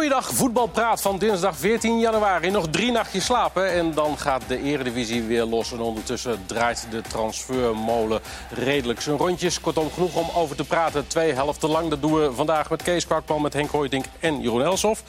Goeiedag, 0.00 0.30
voetbalpraat 0.34 1.00
van 1.00 1.18
dinsdag 1.18 1.56
14 1.56 1.98
januari. 1.98 2.50
Nog 2.50 2.68
drie 2.68 2.92
nachtjes 2.92 3.24
slapen 3.24 3.70
en 3.70 3.94
dan 3.94 4.18
gaat 4.18 4.42
de 4.48 4.62
eredivisie 4.62 5.22
weer 5.22 5.44
los. 5.44 5.72
En 5.72 5.80
ondertussen 5.80 6.46
draait 6.46 6.86
de 6.90 7.00
transfermolen 7.00 8.20
redelijk 8.50 9.00
zijn 9.00 9.16
rondjes. 9.16 9.60
Kortom, 9.60 9.90
genoeg 9.90 10.14
om 10.14 10.28
over 10.34 10.56
te 10.56 10.64
praten. 10.64 11.06
Twee 11.06 11.32
helften 11.32 11.68
lang. 11.68 11.90
Dat 11.90 12.02
doen 12.02 12.14
we 12.14 12.32
vandaag 12.32 12.70
met 12.70 12.82
Kees 12.82 13.06
Kwakman, 13.06 13.42
met 13.42 13.52
Henk 13.52 13.70
Hoijtink 13.70 14.04
en 14.20 14.40
Jeroen 14.40 14.62
Elsof. 14.62 15.02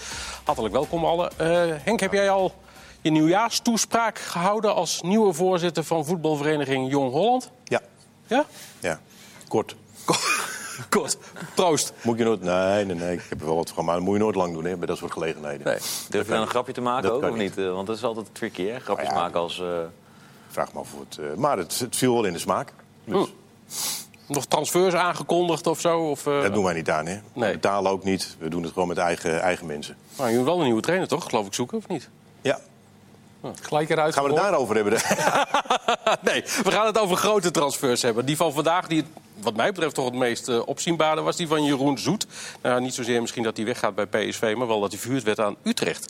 Hartelijk 0.43 0.73
welkom 0.73 1.05
allen. 1.05 1.31
Uh, 1.41 1.47
Henk, 1.83 1.99
heb 1.99 2.13
jij 2.13 2.29
al 2.29 2.53
je 3.01 3.11
nieuwjaarstoespraak 3.11 4.19
gehouden... 4.19 4.75
als 4.75 5.01
nieuwe 5.01 5.33
voorzitter 5.33 5.83
van 5.83 6.05
voetbalvereniging 6.05 6.91
Jong 6.91 7.11
Holland? 7.11 7.51
Ja. 7.63 7.81
Ja? 8.27 8.45
Ja, 8.79 8.99
kort. 9.47 9.75
Kort. 10.05 10.39
Proost. 11.55 11.93
Moet 12.01 12.17
je 12.17 12.23
nooit... 12.23 12.41
Nee, 12.41 12.85
nee, 12.85 12.95
nee. 12.95 13.13
Ik 13.13 13.21
heb 13.29 13.39
er 13.39 13.45
wel 13.45 13.55
wat 13.55 13.69
van. 13.75 13.85
Maar 13.85 13.95
dat 13.95 14.03
moet 14.03 14.13
je 14.13 14.19
nooit 14.21 14.35
lang 14.35 14.53
doen 14.53 14.65
hè, 14.65 14.77
bij 14.77 14.87
dat 14.87 14.97
soort 14.97 15.11
gelegenheden. 15.11 15.65
Nee. 15.67 15.77
Durf 16.09 16.25
je 16.25 16.31
dan 16.31 16.41
een 16.41 16.47
grapje 16.47 16.73
te 16.73 16.81
maken 16.81 17.11
ook, 17.13 17.23
of 17.23 17.35
niet? 17.35 17.57
Eh, 17.57 17.71
Want 17.73 17.87
dat 17.87 17.95
is 17.97 18.03
altijd 18.03 18.25
tricky, 18.31 18.65
hè? 18.67 18.79
Grapjes 18.79 19.07
Nou 19.07 19.19
ja. 19.19 19.23
maken 19.25 19.39
als... 19.39 19.59
eh, 19.59 19.67
Vraag 20.49 20.73
me 20.73 20.79
af 20.79 20.93
of 20.93 20.99
het... 20.99 21.17
eh, 21.17 21.33
maar 21.37 21.57
het, 21.57 21.79
het 21.79 21.95
viel 21.95 22.13
wel 22.13 22.23
in 22.25 22.33
de 22.33 22.39
smaak. 22.39 22.73
Dus, 23.03 23.27
Nog 24.27 24.45
transfers 24.45 24.93
aangekondigd 24.93 25.67
of 25.67 25.79
zo? 25.79 25.99
Of, 25.99 26.27
eh, 26.27 26.41
Dat 26.41 26.53
doen 26.53 26.63
wij 26.63 26.73
niet 26.73 26.89
aan, 26.89 27.05
hè. 27.05 27.13
We 27.15 27.21
Nee. 27.39 27.51
betalen 27.53 27.91
ook 27.91 28.03
niet. 28.03 28.35
We 28.39 28.49
doen 28.49 28.63
het 28.63 28.71
gewoon 28.73 28.87
met 28.87 28.97
eigen, 28.97 29.41
eigen 29.41 29.65
mensen. 29.65 29.95
nou, 30.17 30.29
je 30.29 30.35
moet 30.37 30.45
wel 30.45 30.57
een 30.57 30.63
nieuwe 30.65 30.81
trainer, 30.81 31.07
toch? 31.07 31.23
Geloof 31.23 31.45
ik 31.45 31.53
zoeken, 31.53 31.77
of 31.77 31.87
niet? 31.87 32.09
Ja. 32.41 32.59
Gelijk 33.61 33.89
eruit 33.89 34.13
Gaan 34.13 34.23
we 34.23 34.29
het 34.29 34.39
daarover 34.39 34.75
hebben? 34.75 34.93
nee, 36.31 36.43
we 36.63 36.71
gaan 36.71 36.85
het 36.85 36.97
over 36.97 37.17
grote 37.17 37.51
transfers 37.51 38.01
hebben. 38.01 38.25
Die 38.25 38.37
van 38.37 38.53
vandaag, 38.53 38.87
die 38.87 39.05
wat 39.39 39.55
mij 39.55 39.71
betreft 39.71 39.95
toch 39.95 40.05
het 40.05 40.13
meest 40.13 40.47
eh, 40.47 40.67
opzienbare 40.67 41.21
was, 41.21 41.35
die 41.35 41.47
van 41.47 41.63
Jeroen 41.63 41.97
Zoet. 41.97 42.27
Nou, 42.61 42.81
niet 42.81 42.93
zozeer 42.93 43.21
misschien 43.21 43.43
dat 43.43 43.57
hij 43.57 43.65
weggaat 43.65 43.95
bij 43.95 44.05
PSV, 44.05 44.53
maar 44.57 44.67
wel 44.67 44.79
dat 44.79 44.91
hij 44.91 44.99
verhuurd 44.99 45.23
werd 45.23 45.39
aan 45.39 45.55
Utrecht. 45.63 46.07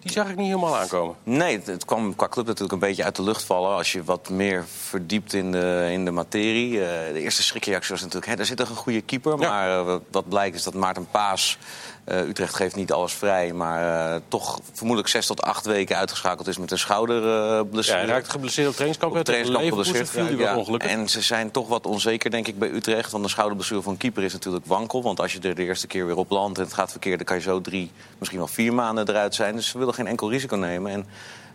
Die 0.00 0.12
zag 0.12 0.28
ik 0.28 0.36
niet 0.36 0.46
helemaal 0.46 0.76
aankomen. 0.76 1.16
Nee, 1.22 1.56
het, 1.56 1.66
het 1.66 1.84
kwam 1.84 2.16
qua 2.16 2.28
club 2.28 2.46
natuurlijk 2.46 2.72
een 2.72 2.78
beetje 2.78 3.04
uit 3.04 3.16
de 3.16 3.22
lucht 3.22 3.44
vallen... 3.44 3.76
als 3.76 3.92
je 3.92 4.04
wat 4.04 4.28
meer 4.28 4.64
verdiept 4.88 5.32
in 5.32 5.52
de, 5.52 5.88
in 5.90 6.04
de 6.04 6.10
materie. 6.10 6.84
Eh, 6.84 7.12
de 7.12 7.20
eerste 7.20 7.42
schrikreactie 7.42 7.90
was 7.90 8.00
natuurlijk... 8.00 8.30
Hè, 8.30 8.36
daar 8.36 8.46
zit 8.46 8.56
toch 8.56 8.68
een 8.68 8.76
goede 8.76 9.00
keeper. 9.00 9.40
Ja. 9.40 9.48
Maar 9.48 9.78
eh, 9.78 9.96
wat 10.10 10.28
blijkt 10.28 10.56
is 10.56 10.62
dat 10.62 10.74
Maarten 10.74 11.06
Paas... 11.10 11.58
eh, 12.04 12.28
Utrecht 12.28 12.54
geeft 12.54 12.76
niet 12.76 12.92
alles 12.92 13.12
vrij, 13.12 13.52
maar 13.52 14.12
eh, 14.14 14.20
toch 14.28 14.60
vermoedelijk 14.72 15.08
zes 15.08 15.26
tot 15.26 15.42
acht 15.42 15.66
weken 15.66 15.96
uitgeschakeld 15.96 16.48
is 16.48 16.58
met 16.58 16.70
een 16.70 16.76
Ja, 16.76 16.82
schouderblessure. 16.82 17.98
hij 17.98 18.06
raakte 18.06 18.30
geblesseerd 18.30 18.68
op 18.68 18.72
trainingskamp. 18.72 19.16
Op 19.16 19.24
trainingskamp 19.24 19.68
geblesseerd. 19.68 20.10
viel 20.10 20.38
Ja, 20.38 20.56
ongelukkig. 20.56 20.90
En 20.90 21.08
ze 21.08 21.20
zijn 21.20 21.50
toch 21.50 21.68
wat 21.68 21.86
onzeker, 21.86 22.30
denk 22.30 22.48
ik, 22.48 22.58
bij 22.58 22.70
Utrecht. 22.70 23.10
Want 23.10 23.24
een 23.24 23.30
schouderblessure 23.30 23.82
van 23.82 23.92
een 23.92 23.98
keeper 23.98 24.22
is 24.22 24.32
natuurlijk 24.32 24.66
wankel. 24.66 25.02
Want 25.02 25.20
als 25.20 25.32
je 25.32 25.40
er 25.40 25.54
de 25.54 25.62
eerste 25.62 25.86
keer 25.86 26.06
weer 26.06 26.16
op 26.16 26.30
landt 26.30 26.58
en 26.58 26.64
het 26.64 26.74
gaat 26.74 26.90
verkeerd... 26.90 27.16
dan 27.16 27.26
kan 27.26 27.36
je 27.36 27.42
zo 27.42 27.60
drie, 27.60 27.90
misschien 28.18 28.38
wel 28.40 28.48
vier 28.48 28.74
maanden 28.74 29.08
eruit 29.08 29.34
zijn. 29.34 29.56
Dus 29.56 29.68
ze 29.68 29.78
willen 29.78 29.94
geen 29.94 30.06
enkel 30.06 30.30
risico 30.30 30.56
nemen. 30.56 30.92
En 30.92 31.06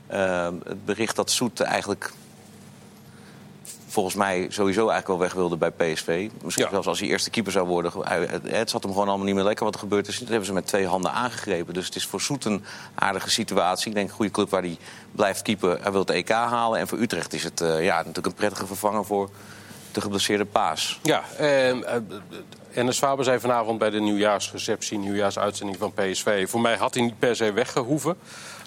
eh, 0.08 0.48
het 0.68 0.86
bericht 0.86 1.16
dat 1.16 1.32
Soet 1.32 1.60
eigenlijk 1.60 2.12
volgens 3.98 4.16
mij 4.18 4.48
sowieso 4.50 4.80
eigenlijk 4.90 5.08
wel 5.08 5.18
weg 5.20 5.34
wilde 5.34 5.58
bij 5.58 5.72
PSV. 5.72 6.30
Misschien 6.44 6.66
Ja. 6.66 6.70
zelfs 6.72 6.88
als 6.88 7.00
hij 7.00 7.08
eerste 7.08 7.30
keeper 7.30 7.52
zou 7.52 7.68
worden. 7.68 7.92
Het, 8.44 8.70
zat 8.70 8.84
hem 8.84 8.92
gewoon 8.92 9.08
allemaal 9.08 9.26
niet 9.26 9.36
meer 9.36 9.44
lekker 9.44 9.66
wat 9.66 9.74
er 9.74 9.80
gebeurd 9.80 10.08
is. 10.08 10.20
Dat 10.20 10.28
hebben 10.28 10.46
ze 10.46 10.54
met 10.54 10.68
twee 10.68 10.88
handen 10.88 11.12
aangegrepen. 11.12 11.74
Dus 11.74 11.86
het 11.86 11.96
is 11.96 12.06
voor 12.06 12.22
Soet 12.22 12.46
een 12.46 12.64
aardige 12.96 13.30
situatie. 13.30 13.88
Ik 13.88 13.94
denk 13.94 14.10
een 14.10 14.16
goede 14.16 14.32
club 14.32 14.50
waar 14.50 14.62
hij 14.62 14.78
blijft 15.12 15.42
keeper. 15.42 15.82
Hij 15.82 15.92
wil 15.92 16.00
het 16.00 16.10
EK 16.10 16.30
halen. 16.30 16.80
En 16.80 16.88
voor 16.88 16.98
Utrecht 17.00 17.34
is 17.34 17.44
het 17.44 17.62
eh, 17.62 17.84
ja, 17.84 17.98
natuurlijk 17.98 18.26
een 18.26 18.34
prettige 18.34 18.66
vervanger 18.68 19.06
voor 19.06 19.30
de 19.92 20.02
geblesseerde 20.02 20.46
Paas. 20.46 21.00
Ja, 21.04 21.24
en 22.78 22.88
eh, 22.88 22.94
Faber 22.94 23.26
zei 23.26 23.40
vanavond 23.40 23.80
bij 23.80 23.90
de 23.90 24.00
nieuwjaarsreceptie, 24.00 24.98
nieuwjaarsuitzending 24.98 25.78
van 25.78 25.94
PSV... 25.94 26.50
voor 26.50 26.62
mij 26.62 26.76
had 26.76 26.94
hij 26.94 27.04
niet 27.04 27.20
per 27.20 27.36
se 27.36 27.52
weggehoeven. 27.52 28.18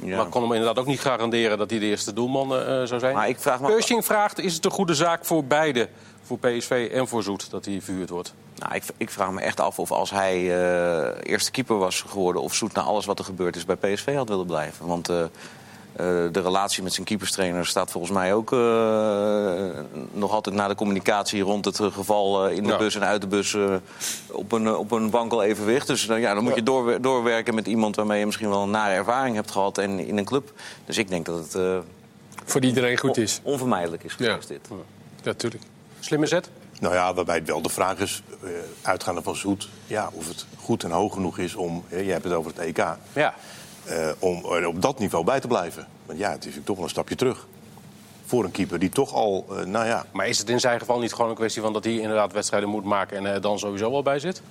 Ja. 0.04 0.16
Maar 0.16 0.24
ik 0.24 0.30
kon 0.30 0.42
hem 0.42 0.52
inderdaad 0.52 0.78
ook 0.78 0.86
niet 0.86 1.00
garanderen 1.00 1.58
dat 1.58 1.70
hij 1.70 1.78
de 1.78 1.86
eerste 1.86 2.12
doelman 2.12 2.56
eh, 2.56 2.82
zou 2.82 2.98
zijn. 3.00 3.14
Maar 3.14 3.28
ik 3.28 3.40
vraag 3.40 3.60
me- 3.60 4.02
vraagt, 4.02 4.38
is 4.38 4.54
het 4.54 4.64
een 4.64 4.70
goede 4.70 4.94
zaak 4.94 5.24
voor 5.24 5.44
beide? 5.44 5.88
Voor 6.22 6.38
PSV 6.38 6.90
en 6.92 7.08
voor 7.08 7.22
Zoet, 7.22 7.50
dat 7.50 7.64
hij 7.64 7.80
verhuurd 7.82 8.10
wordt? 8.10 8.34
Nou, 8.60 8.74
ik, 8.74 8.82
ik 8.96 9.10
vraag 9.10 9.30
me 9.30 9.40
echt 9.40 9.60
af 9.60 9.78
of 9.78 9.90
als 9.92 10.10
hij 10.10 10.34
eh, 10.36 11.32
eerste 11.32 11.50
keeper 11.50 11.78
was 11.78 12.00
geworden... 12.00 12.42
of 12.42 12.54
Soet 12.54 12.72
na 12.72 12.82
alles 12.82 13.06
wat 13.06 13.18
er 13.18 13.24
gebeurd 13.24 13.56
is 13.56 13.64
bij 13.64 13.76
PSV 13.76 14.14
had 14.14 14.28
willen 14.28 14.46
blijven. 14.46 14.86
Want 14.86 15.08
eh, 15.08 15.20
eh, 15.20 15.28
de 16.32 16.40
relatie 16.40 16.82
met 16.82 16.92
zijn 16.92 17.06
keeperstrainer 17.06 17.66
staat 17.66 17.90
volgens 17.90 18.12
mij 18.12 18.34
ook... 18.34 18.52
eh, 18.52 18.58
nog 20.12 20.32
altijd 20.32 20.54
na 20.54 20.68
de 20.68 20.74
communicatie 20.74 21.42
rond 21.42 21.64
het 21.64 21.80
eh, 21.80 21.92
geval 21.92 22.46
eh, 22.46 22.56
in 22.56 22.62
de 22.62 22.68
Ja. 22.68 22.76
bus 22.76 22.94
en 22.94 23.04
uit 23.04 23.20
de 23.20 23.26
bus... 23.26 23.54
eh, 23.54 23.74
op, 24.30 24.52
een, 24.52 24.66
eh, 24.66 24.78
op 24.78 24.90
een 24.90 25.10
wankel 25.10 25.42
evenwicht. 25.42 25.86
Dus 25.86 26.06
nou 26.06 26.20
ja, 26.20 26.34
dan 26.34 26.42
moet 26.44 26.54
je 26.54 26.62
doorwer- 26.62 27.02
doorwerken 27.02 27.54
met 27.54 27.66
iemand 27.66 27.96
waarmee 27.96 28.18
je 28.18 28.26
misschien 28.26 28.48
wel 28.48 28.62
een 28.62 28.70
nare 28.70 28.94
ervaring 28.94 29.34
hebt 29.34 29.50
gehad... 29.50 29.78
en 29.78 29.98
in 30.06 30.18
een 30.18 30.24
club. 30.24 30.52
Dus 30.86 30.98
ik 30.98 31.08
denk 31.08 31.26
dat 31.26 31.38
het 31.38 31.54
eh, 31.54 31.78
Voor 32.44 32.60
iedereen 32.64 32.96
goed 32.98 33.16
is. 33.16 33.40
on- 33.42 33.52
onvermijdelijk 33.52 34.04
is 34.04 34.14
Ja. 34.18 34.28
geweest 34.28 34.48
dit. 34.48 34.68
Ja, 34.70 34.74
natuurlijk. 35.22 35.62
Slimme 36.00 36.26
zet? 36.26 36.50
nou 36.80 36.94
ja, 36.94 37.14
waarbij 37.14 37.34
het 37.36 37.46
wel 37.46 37.62
de 37.62 37.68
vraag 37.68 37.98
is, 37.98 38.22
eh, 38.42 38.48
uitgaande 38.82 39.22
van 39.22 39.36
Zoet... 39.36 39.68
Ja, 39.86 40.10
of 40.12 40.28
het 40.28 40.46
goed 40.58 40.84
en 40.84 40.90
hoog 40.90 41.12
genoeg 41.12 41.38
is 41.38 41.54
om... 41.54 41.84
eh, 41.88 42.06
je 42.06 42.12
hebt 42.12 42.24
het 42.24 42.32
over 42.32 42.50
het 42.56 42.60
EK... 42.60 42.84
Ja. 43.12 43.34
Eh, 43.84 44.08
om 44.18 44.44
er 44.44 44.66
op 44.66 44.82
dat 44.82 44.98
niveau 44.98 45.24
bij 45.24 45.40
te 45.40 45.46
blijven. 45.46 45.86
Want 46.06 46.18
ja, 46.18 46.28
het 46.30 46.38
is 46.38 46.44
natuurlijk 46.44 46.66
toch 46.66 46.76
wel 46.76 46.84
een 46.84 46.90
stapje 46.90 47.14
terug. 47.14 47.46
Voor 48.24 48.44
een 48.44 48.50
keeper 48.50 48.78
die 48.78 48.88
toch 48.88 49.14
al, 49.14 49.46
eh, 49.50 49.64
nou 49.64 49.86
ja... 49.86 50.06
Maar 50.12 50.28
is 50.28 50.38
het 50.38 50.48
in 50.48 50.60
zijn 50.60 50.78
geval 50.78 50.98
niet 50.98 51.12
gewoon 51.12 51.30
een 51.30 51.36
kwestie 51.36 51.62
van 51.62 51.72
dat 51.72 51.84
hij 51.84 51.92
inderdaad 51.92 52.32
wedstrijden 52.32 52.68
moet 52.68 52.84
maken... 52.84 53.16
en 53.16 53.24
er 53.24 53.40
dan 53.40 53.58
sowieso 53.58 53.90
wel 53.90 54.02
bij 54.02 54.18
zit? 54.18 54.42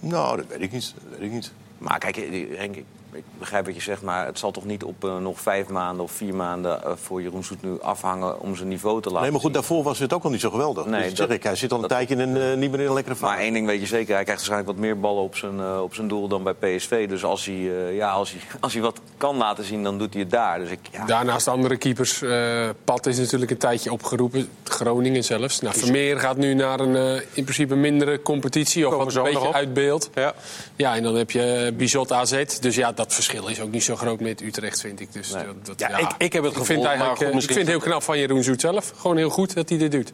Nou, 0.00 0.36
dat 0.36 0.46
weet 0.46 0.60
ik 0.60 0.72
niet. 0.72 0.94
Dat 1.02 1.18
weet 1.18 1.28
ik 1.28 1.32
niet. 1.32 1.52
Maar 1.78 1.98
kijk, 1.98 2.16
eh, 2.16 2.58
Henk, 2.58 2.76
ik 3.12 3.22
begrijp 3.38 3.66
wat 3.66 3.74
je 3.74 3.80
zegt, 3.80 4.02
maar 4.02 4.26
het 4.26 4.38
zal 4.38 4.50
toch 4.50 4.64
niet 4.64 4.84
op 4.84 5.04
eh, 5.04 5.16
nog 5.16 5.40
vijf 5.40 5.68
maanden 5.68 6.04
of 6.04 6.12
vier 6.12 6.34
maanden 6.34 6.84
eh, 6.84 6.92
voor 7.02 7.22
Jeroen 7.22 7.44
Soet 7.44 7.62
nu 7.62 7.80
afhangen 7.80 8.40
om 8.40 8.56
zijn 8.56 8.68
niveau 8.68 9.00
te 9.02 9.08
laten 9.08 9.22
Nee, 9.22 9.30
maar 9.30 9.40
goed, 9.40 9.50
zien. 9.50 9.60
daarvoor 9.60 9.82
was 9.82 9.98
het 9.98 10.12
ook 10.12 10.24
al 10.24 10.30
niet 10.30 10.40
zo 10.40 10.50
geweldig. 10.50 10.84
Nee, 10.86 11.00
dus 11.02 11.14
dat 11.14 11.26
zeg 11.28 11.36
ik, 11.36 11.42
hij 11.42 11.56
zit 11.56 11.72
al 11.72 11.82
een 11.82 11.88
tijdje 11.88 12.14
in 12.14 12.20
een, 12.20 12.36
eh, 12.52 12.56
niet 12.58 12.70
meer 12.70 12.80
in 12.80 12.86
een 12.86 12.92
lekkere 12.94 13.16
Maar 13.20 13.30
fase. 13.30 13.42
één 13.42 13.52
ding 13.52 13.66
weet 13.66 13.80
je 13.80 13.86
zeker, 13.86 14.14
hij 14.14 14.22
krijgt 14.24 14.28
waarschijnlijk 14.46 14.70
wat 14.70 14.86
meer 14.86 15.00
ballen 15.00 15.22
op 15.22 15.36
zijn, 15.36 15.80
op 15.80 15.94
zijn 15.94 16.08
doel 16.08 16.28
dan 16.28 16.42
bij 16.42 16.54
PSV. 16.54 17.08
Dus 17.08 17.24
als 17.24 17.44
hij, 17.44 17.54
ja, 17.94 18.10
als, 18.10 18.30
hij, 18.30 18.40
als 18.60 18.72
hij 18.72 18.82
wat 18.82 19.00
kan 19.16 19.36
laten 19.36 19.64
zien, 19.64 19.82
dan 19.82 19.98
doet 19.98 20.12
hij 20.12 20.22
het 20.22 20.30
daar. 20.30 20.58
Dus 20.58 20.70
ik, 20.70 20.78
ja, 20.90 21.04
Daarnaast 21.06 21.48
andere 21.48 21.76
keepers. 21.76 22.22
eh 22.22 22.68
Pat 22.84 23.06
is 23.06 23.18
natuurlijk 23.18 23.50
een 23.50 23.56
tijdje 23.58 23.92
opgeroepen. 23.92 24.48
Groningen 24.64 25.24
zelfs. 25.24 25.60
Nou, 25.60 25.78
Vermeer 25.78 26.18
gaat 26.20 26.36
nu 26.36 26.54
naar 26.54 26.80
een 26.80 27.22
in 27.32 27.42
principe 27.44 27.74
mindere 27.74 28.22
competitie. 28.22 28.86
Of 28.86 28.92
Komen 28.92 29.06
wat 29.06 29.16
een 29.16 29.22
beetje 29.32 29.48
op. 29.48 29.54
uit 29.54 29.72
beeld. 29.74 30.10
Ja. 30.14 30.34
Ja, 30.76 30.96
en 30.96 31.02
dan 31.02 31.14
heb 31.14 31.30
je 31.30 31.72
Bizot 31.76 32.12
AZ. 32.12 32.44
Dus 32.60 32.74
ja, 32.74 32.92
dat 32.98 33.14
verschil 33.14 33.46
is 33.48 33.60
ook 33.60 33.70
niet 33.70 33.82
zo 33.82 33.96
groot 33.96 34.20
met 34.20 34.40
Utrecht, 34.40 34.80
vind 34.80 35.00
ik. 35.00 35.12
Dus 35.12 35.32
Nee. 35.32 35.44
dat, 35.44 35.66
dat- 35.66 35.80
Ja, 35.80 35.98
ik- 35.98 36.14
ik 36.18 36.32
heb 36.32 36.42
het 36.42 36.52
ik 36.52 36.58
gevoel, 36.58 36.64
vind, 36.64 36.78
maar 36.82 36.88
eigenlijk, 36.88 37.18
goed, 37.18 37.28
eh, 37.28 37.34
ik 37.38 37.46
vind 37.46 37.58
het 37.58 37.68
heel 37.68 37.78
knap 37.78 38.02
van 38.02 38.18
Jeroen 38.18 38.42
Zoet 38.42 38.60
zelf. 38.60 38.92
Gewoon 38.96 39.16
heel 39.16 39.30
goed 39.30 39.54
dat 39.54 39.68
hij 39.68 39.78
dit 39.78 39.92
doet. 39.92 40.12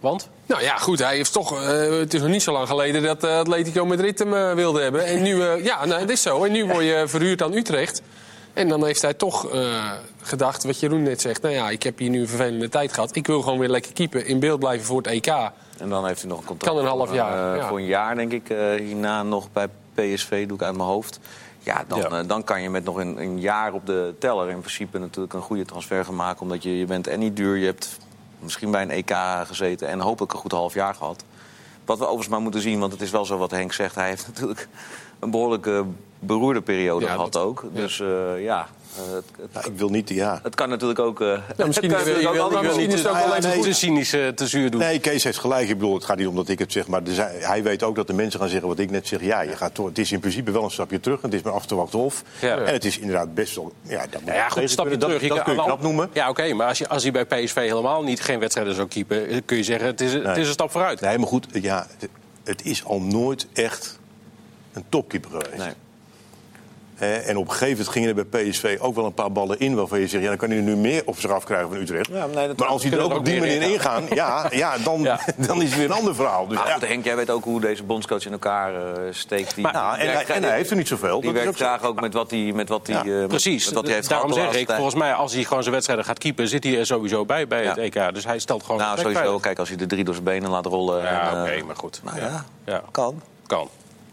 Want? 0.00 0.28
Nou 0.46 0.62
ja, 0.62 0.76
goed, 0.76 0.98
hij 0.98 1.16
heeft 1.16 1.32
toch. 1.32 1.62
eh, 1.62 1.98
het 1.98 2.14
is 2.14 2.20
nog 2.20 2.30
niet 2.30 2.42
zo 2.42 2.52
lang 2.52 2.68
geleden 2.68 3.02
dat 3.02 3.24
eh, 3.24 3.38
Atletico 3.38 3.86
Madrid 3.86 4.18
hem 4.18 4.34
eh, 4.34 4.52
wilde 4.52 4.80
hebben. 4.82 5.04
En 5.04 5.22
nu, 5.22 5.42
ja, 5.44 5.84
nou, 5.84 6.00
het 6.00 6.10
is 6.10 6.22
zo. 6.22 6.44
En 6.44 6.52
nu 6.52 6.64
word 6.66 6.84
je 6.84 7.04
verhuurd 7.06 7.42
aan 7.42 7.54
Utrecht. 7.54 8.02
En 8.52 8.68
dan 8.68 8.84
heeft 8.84 9.02
hij 9.02 9.14
toch 9.14 9.46
gedacht, 10.22 10.64
wat 10.64 10.80
Jeroen 10.80 11.02
net 11.02 11.20
zegt. 11.20 11.42
Nou 11.42 11.54
ja, 11.54 11.70
ik 11.70 11.82
heb 11.82 11.98
hier 11.98 12.10
nu 12.10 12.20
een 12.20 12.28
vervelende 12.28 12.68
tijd 12.68 12.92
gehad. 12.92 13.16
Ik 13.16 13.26
wil 13.26 13.42
gewoon 13.42 13.58
weer 13.58 13.68
lekker 13.68 13.92
keepen, 13.92 14.26
in 14.26 14.38
beeld 14.40 14.58
blijven 14.58 14.86
voor 14.86 14.96
het 14.96 15.06
EK. 15.06 15.26
En 15.78 15.88
dan 15.88 16.06
heeft 16.06 16.20
hij 16.20 16.30
nog 16.30 16.38
een 16.40 16.44
contract 16.46 16.74
Kan 16.74 16.84
een 16.84 16.90
half 16.90 17.06
voor, 17.06 17.16
jaar, 17.16 17.56
ja. 17.56 17.68
voor 17.68 17.78
een 17.78 17.84
jaar, 17.86 18.14
denk 18.16 18.32
ik. 18.32 18.42
hierna 18.78 19.22
nog 19.22 19.48
bij 19.52 19.68
PSV, 19.94 20.46
doe 20.46 20.56
ik 20.56 20.62
uit 20.62 20.76
mijn 20.76 20.88
hoofd. 20.88 21.18
Ja, 21.68 21.84
dan, 21.88 21.98
Ja. 21.98 22.08
eh, 22.10 22.18
dan 22.28 22.44
kan 22.44 22.62
je 22.62 22.70
met 22.70 22.84
nog 22.84 22.96
een, 22.96 23.20
een 23.20 23.40
jaar 23.40 23.72
op 23.72 23.86
de 23.86 24.14
teller 24.18 24.48
in 24.50 24.58
principe 24.58 24.98
natuurlijk 24.98 25.34
een 25.34 25.40
goede 25.42 25.64
transfer 25.64 26.04
gaan 26.04 26.14
maken. 26.16 26.42
Omdat 26.42 26.62
je, 26.62 26.78
je 26.78 26.84
bent 26.84 27.06
en 27.06 27.18
niet 27.18 27.36
duur, 27.36 27.56
je 27.56 27.64
hebt 27.66 27.98
misschien 28.38 28.70
bij 28.70 28.82
een 28.82 28.90
EK 28.90 29.12
gezeten 29.46 29.88
en 29.88 30.00
hopelijk 30.00 30.32
een 30.32 30.38
goed 30.38 30.52
half 30.52 30.74
jaar 30.74 30.94
gehad. 30.94 31.24
Wat 31.84 31.96
we 31.98 32.02
overigens 32.04 32.28
maar 32.28 32.40
moeten 32.40 32.60
zien, 32.60 32.78
want 32.80 32.92
het 32.92 33.00
is 33.00 33.10
wel 33.10 33.24
zo 33.24 33.38
wat 33.38 33.50
Henk 33.50 33.72
zegt. 33.72 33.94
Hij 33.94 34.08
heeft 34.08 34.26
natuurlijk 34.32 34.68
een 35.18 35.30
behoorlijke 35.30 35.84
beroerde 36.18 36.60
periode 36.62 37.04
Ja, 37.04 37.12
gehad 37.12 37.32
dat- 37.32 37.42
ook. 37.42 37.64
Dus 37.72 38.00
eh, 38.00 38.42
ja, 38.44 38.66
het, 39.14 39.24
het, 39.40 39.50
Ja, 39.52 39.64
ik 39.70 39.78
wil 39.78 39.88
niet, 39.88 40.08
ja. 40.08 40.40
het 40.42 40.54
kan 40.54 40.68
natuurlijk 40.68 40.98
ook... 40.98 41.20
eh, 41.20 41.26
misschien 41.28 41.46
het 41.56 41.56
kan 41.56 41.74
is- 41.84 41.90
natuurlijk 41.92 42.20
ik 42.20 42.28
ook 42.28 42.50
wil- 42.50 42.78
is 42.78 42.92
het 42.92 42.94
ook 42.94 42.96
te- 42.96 43.02
wel 43.02 43.14
ja, 43.28 43.36
even 43.36 43.48
nee, 43.48 43.56
goed. 43.58 43.64
te 43.66 43.72
cynisch, 43.72 44.12
eh, 44.12 44.28
te 44.28 44.46
zuur 44.46 44.70
doen. 44.70 44.80
Nee, 44.80 44.98
Kees 44.98 45.24
heeft 45.24 45.38
gelijk. 45.38 45.68
Ik 45.68 45.78
bedoel, 45.78 45.94
het 45.94 46.04
gaat 46.04 46.16
niet 46.16 46.26
om 46.26 46.36
dat 46.36 46.48
ik 46.48 46.58
het 46.58 46.72
zeg, 46.72 46.86
maar 46.86 47.02
er 47.06 47.14
zijn- 47.14 47.40
hij 47.40 47.62
weet 47.62 47.82
ook 47.82 47.96
dat 47.96 48.06
de 48.06 48.12
mensen 48.12 48.40
gaan 48.40 48.48
zeggen 48.48 48.68
wat 48.68 48.78
ik 48.78 48.90
net 48.90 49.06
zeg. 49.06 49.20
Ja, 49.22 49.40
je 49.40 49.56
gaat 49.56 49.74
toch, 49.74 49.86
het 49.86 49.98
is 49.98 50.12
in 50.12 50.20
principe 50.20 50.50
wel 50.50 50.64
een 50.64 50.70
stapje 50.70 51.00
terug. 51.00 51.22
Het 51.22 51.34
is 51.34 51.42
maar 51.42 51.52
af 51.52 51.66
te 51.66 51.74
wachten 51.74 51.98
of. 51.98 52.22
Ja. 52.40 52.56
En 52.58 52.72
het 52.72 52.84
is 52.84 52.98
inderdaad 52.98 53.34
best 53.34 53.54
wel. 53.54 53.72
Ja, 53.82 53.98
dat 54.00 54.12
moet 54.12 54.24
Nou 54.24 54.36
ja, 54.36 54.44
je 54.44 54.50
goed, 54.50 54.62
een 54.62 54.68
stapje 54.68 54.90
kunnen. 54.90 55.08
terug. 55.08 55.28
Dat, 55.28 55.36
dat 55.36 55.42
kun 55.46 55.52
je 55.54 55.58
kan 55.58 55.68
knap 55.68 55.82
noemen. 55.82 56.10
Ja, 56.12 56.28
oké, 56.28 56.52
maar 56.52 56.66
als, 56.68 56.78
je, 56.78 56.88
als 56.88 57.02
hij 57.02 57.12
bij 57.12 57.24
PSV 57.24 57.54
helemaal 57.54 58.02
niet 58.02 58.20
geen 58.20 58.38
wedstrijden 58.38 58.74
zou 58.74 58.88
keepen... 58.88 59.28
eh, 59.28 59.40
kun 59.44 59.56
je 59.56 59.62
zeggen, 59.62 59.86
het 59.86 60.00
is, 60.00 60.12
het 60.12 60.36
is 60.36 60.46
een 60.46 60.52
stap 60.52 60.70
vooruit. 60.70 61.00
Nee, 61.00 61.18
maar 61.18 61.28
goed, 61.28 61.46
ja, 61.52 61.86
het, 61.98 62.08
het 62.44 62.64
is 62.64 62.84
al 62.84 63.00
nooit 63.00 63.46
echt 63.52 63.98
een 64.72 64.84
topkeeper 64.88 65.30
geweest. 65.30 65.56
Nee. 65.56 65.72
Eh, 66.98 67.28
en 67.28 67.36
op 67.36 67.44
een 67.44 67.50
gegeven 67.50 67.70
moment 67.76 67.88
gingen 67.88 68.08
er 68.16 68.26
bij 68.28 68.42
PSV 68.42 68.76
ook 68.80 68.94
wel 68.94 69.04
een 69.04 69.14
paar 69.14 69.32
ballen 69.32 69.58
in... 69.58 69.74
waarvan 69.74 70.00
je 70.00 70.06
zegt, 70.06 70.22
ja, 70.22 70.28
dan 70.28 70.38
kan 70.38 70.48
hij 70.48 70.58
er 70.58 70.64
nu 70.64 70.76
meer 70.76 71.02
op 71.04 71.18
zich 71.20 71.30
afkrijgen 71.30 71.68
van 71.68 71.76
Utrecht. 71.78 72.08
Ja, 72.12 72.26
maar 72.26 72.34
nee, 72.34 72.46
dat- 72.46 72.56
maar 72.58 72.68
als 72.68 72.82
hij 72.82 72.92
er 72.92 73.00
ook 73.00 73.14
op 73.14 73.24
die 73.24 73.38
manier 73.38 73.62
ingaan, 73.62 74.04
ja, 74.14 74.46
ja, 74.50 74.78
dan, 74.78 75.02
Ja. 75.02 75.20
dan 75.46 75.62
is 75.62 75.68
het 75.68 75.76
weer 75.78 75.84
een 75.84 75.92
ander 75.96 76.14
verhaal. 76.14 76.46
Dus, 76.46 76.58
goed, 76.58 76.88
Henk, 76.88 77.04
jij 77.04 77.16
weet 77.16 77.30
ook 77.30 77.44
hoe 77.44 77.60
deze 77.60 77.82
bondscoach 77.82 78.24
in 78.26 78.32
elkaar 78.32 78.74
eh, 78.74 79.02
steekt. 79.10 79.54
Die, 79.54 79.66
Ja, 79.72 79.92
en, 79.98 80.04
hij, 80.06 80.14
werkt- 80.14 80.30
en 80.30 80.42
hij 80.42 80.56
heeft 80.56 80.70
er 80.70 80.76
niet 80.76 80.88
zoveel. 80.88 81.20
Die 81.20 81.32
werkt 81.32 81.56
graag 81.56 81.82
ook 81.84 82.00
met 82.00 82.12
wat 82.12 82.30
hij 82.30 82.52
met 82.54 82.68
wat 82.68 82.86
hij, 82.86 83.20
eh, 83.20 83.26
Precies, 83.26 83.64
met 83.64 83.74
wat 83.74 83.84
hij 83.84 83.94
heeft 83.94 84.08
daarom 84.08 84.32
zeg 84.32 84.46
ik, 84.54 84.66
tijd. 84.66 84.78
volgens 84.78 84.94
mij 85.00 85.12
als 85.12 85.32
hij 85.34 85.44
gewoon 85.44 85.60
zijn 85.62 85.74
wedstrijden 85.74 86.06
gaat 86.06 86.18
keepen... 86.18 86.48
zit 86.48 86.64
hij 86.64 86.78
er 86.78 86.86
sowieso 86.86 87.24
bij 87.24 87.46
bij 87.46 87.64
het. 87.64 87.76
EK. 87.78 88.14
Dus 88.14 88.24
hij 88.24 88.38
stelt 88.38 88.62
gewoon... 88.62 88.80
Nou, 88.80 88.98
sowieso. 88.98 89.20
veilig. 89.20 89.40
Kijk, 89.40 89.58
als 89.58 89.68
hij 89.68 89.76
de 89.78 89.86
drie 89.86 90.04
door 90.04 90.14
zijn 90.14 90.26
benen 90.26 90.50
laat 90.50 90.66
rollen. 90.66 91.02
Ja, 91.02 91.40
oké, 91.42 91.50
eh, 91.50 91.62
maar 91.64 91.76
goed. 91.76 92.00
Nou 92.04 92.16
Ja, 92.64 92.82
kan. 92.90 93.22
kan. 93.46 93.68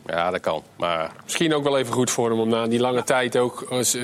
Ja, 0.06 0.32
dat 0.32 0.42
kan. 0.42 0.64
Maar 0.76 1.12
Misschien 1.24 1.54
ook 1.54 1.64
wel 1.64 1.78
even 1.78 1.94
goed 1.94 2.12
voor 2.12 2.30
hem 2.30 2.40
om 2.40 2.50
na 2.50 2.68
die 2.68 2.80
lange 2.80 3.04
tijd 3.04 3.38
ook 3.38 3.66
eens 3.70 3.98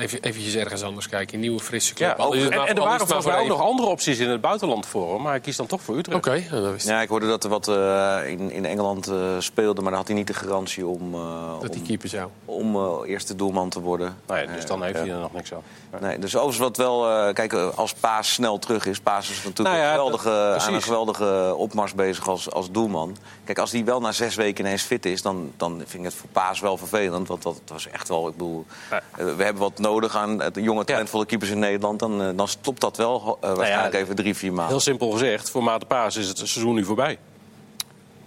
even 0.00 0.22
eventjes 0.22 0.54
ergens 0.54 0.82
anders 0.82 1.08
kijken. 1.08 1.34
Een 1.34 1.40
nieuwe, 1.40 1.60
frisse 1.60 1.94
club. 1.94 2.08
ja, 2.18 2.24
Al 2.24 2.32
is 2.32 2.42
het 2.42 2.52
en, 2.52 2.58
maar- 2.58 2.66
en 2.68 2.76
er 2.76 2.82
waren 2.82 3.06
volgens 3.06 3.26
mij 3.26 3.38
ook 3.40 3.46
nog 3.48 3.60
andere 3.60 3.88
opties 3.88 4.18
in 4.18 4.28
het 4.28 4.40
buitenland 4.40 4.86
voor 4.86 5.12
hem. 5.12 5.22
Maar 5.22 5.30
hij 5.32 5.40
kiest 5.40 5.56
dan 5.56 5.66
toch 5.66 5.82
voor 5.82 5.96
Utrecht. 5.96 6.18
Oké, 6.18 6.44
nou, 6.50 6.62
dat 6.62 6.72
wist 6.72 6.84
ik. 6.86 6.90
Ja, 6.92 7.00
ik 7.00 7.08
hoorde 7.08 7.26
dat 7.26 7.44
er 7.44 7.50
wat 7.50 7.68
eh, 7.68 8.18
in, 8.26 8.50
in 8.50 8.64
Engeland 8.64 9.08
eh, 9.08 9.16
speelde, 9.38 9.80
maar 9.80 9.90
dan 9.90 9.98
had 10.00 10.08
hij 10.08 10.16
niet 10.16 10.26
de 10.26 10.34
garantie 10.34 10.86
om, 10.86 11.14
eh, 11.14 11.20
Dat 11.60 11.76
om, 11.76 11.86
keeper 11.86 12.08
zou. 12.08 12.28
om 12.44 12.76
eh, 12.76 12.92
eerste 13.10 13.36
doelman 13.36 13.68
te 13.68 13.80
worden. 13.80 14.16
Nee, 14.26 14.46
dus 14.46 14.66
dan 14.66 14.82
heeft 14.82 14.98
hij 14.98 15.08
er 15.08 15.18
nog 15.18 15.32
niks 15.32 15.52
aan. 15.54 15.62
Nee, 16.00 16.18
dus 16.18 16.34
overigens 16.36 16.58
wat 16.58 16.76
wel... 16.76 17.08
eh, 17.10 17.34
kijk, 17.34 17.52
als 17.52 17.92
Paas 17.94 18.32
snel 18.32 18.58
terug 18.58 18.86
is... 18.86 19.00
Paas 19.00 19.30
is 19.30 19.42
natuurlijk 19.44 19.68
Nou 19.76 19.78
ja, 19.78 19.84
een 19.88 19.94
geweldige, 20.18 20.64
aan 20.66 20.74
een 20.74 20.82
geweldige 20.82 21.54
opmars 21.56 21.94
bezig 21.94 22.28
als, 22.28 22.50
als 22.50 22.70
doelman. 22.70 23.16
Kijk, 23.44 23.58
als 23.58 23.70
die 23.70 23.84
wel 23.84 24.00
na 24.00 24.12
zes 24.12 24.34
weken 24.34 24.64
ineens 24.64 24.82
fit 24.82 25.06
is... 25.06 25.22
dan, 25.22 25.52
dan 25.56 25.74
vind 25.76 25.94
ik 25.94 26.04
het 26.04 26.14
voor 26.14 26.28
Paas 26.32 26.60
wel 26.60 26.76
vervelend. 26.76 27.28
Want 27.28 27.42
dat 27.42 27.60
was 27.66 27.88
echt 27.88 28.08
wel... 28.08 28.28
Ik 28.28 28.32
bedoel, 28.36 28.64
Ja. 28.90 29.02
we 29.36 29.42
hebben 29.44 29.62
wat 29.62 29.78
nodig 29.78 29.89
aan 30.16 30.42
het 30.42 30.54
jonge 30.60 30.84
talentvolle 30.84 31.26
keepers 31.26 31.50
in 31.50 31.58
Nederland. 31.58 31.98
Dan, 31.98 32.22
eh, 32.22 32.28
dan 32.36 32.48
stopt 32.48 32.80
dat 32.80 32.96
wel 32.96 33.38
eh, 33.40 33.54
waarschijnlijk 33.54 33.94
even 33.94 34.14
drie, 34.14 34.34
vier 34.34 34.50
maanden. 34.52 34.68
Heel 34.68 34.80
simpel 34.80 35.10
gezegd, 35.10 35.50
voor 35.50 35.62
Maarten 35.62 35.86
Paas 35.88 36.16
is 36.16 36.28
het 36.28 36.38
seizoen 36.38 36.74
nu 36.74 36.84
voorbij. 36.84 37.18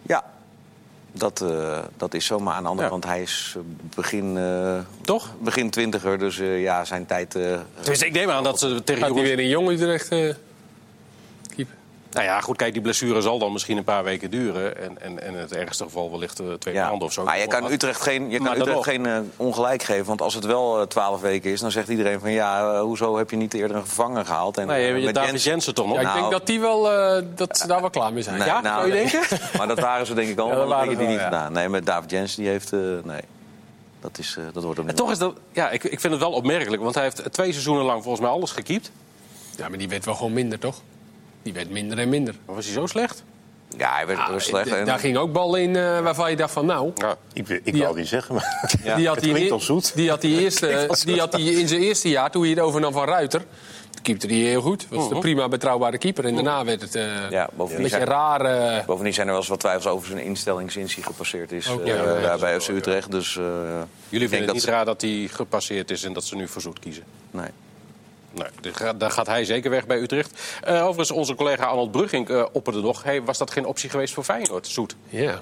Ja, 0.01 0.23
dat, 1.11 1.41
eh, 1.41 1.79
dat 1.97 2.13
is 2.13 2.25
zo. 2.25 2.39
Maar 2.39 2.53
aan 2.53 2.63
de 2.63 2.69
andere 2.69 2.87
Ja. 2.87 2.91
kant, 2.93 3.05
hij 3.05 3.21
is 3.21 3.55
begin, 3.95 4.37
eh, 4.37 4.77
Toch? 5.01 5.29
begin 5.41 5.69
twintiger. 5.69 6.19
Dus 6.19 6.39
eh, 6.39 6.61
ja, 6.61 6.85
zijn 6.85 7.05
tijd... 7.05 7.35
eh, 7.35 7.59
Dus 7.83 8.01
ik 8.01 8.11
neem 8.13 8.29
aan 8.29 8.43
dat 8.43 8.59
ze 8.59 8.83
tegen 8.83 9.07
jongens... 9.07 9.27
weer 9.27 9.39
in 9.39 9.47
Jong 9.49 9.69
Utrecht 9.69 10.07
eh? 10.09 10.33
Nou 12.13 12.25
ja, 12.25 12.39
goed, 12.41 12.57
kijk, 12.57 12.73
die 12.73 12.81
blessure 12.81 13.21
zal 13.21 13.39
dan 13.39 13.51
misschien 13.51 13.77
een 13.77 13.83
paar 13.83 14.03
weken 14.03 14.29
duren. 14.31 14.77
En, 14.77 15.01
en, 15.01 15.21
en 15.21 15.33
in 15.33 15.39
het 15.39 15.51
ergste 15.55 15.83
geval 15.83 16.11
wellicht 16.11 16.39
eh, 16.39 16.45
twee 16.59 16.73
Ja. 16.73 16.89
maanden 16.89 17.07
of 17.07 17.13
zo. 17.13 17.23
Maar 17.23 17.39
je 17.39 17.47
kan 17.47 17.71
Utrecht 17.71 18.01
geen, 18.01 18.29
je 18.29 18.37
kan 18.39 18.55
Utrecht 18.59 18.83
geen 18.83 19.05
eh, 19.05 19.17
ongelijk 19.35 19.83
geven. 19.83 20.05
Want 20.05 20.21
als 20.21 20.33
het 20.33 20.45
wel 20.45 20.79
eh, 20.79 20.85
twaalf 20.87 21.21
weken 21.21 21.51
is, 21.51 21.59
dan 21.59 21.71
zegt 21.71 21.87
iedereen 21.87 22.19
van... 22.19 22.31
ja, 22.31 22.81
hoezo 22.81 23.17
heb 23.17 23.29
je 23.29 23.35
niet 23.35 23.53
eerder 23.53 23.77
een 23.77 23.85
vervanger 23.85 24.25
gehaald? 24.25 24.57
En, 24.57 24.67
Nee, 24.67 24.93
je 24.99 25.05
met 25.05 25.15
David 25.15 25.29
Jens- 25.29 25.43
Jensen 25.43 25.73
toch 25.75 25.85
nog? 25.87 25.95
Ja, 25.95 26.01
ik 26.01 26.07
Nou. 26.07 26.19
denk 26.19 26.31
dat 26.31 26.45
die 26.47 26.59
wel, 26.59 26.91
eh, 26.91 27.23
dat 27.35 27.57
ze 27.57 27.67
daar 27.67 27.81
wel 27.81 27.89
klaar 27.89 28.13
mee 28.13 28.23
zijn. 28.23 28.37
Nee, 28.37 28.47
Ja, 28.47 28.61
nou, 28.61 28.75
zou 28.75 28.87
je 28.87 28.93
nee. 29.03 29.11
denken? 29.11 29.39
maar 29.57 29.67
dat 29.67 29.79
waren 29.79 30.05
ze 30.05 30.13
denk 30.13 30.29
ik 30.29 30.39
al. 30.39 30.47
Ja, 30.47 30.49
maar 30.51 30.59
dat 30.59 30.69
dat 30.69 30.77
waren 30.77 30.89
denk 30.89 30.99
ik 31.01 31.07
ze 31.07 31.13
niet 31.13 31.23
gedaan. 31.23 31.51
Nee, 31.53 31.69
met 31.69 31.85
David 31.85 32.09
Jens, 32.11 32.35
die 32.35 32.47
heeft... 32.47 32.73
eh, 32.73 32.79
nee, 33.03 33.21
dat, 34.01 34.17
is, 34.17 34.35
eh, 34.39 34.43
dat 34.53 34.63
wordt 34.63 34.77
hem 34.79 34.87
En 34.89 34.95
toch 34.95 35.11
is 35.11 35.17
dat... 35.17 35.33
Ja, 35.51 35.69
ik, 35.69 35.83
ik 35.83 35.99
vind 35.99 36.13
het 36.13 36.21
wel 36.21 36.31
opmerkelijk. 36.31 36.81
Want 36.81 36.95
hij 36.95 37.03
heeft 37.03 37.33
twee 37.33 37.51
seizoenen 37.51 37.83
lang 37.85 38.01
volgens 38.01 38.21
mij 38.23 38.31
alles 38.33 38.51
gekiept. 38.51 38.91
Ja, 39.57 39.69
maar 39.69 39.77
die 39.77 39.89
werd 39.89 40.05
wel 40.05 40.15
gewoon 40.15 40.33
minder, 40.33 40.59
toch? 40.59 40.81
Die 41.43 41.53
werd 41.53 41.69
minder 41.69 41.99
en 41.99 42.09
minder. 42.09 42.35
Maar 42.45 42.55
was 42.55 42.65
hij 42.65 42.73
zo 42.73 42.85
slecht? 42.85 43.23
Ja, 43.77 43.93
hij 43.95 44.07
werd 44.07 44.19
Ah, 44.19 44.27
heel 44.29 44.39
slecht. 44.39 44.67
En- 44.71 44.85
Daar 44.85 44.99
ging 44.99 45.17
ook 45.17 45.31
ballen 45.33 45.61
in 45.61 45.75
eh, 45.75 45.99
waarvan 45.99 46.29
je 46.29 46.35
dacht 46.35 46.53
van 46.53 46.65
nou... 46.65 46.91
Ja. 46.95 47.15
Ik, 47.33 47.47
ik 47.49 47.61
Ja. 47.65 47.71
wou 47.71 47.87
het 47.87 47.95
niet 47.97 48.07
zeggen, 48.07 48.35
maar 48.35 48.71
die 48.97 49.07
had 49.07 49.15
het 49.15 49.23
klinkt 49.25 49.41
in- 49.41 49.51
al 49.51 49.59
zoet. 49.59 49.95
Die 49.95 50.09
had 50.09 50.21
die 50.21 50.39
eerste, 50.41 50.87
die 51.05 51.19
had 51.19 51.33
hij 51.33 51.41
in 51.41 51.67
zijn 51.67 51.81
eerste 51.81 52.09
jaar, 52.09 52.31
toen 52.31 52.41
hij 52.41 52.51
het 52.51 52.59
overnam 52.59 52.93
van 52.93 53.05
Ruiter... 53.07 53.41
keepte 54.01 54.27
hij 54.27 54.35
heel 54.35 54.61
goed. 54.61 54.87
Was 54.89 55.11
een 55.11 55.19
prima 55.19 55.47
betrouwbare 55.47 55.97
keeper. 55.97 56.25
En 56.25 56.33
daarna 56.35 56.65
werd 56.65 56.81
het 56.81 56.95
eh, 56.95 57.29
Ja, 57.29 57.43
een 57.43 57.49
bovendien 57.57 57.89
zijn, 57.89 58.03
raar... 58.05 58.41
eh, 58.77 58.85
bovendien 58.85 59.13
zijn 59.13 59.25
er 59.25 59.31
wel 59.33 59.41
eens 59.41 59.49
wat 59.51 59.59
twijfels 59.59 59.85
over 59.87 60.07
zijn 60.07 60.19
instelling 60.23 60.71
sinds 60.71 60.95
hij 60.95 61.03
gepasseerd 61.03 61.51
is. 61.51 61.69
Ook, 61.69 61.81
eh, 61.81 61.87
ja, 61.87 62.03
ja, 62.03 62.19
ja, 62.19 62.37
bij 62.37 62.59
FC 62.59 62.67
Utrecht. 62.69 63.11
Dus, 63.11 63.37
eh, 63.37 63.43
ik 63.43 63.49
Jullie 63.49 63.85
denk 64.09 64.09
vinden 64.09 64.37
het 64.37 64.45
dat 64.45 64.53
niet 64.53 64.63
ze- 64.63 64.69
raar 64.69 64.85
dat 64.85 65.01
hij 65.01 65.29
gepasseerd 65.31 65.91
is 65.91 66.03
en 66.03 66.13
dat 66.13 66.23
ze 66.23 66.35
nu 66.35 66.47
voor 66.47 66.61
Zoet 66.61 66.79
kiezen? 66.79 67.03
Nee. 67.31 67.47
Nee, 68.33 68.47
daar 68.61 68.73
gaat- 68.75 68.99
daar 68.99 69.11
gaat 69.11 69.27
hij 69.27 69.45
zeker 69.45 69.69
weg 69.69 69.85
bij 69.87 69.97
Utrecht. 69.97 70.41
Eh, 70.63 70.81
overigens, 70.81 71.11
onze 71.11 71.35
collega 71.35 71.65
Arnold 71.65 71.91
Brugging 71.91 72.29
uh, 72.29 72.45
opperde 72.51 72.81
nog... 72.81 73.03
Hey, 73.03 73.21
was 73.23 73.37
dat 73.37 73.51
geen 73.51 73.65
optie 73.65 73.89
geweest 73.89 74.13
voor 74.13 74.23
Feyenoord, 74.23 74.67
Zoet? 74.67 74.95
ja. 75.09 75.41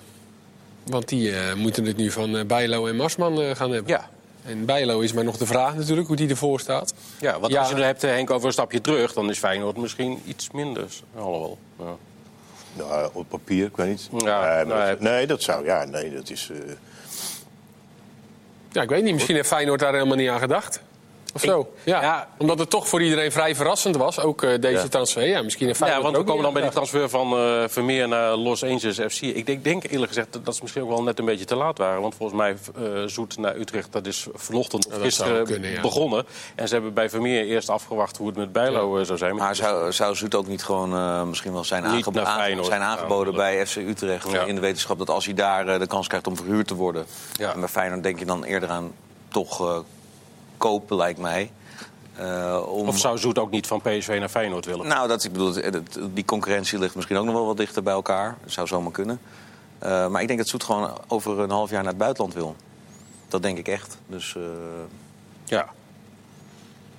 Want 0.83 1.07
die 1.07 1.35
eh, 1.35 1.53
moeten 1.53 1.85
het 1.85 1.97
nu 1.97 2.11
van 2.11 2.47
Bijlo 2.47 2.87
en 2.87 2.95
Marsman 2.95 3.41
eh, 3.41 3.55
gaan 3.55 3.71
hebben. 3.71 3.91
Ja. 3.93 4.09
En 4.45 4.65
Bijlo 4.65 4.99
is 4.99 5.13
maar 5.13 5.23
nog 5.23 5.37
de 5.37 5.45
vraag 5.45 5.75
natuurlijk, 5.75 6.07
hoe 6.07 6.15
die 6.15 6.29
ervoor 6.29 6.59
staat. 6.59 6.93
Ja, 7.19 7.39
want 7.39 7.51
Ja. 7.53 7.59
als 7.59 7.69
je 7.69 7.75
het 7.75 7.83
hebt, 7.83 8.01
Henk, 8.01 8.29
over 8.29 8.45
een 8.47 8.53
stapje 8.53 8.81
terug... 8.81 9.13
dan 9.13 9.29
is 9.29 9.37
Feyenoord 9.37 9.77
misschien 9.77 10.21
iets 10.25 10.51
minder. 10.51 10.85
Alhoewel, 11.15 11.57
ja. 11.79 11.95
Nou, 12.73 13.09
op 13.13 13.29
papier, 13.29 13.65
ik 13.65 13.75
weet 13.75 13.87
niet. 13.87 14.09
Ja, 14.23 14.55
nee, 14.55 14.65
maar 14.65 14.77
nee. 14.77 14.87
dat, 14.89 14.99
nee, 14.99 15.27
dat 15.27 15.41
zou... 15.41 15.65
Ja, 15.65 15.85
nee, 15.85 16.13
dat 16.13 16.29
is... 16.29 16.49
eh, 16.51 16.57
Ja, 18.71 18.81
ik 18.81 18.89
weet 18.89 19.03
niet. 19.03 19.13
Misschien 19.13 19.35
heeft 19.35 19.47
Feyenoord 19.47 19.79
daar 19.79 19.93
helemaal 19.93 20.17
niet 20.17 20.29
aan 20.29 20.39
gedacht. 20.39 20.81
Of 21.33 21.41
zo. 21.41 21.73
Ja. 21.83 22.01
ja. 22.01 22.27
Omdat 22.37 22.59
het 22.59 22.69
toch 22.69 22.87
voor 22.87 23.01
iedereen 23.01 23.31
vrij 23.31 23.55
verrassend 23.55 23.95
was, 23.95 24.19
ook 24.19 24.43
eh, 24.43 24.49
deze 24.59 24.81
Ja. 24.83 24.87
transfer. 24.87 25.27
Ja, 25.27 25.41
misschien 25.41 25.67
heeft 25.67 25.79
Ja, 25.79 26.01
want 26.01 26.17
we 26.17 26.23
komen 26.23 26.43
dan 26.43 26.53
bij 26.53 26.61
die 26.61 26.71
transfer 26.71 27.09
van 27.09 27.33
eh, 27.37 27.63
Vermeer 27.67 28.07
naar 28.07 28.35
Los 28.35 28.63
Angeles 28.63 28.99
FC. 29.15 29.21
Ik 29.21 29.45
denk, 29.45 29.63
denk 29.63 29.83
eerlijk 29.83 30.07
gezegd 30.07 30.39
dat 30.43 30.55
ze 30.55 30.61
misschien 30.61 30.83
ook 30.83 30.89
wel 30.89 31.03
net 31.03 31.19
een 31.19 31.25
beetje 31.25 31.45
te 31.45 31.55
laat 31.55 31.77
waren. 31.77 32.01
Want 32.01 32.15
volgens 32.15 32.39
mij 32.39 32.55
eh, 32.75 33.03
Zoet 33.05 33.37
naar 33.37 33.55
Utrecht, 33.55 33.91
dat 33.91 34.05
is 34.07 34.27
vanochtend 34.33 34.87
of 34.87 35.01
gisteren 35.01 35.45
kunnen, 35.45 35.69
ja. 35.71 35.81
begonnen. 35.81 36.25
En 36.55 36.67
ze 36.67 36.73
hebben 36.73 36.93
bij 36.93 37.09
Vermeer 37.09 37.45
eerst 37.45 37.69
afgewacht 37.69 38.17
hoe 38.17 38.27
het 38.27 38.35
met 38.37 38.51
Bijlo 38.51 39.03
zou 39.03 39.17
zijn. 39.17 39.35
Maar 39.35 39.55
zou, 39.55 39.91
zou 39.91 40.15
Zoet 40.15 40.35
ook 40.35 40.47
niet 40.47 40.63
gewoon 40.63 40.93
eh, 40.93 41.23
misschien 41.23 41.53
wel 41.53 41.63
zijn, 41.63 41.83
Niet 41.83 41.91
aangeb- 41.91 42.13
naar 42.13 42.25
aan- 42.25 42.39
Feyenoord 42.39 42.65
zijn 42.67 42.81
aangeboden 42.81 43.33
bij 43.35 43.65
FC 43.65 43.75
Utrecht? 43.75 44.31
Ja. 44.31 44.43
In 44.43 44.55
de 44.55 44.61
wetenschap 44.61 44.97
dat 44.97 45.09
als 45.09 45.25
hij 45.25 45.33
daar 45.33 45.79
de 45.79 45.87
kans 45.87 46.07
krijgt 46.07 46.27
om 46.27 46.35
verhuurd 46.35 46.67
te 46.67 46.75
worden. 46.75 47.05
Ja. 47.33 47.53
En 47.53 47.59
bij 47.59 47.69
Feyenoord 47.69 48.03
denk 48.03 48.19
je 48.19 48.25
dan 48.25 48.43
eerder 48.43 48.69
aan 48.69 48.91
toch 49.27 49.83
kopen, 50.61 50.97
lijkt 50.97 51.19
mij. 51.19 51.51
Eh, 52.15 52.63
om... 52.67 52.87
Of 52.87 52.99
zou 52.99 53.17
Zoet 53.17 53.39
ook 53.39 53.51
niet 53.51 53.67
van 53.67 53.81
PSV 53.81 54.17
naar 54.19 54.29
Feyenoord 54.29 54.65
willen? 54.65 54.87
Nou, 54.87 55.07
dat, 55.07 55.23
ik 55.23 55.31
bedoel, 55.31 55.55
die 56.13 56.25
concurrentie 56.25 56.79
ligt 56.79 56.95
misschien 56.95 57.17
ook 57.17 57.25
nog 57.25 57.33
wel 57.33 57.45
wat 57.45 57.57
dichter 57.57 57.83
bij 57.83 57.93
elkaar. 57.93 58.37
Dat 58.43 58.51
zou 58.51 58.67
zomaar 58.67 58.91
kunnen. 58.91 59.21
Eh, 59.79 60.07
maar 60.07 60.21
ik 60.21 60.27
denk 60.27 60.39
dat 60.39 60.47
Zoet 60.47 60.63
gewoon 60.63 60.97
over 61.07 61.39
een 61.39 61.49
half 61.49 61.69
jaar 61.69 61.81
naar 61.81 61.91
het 61.91 62.01
buitenland 62.01 62.33
wil. 62.33 62.55
Dat 63.27 63.41
denk 63.41 63.57
ik 63.57 63.67
echt. 63.67 63.97
Dus 64.07 64.35
eh, 64.35 64.41
Ja. 65.43 65.69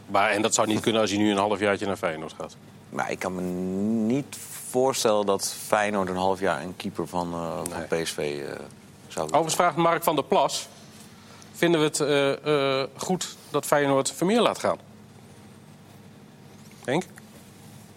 Maar, 0.06 0.30
en 0.30 0.42
dat 0.42 0.54
zou 0.54 0.66
niet 0.66 0.80
kunnen 0.80 1.00
als 1.00 1.10
hij 1.10 1.18
nu 1.18 1.30
een 1.30 1.36
halfjaartje 1.36 1.86
naar 1.86 1.96
Feyenoord 1.96 2.34
gaat. 2.38 2.56
maar 2.88 3.10
ik 3.10 3.18
kan 3.18 3.34
me 3.34 3.42
niet 4.12 4.36
voorstellen 4.70 5.26
dat 5.26 5.54
Feyenoord 5.66 6.08
een 6.08 6.16
half 6.16 6.40
jaar 6.40 6.62
een 6.62 6.76
keeper 6.76 7.06
van, 7.06 7.30
van 7.70 7.86
PSV 7.88 8.16
zou 8.16 9.26
willen. 9.26 9.26
Overigens 9.26 9.54
vraagt 9.54 9.76
Mark 9.76 10.02
van 10.02 10.14
der 10.14 10.24
Plas... 10.24 10.68
vinden 11.52 11.80
we 11.80 11.86
het 11.86 12.00
eh, 12.00 12.80
eh, 12.80 12.88
goed 12.96 13.36
dat 13.50 13.66
Feyenoord 13.66 14.12
Vermeer 14.12 14.40
laat 14.40 14.58
gaan? 14.58 14.78
Henk? 16.84 17.04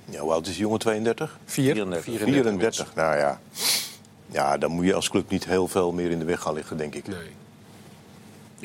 ja, 0.05 0.19
hoe 0.19 0.31
oud 0.31 0.47
is 0.47 0.53
die 0.53 0.61
jongen? 0.61 0.79
32? 0.79 1.39
Vier. 1.45 1.73
34. 1.73 2.23
34, 2.23 2.95
nou 2.95 3.17
ja. 3.17 3.39
Ja, 4.27 4.57
dan 4.57 4.71
moet 4.71 4.85
je 4.85 4.93
als 4.93 5.09
club 5.09 5.29
niet 5.29 5.45
heel 5.45 5.67
veel 5.67 5.91
meer 5.91 6.11
in 6.11 6.19
de 6.19 6.25
weg 6.25 6.41
gaan 6.41 6.53
liggen, 6.53 6.77
denk 6.77 6.95
ik. 6.95 7.07
Nee. 7.07 7.35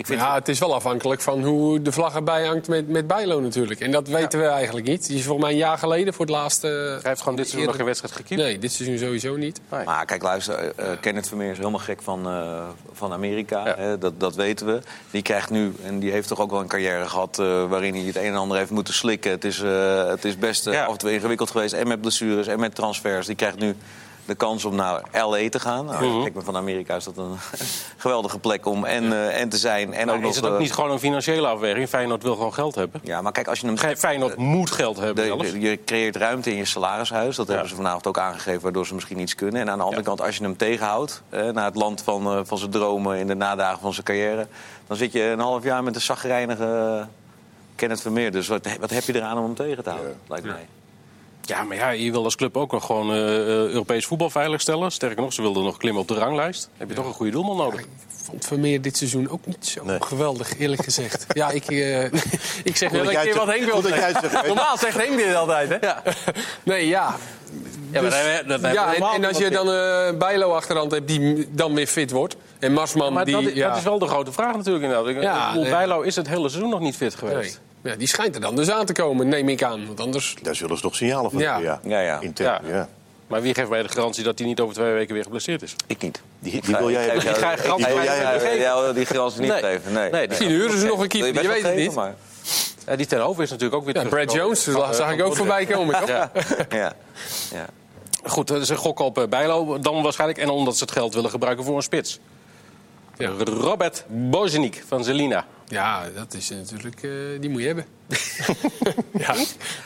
Ik 0.01 0.07
vind 0.07 0.21
Ja, 0.21 0.35
het 0.35 0.49
is 0.49 0.59
wel 0.59 0.75
afhankelijk 0.75 1.21
van 1.21 1.43
hoe 1.45 1.83
de 1.83 1.93
vlag 1.93 2.15
erbij 2.15 2.45
hangt 2.47 2.69
met, 2.69 2.89
met 2.89 3.07
Bijlo 3.07 3.41
natuurlijk. 3.41 3.81
En 3.81 3.91
dat 3.91 4.09
weten 4.09 4.39
we 4.41 4.47
eigenlijk 4.47 4.87
niet. 4.87 5.07
Die 5.07 5.17
is 5.17 5.23
volgens 5.25 5.45
mij 5.45 5.53
een 5.55 5.61
jaar 5.61 5.79
geleden 5.79 6.15
voor 6.15 6.25
het 6.27 6.35
laatste... 6.35 6.67
Hij 6.67 7.11
heeft 7.11 7.21
gewoon 7.21 7.37
dit 7.37 7.47
seizoen 7.47 7.67
nog 7.67 7.77
geen 7.77 7.85
wedstrijd 7.85 8.15
gekiept. 8.15 8.41
Nee, 8.41 8.59
dit 8.59 8.73
seizoen 8.73 8.99
sowieso 8.99 9.37
niet. 9.37 9.61
Nee. 9.71 9.85
Maar 9.85 10.05
kijk, 10.05 10.23
luister, 10.23 10.55
eh, 10.55 10.93
eh, 10.93 11.01
Kenneth 11.01 11.29
Vermeer 11.29 11.51
is 11.51 11.57
helemaal 11.57 11.81
gek 11.81 12.03
van, 12.03 12.27
eh, 12.27 12.63
van 12.93 13.13
Amerika. 13.13 13.67
Ja. 13.67 13.75
Hè, 13.77 13.99
dat, 13.99 14.21
dat 14.21 14.35
weten 14.35 14.67
we. 14.67 14.81
Die 15.11 15.23
krijgt 15.23 15.51
nu, 15.51 15.73
en 15.85 15.99
die 15.99 16.11
heeft 16.11 16.29
toch 16.29 16.41
ook 16.41 16.51
wel 16.51 16.61
een 16.61 16.69
carrière 16.69 17.09
gehad... 17.09 17.39
eh, 17.39 17.69
waarin 17.69 17.95
hij 17.95 18.03
het 18.05 18.17
een 18.17 18.23
en 18.23 18.35
ander 18.37 18.57
heeft 18.59 18.71
moeten 18.71 18.95
slikken. 18.95 19.31
Het 19.31 19.45
is, 19.45 19.61
eh, 19.63 20.07
het 20.09 20.25
is 20.25 20.39
best 20.39 20.65
Ja. 20.65 20.85
af 20.85 20.93
en 20.93 20.99
toe 20.99 21.13
ingewikkeld 21.13 21.51
geweest. 21.51 21.73
En 21.73 21.89
met 21.89 22.01
blessures 22.01 22.47
en 22.47 22.61
met 22.61 22.75
transfers. 22.75 23.27
Die 23.27 23.37
krijgt 23.37 23.59
nu 23.59 23.75
de 24.25 24.35
kans 24.35 24.65
om 24.65 24.75
naar 24.75 25.03
L.A. 25.13 25.49
te 25.49 25.61
gaan. 25.61 25.85
Nou, 25.85 26.05
Mhm. 26.07 26.23
Kijk, 26.23 26.35
maar 26.35 26.43
van 26.45 26.57
Amerika 26.57 26.97
is 26.97 27.05
dat 27.05 27.17
een 27.17 27.37
geweldige 27.97 28.39
plek 28.39 28.67
om 28.67 28.85
en, 28.85 29.13
eh, 29.13 29.41
en 29.41 29.49
te 29.49 29.57
zijn. 29.57 29.93
En 29.95 30.07
Maar 30.07 30.15
ook 30.15 30.21
nog, 30.21 30.31
is 30.31 30.37
het 30.37 30.47
ook 30.47 30.53
eh, 30.55 30.59
niet 30.61 30.73
gewoon 30.73 30.91
een 30.91 30.99
financiële 30.99 31.47
afweging? 31.47 31.89
Feyenoord 31.89 32.23
wil 32.23 32.35
gewoon 32.35 32.55
geld 32.55 32.75
hebben. 32.75 33.01
Ja, 33.05 33.23
maar 33.23 33.33
kijk, 33.33 33.49
als 33.49 33.61
je 33.61 33.67
hem... 33.67 33.77
Ge- 33.77 33.97
Feyenoord 33.97 34.37
moet 34.37 34.71
geld 34.71 34.97
hebben 34.97 35.15
De- 35.15 35.23
zelfs. 35.25 35.51
de- 35.51 35.61
je 35.61 35.79
creëert 35.85 36.17
ruimte 36.17 36.51
in 36.51 36.57
je 36.57 36.65
salarishuis. 36.65 37.37
Dat 37.37 37.49
hebben 37.49 37.69
ze 37.69 37.75
vanavond 37.75 38.07
ook 38.07 38.19
aangegeven, 38.19 38.63
waardoor 38.63 38.87
ze 38.87 38.95
misschien 38.95 39.19
iets 39.21 39.35
kunnen. 39.35 39.61
En 39.61 39.71
aan 39.71 39.77
de 39.79 39.85
andere 39.85 40.03
Ja. 40.03 40.09
kant, 40.09 40.21
als 40.23 40.37
je 40.37 40.43
hem 40.43 40.57
tegenhoudt... 40.57 41.23
Eh, 41.29 41.49
naar 41.49 41.65
het 41.65 41.75
land 41.77 42.03
van, 42.03 42.27
eh, 42.27 42.41
van 42.45 42.59
zijn 42.59 42.71
dromen 42.71 43.19
in 43.19 43.27
de 43.27 43.35
nadagen 43.35 43.81
van 43.81 43.93
zijn 43.93 44.05
carrière... 44.07 44.47
dan 44.87 44.97
zit 44.97 45.13
je 45.13 45.23
een 45.23 45.39
half 45.41 45.63
jaar 45.65 45.83
met 45.83 45.95
een 45.95 46.01
zagrijnige 46.01 47.07
Kenneth 47.75 48.01
Vermeer. 48.01 48.33
Dus 48.33 48.49
wat, 48.49 48.69
wat 48.81 48.91
heb 48.91 49.03
je 49.03 49.15
eraan 49.15 49.39
om 49.39 49.45
hem 49.45 49.55
tegen 49.55 49.83
te 49.85 49.91
houden, 49.91 50.17
lijkt 50.29 50.47
mij. 50.47 50.67
Ja, 51.51 51.63
maar 51.65 51.77
ja, 51.77 51.91
je 51.91 52.11
wil 52.13 52.25
als 52.25 52.37
club 52.37 52.57
ook 52.57 52.73
nog 52.73 52.87
gewoon 52.87 53.11
eh, 53.13 53.19
eh, 53.19 53.47
Europees 53.47 54.07
voetbal 54.07 54.31
veiligstellen. 54.31 54.93
Sterker 54.93 55.23
nog, 55.23 55.33
ze 55.33 55.43
wilden 55.43 55.65
nog 55.65 55.77
klimmen 55.77 56.03
op 56.03 56.09
de 56.09 56.15
ranglijst. 56.15 56.69
heb 56.77 56.89
je 56.89 56.95
toch 56.95 57.07
een 57.07 57.13
goede 57.13 57.33
doelman 57.33 57.57
nodig. 57.57 57.81
Ik 57.81 57.87
vond 58.27 58.45
Vermeer 58.47 58.83
dit 58.83 58.97
seizoen 58.97 59.29
ook 59.31 59.47
niet 59.47 59.67
zo 59.67 59.85
Nee. 59.85 60.03
geweldig, 60.03 60.59
eerlijk 60.59 60.85
gezegd. 60.85 61.27
ja, 61.33 61.51
ik, 61.51 61.67
eh, 61.71 62.05
ik 62.71 62.77
zeg 62.77 62.91
wel 62.91 62.99
dat 63.01 63.09
een 63.09 63.13
jij 63.13 63.25
keer 63.25 63.35
wat. 63.35 63.47
Henk 63.47 63.65
wil 63.65 63.83
zegt. 63.83 64.47
Normaal 64.47 64.79
zegt 64.79 64.97
Henk 64.97 65.17
dit 65.17 65.35
altijd, 65.35 65.69
hè? 65.69 65.77
Ja. 65.81 66.03
Nee, 66.63 66.87
ja. 66.89 67.17
Ja, 67.91 68.01
maar 68.03 68.11
Dus- 68.11 68.37
dat- 68.37 68.49
dat- 68.49 68.63
dat- 68.63 68.73
ja, 68.73 68.95
en, 68.95 69.25
als 69.25 69.39
je 69.39 69.51
dan 69.51 69.73
eh 69.73 70.19
Bijlo 70.19 70.53
achterhand 70.53 70.91
hebt 70.91 71.09
die 71.09 71.49
dan 71.51 71.75
weer 71.75 71.87
fit 71.87 72.11
wordt. 72.11 72.37
En 72.59 72.73
Marsman 72.73 73.13
Maar 73.13 73.25
die... 73.25 73.35
dat, 73.43 73.55
ja, 73.55 73.69
dat 73.69 73.77
is 73.77 73.83
wel 73.83 73.99
de 73.99 74.07
grote 74.07 74.33
vraag 74.33 74.57
natuurlijk 74.57 74.85
inderdaad. 74.85 75.23
Ja. 75.23 75.53
Bijlo 75.71 76.01
is 76.01 76.17
het 76.17 76.29
hele 76.29 76.49
seizoen 76.49 76.71
nog 76.71 76.81
niet 76.81 76.97
fit 76.97 77.23
nee. 77.23 77.55
Ja, 77.83 77.95
die 77.97 78.09
schijnt 78.09 78.35
er 78.35 78.41
dan 78.41 78.57
dus 78.57 78.71
aan 78.71 78.87
te 78.87 78.93
komen, 78.93 79.29
neem 79.29 79.49
ik 79.49 79.63
aan. 79.63 79.87
Want 79.87 80.01
anders... 80.01 80.37
Daar 80.43 80.55
zullen 80.55 80.77
ze 80.77 80.83
toch 80.83 80.95
signalen 80.95 81.31
van 81.31 81.41
Ja. 81.41 81.53
hebben, 81.53 81.81
ja. 81.85 81.99
Ja, 81.99 82.01
ja. 82.01 82.21
Intern, 82.21 82.67
Ja. 82.67 82.75
ja. 82.75 82.89
Maar 83.27 83.43
wie 83.43 83.55
geeft 83.55 83.69
mij 83.69 83.83
de 83.83 83.89
garantie 83.89 84.25
dat 84.25 84.39
hij 84.39 84.49
niet 84.49 84.61
over 84.61 84.75
twee 84.75 84.93
weken 84.93 85.15
weer 85.15 85.23
geblesseerd 85.23 85.63
is? 85.63 85.77
Ik 85.87 86.03
niet. 86.03 86.21
Die, 86.39 86.53
Ik 86.53 86.65
die 86.65 86.77
wil 86.77 86.91
jij 86.91 87.03
hebben. 87.03 87.21
Die 87.21 87.29
jou- 87.31 87.41
ga 87.43 87.51
je 87.51 87.57
garantie 87.57 87.87
ik- 87.89 87.95
wil 87.95 88.03
jij 88.05 88.17
hebben. 88.19 88.59
ja, 88.59 88.93
die 88.93 89.07
garantie 89.07 89.41
niet 89.41 89.51
Nee. 89.51 89.61
geven. 89.63 89.93
Nee. 89.93 90.11
Nee, 90.11 90.29
Misschien 90.29 90.49
huren 90.49 90.79
ze 90.79 90.87
nog 90.87 91.01
een 91.01 91.09
keeper, 91.09 91.29
je 91.29 91.35
best 91.35 91.47
weet 91.47 91.57
het 91.57 91.67
geven, 91.67 91.83
niet. 91.83 91.95
maar- 91.95 92.15
Ja, 92.87 92.97
die 92.97 93.07
ten 93.07 93.21
Hove 93.21 93.43
is 93.43 93.51
natuurlijk 93.51 93.77
ook 93.81 93.85
weer 93.93 94.03
Ja, 94.03 94.09
Brad. 94.09 94.33
Jones 94.33 94.63
Van, 94.65 94.95
zag 94.95 95.13
ik 95.13 95.23
ook 95.25 95.37
voorbij 95.37 95.67
komen, 95.67 95.99
toch? 96.01 96.09
Ja. 96.09 96.31
Ja. 96.71 96.93
Ja. 97.53 97.67
Goed, 98.25 98.53
ze 98.63 98.77
gokken 98.77 99.05
op 99.05 99.19
eh, 99.19 99.25
Bijlo 99.29 99.79
dan 99.79 100.03
waarschijnlijk. 100.03 100.39
En 100.41 100.49
omdat 100.49 100.77
ze 100.77 100.85
het 100.85 100.93
geld 100.93 101.15
willen 101.15 101.31
gebruiken 101.31 101.65
voor 101.65 101.77
een 101.77 101.83
spits. 101.83 102.19
Robert 103.45 104.05
Bozeniek 104.09 104.83
van 104.89 105.05
Zelina. 105.05 105.47
Ja, 105.71 106.09
dat 106.15 106.35
is 106.35 106.51
natuurlijk... 106.51 107.03
eh, 107.03 107.11
die 107.41 107.51
moet 107.51 107.61
je 107.61 107.67
hebben. 107.67 107.85
ja. 109.27 109.35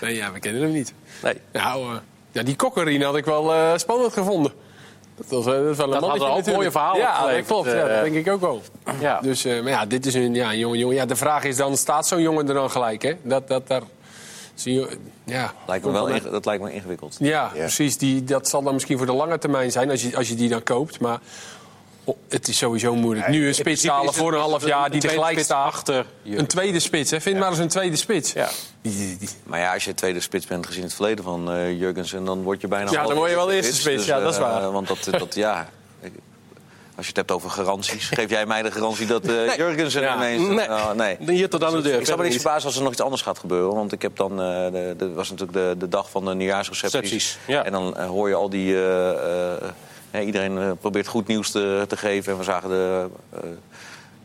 Nee, 0.00 0.14
ja, 0.14 0.32
we 0.32 0.38
kennen 0.38 0.62
hem 0.62 0.72
niet. 0.72 0.94
Nee. 1.22 1.34
Nou, 1.52 1.94
eh, 1.94 2.00
ja, 2.32 2.42
die 2.42 2.56
Kokkerien 2.56 3.02
had 3.02 3.16
ik 3.16 3.24
wel 3.24 3.52
eh, 3.54 3.72
spannend 3.76 4.12
gevonden. 4.12 4.52
Dat 5.16 5.26
was, 5.28 5.44
dat 5.44 5.70
is 5.70 5.76
wel 5.76 5.94
een 5.94 6.00
natuurlijk. 6.00 6.46
mooie 6.46 6.70
verhalen 6.70 7.00
Ja, 7.00 7.32
dat 7.32 7.46
klopt. 7.46 7.70
ja, 7.70 7.88
dat 7.88 8.02
denk 8.02 8.14
ik 8.14 8.32
ook 8.32 8.40
wel. 8.40 8.62
Ja. 9.00 9.20
Dus, 9.20 9.44
maar 9.44 9.68
ja, 9.68 9.86
dit 9.86 10.06
is 10.06 10.14
een, 10.14 10.34
ja, 10.34 10.50
een 10.50 10.58
jongen, 10.58 10.78
jongen. 10.78 10.96
Ja, 10.96 11.06
de 11.06 11.16
vraag 11.16 11.44
is 11.44 11.56
dan, 11.56 11.76
staat 11.76 12.06
zo'n 12.06 12.22
jongen 12.22 12.48
er 12.48 12.54
dan 12.54 12.70
gelijk, 12.70 13.02
hè? 13.02 13.12
Dat, 13.22 13.48
dat 13.48 13.68
daar... 13.68 13.82
Zie 14.54 14.74
je, 14.74 14.98
ja, 15.24 15.52
Lijkt 15.66 15.84
me 15.84 15.90
wel 15.90 16.30
dat 16.30 16.44
lijkt 16.44 16.62
me 16.62 16.72
ingewikkeld. 16.72 17.16
Ja, 17.18 17.50
precies. 17.54 17.96
Die, 17.98 18.24
dat 18.24 18.48
zal 18.48 18.62
dan 18.62 18.72
misschien 18.72 18.96
voor 18.96 19.06
de 19.06 19.12
lange 19.12 19.38
termijn 19.38 19.72
zijn 19.72 19.90
als 19.90 20.02
je, 20.02 20.16
als 20.16 20.28
je 20.28 20.34
die 20.34 20.48
dan 20.48 20.62
koopt. 20.62 21.00
Maar 21.00 21.18
het 22.28 22.48
is 22.48 22.58
sowieso 22.58 22.94
moeilijk. 22.94 23.28
nu 23.28 23.46
een 23.46 23.54
spits 23.54 23.86
halen 23.86 24.14
voor 24.14 24.32
een 24.32 24.40
half 24.40 24.66
jaar 24.66 24.90
die 24.90 25.00
tegelijk 25.00 25.38
staat. 25.38 25.66
achter. 25.66 26.06
Een 26.24 26.46
tweede 26.46 26.80
spits, 26.80 27.10
hè? 27.10 27.20
Vind 27.20 27.38
maar 27.38 27.48
eens 27.50 27.58
een 27.58 27.68
tweede 27.68 27.96
spits. 27.96 28.32
Ja. 28.32 28.48
Maar 29.44 29.60
ja, 29.60 29.72
als 29.74 29.84
je 29.84 29.94
tweede 29.94 30.20
spits 30.20 30.46
bent 30.46 30.66
gezien 30.66 30.82
het 30.82 30.94
verleden 30.94 31.24
van 31.24 31.50
eh 31.50 31.78
Jurgensen... 31.78 32.24
dan 32.24 32.42
word 32.42 32.60
je 32.60 32.68
bijna... 32.68 32.90
Ja, 32.90 33.06
dan 33.06 33.16
word 33.16 33.30
je 33.30 33.36
wel 33.36 33.50
eerste 33.50 33.66
eerste 33.66 33.80
spits. 33.80 34.06
Ja, 34.06 34.14
Dus, 34.14 34.24
dat 34.24 34.32
is 34.32 34.38
eh, 34.38 34.60
waar. 34.60 34.72
Want 34.72 34.88
dat, 34.88 35.08
dat 35.18 35.34
ja... 35.34 35.68
Als 36.96 37.06
je 37.06 37.08
het 37.12 37.16
hebt 37.16 37.30
over 37.30 37.50
garanties, 37.50 38.08
geef 38.08 38.30
jij 38.30 38.46
mij 38.46 38.62
de 38.62 38.70
garantie 38.70 39.06
dat 39.06 39.26
eh 39.26 39.56
Jurgensen 39.56 40.02
Ja. 40.02 40.16
ineens... 40.16 40.48
Nee. 40.48 40.68
Oh, 40.68 40.92
nee. 40.92 41.16
Hier 41.20 41.48
tot 41.50 41.64
aan 41.64 41.72
de 41.72 41.80
deur. 41.82 42.00
Ik 42.00 42.06
zou 42.06 42.18
me 42.18 42.24
niet 42.24 42.34
verbazen 42.40 42.66
als 42.66 42.76
er 42.76 42.82
nog 42.82 42.92
iets 42.92 43.00
anders 43.00 43.22
gaat 43.22 43.38
gebeuren. 43.38 43.74
Want 43.74 43.92
ik 43.92 44.02
heb 44.02 44.16
dan, 44.16 44.30
eh 44.30 44.72
de, 44.72 44.94
de, 44.98 45.12
was 45.12 45.30
natuurlijk 45.30 45.58
de, 45.58 45.74
de 45.78 45.88
dag 45.88 46.10
van 46.10 46.24
de 46.24 46.34
nieuwjaarsrecepties. 46.34 47.00
Recepties, 47.00 47.38
ja. 47.46 47.64
En 47.64 47.72
dan 47.72 48.00
hoor 48.00 48.28
je 48.28 48.34
al 48.34 48.48
die... 48.50 48.76
iedereen 50.22 50.58
eh, 50.58 50.70
probeert 50.80 51.06
goed 51.06 51.26
nieuws 51.26 51.50
te, 51.50 51.84
te 51.88 51.96
geven. 51.96 52.32
En 52.32 52.38
we 52.38 52.44
zagen 52.44 52.68
de, 52.68 53.08
eh, 53.30 53.40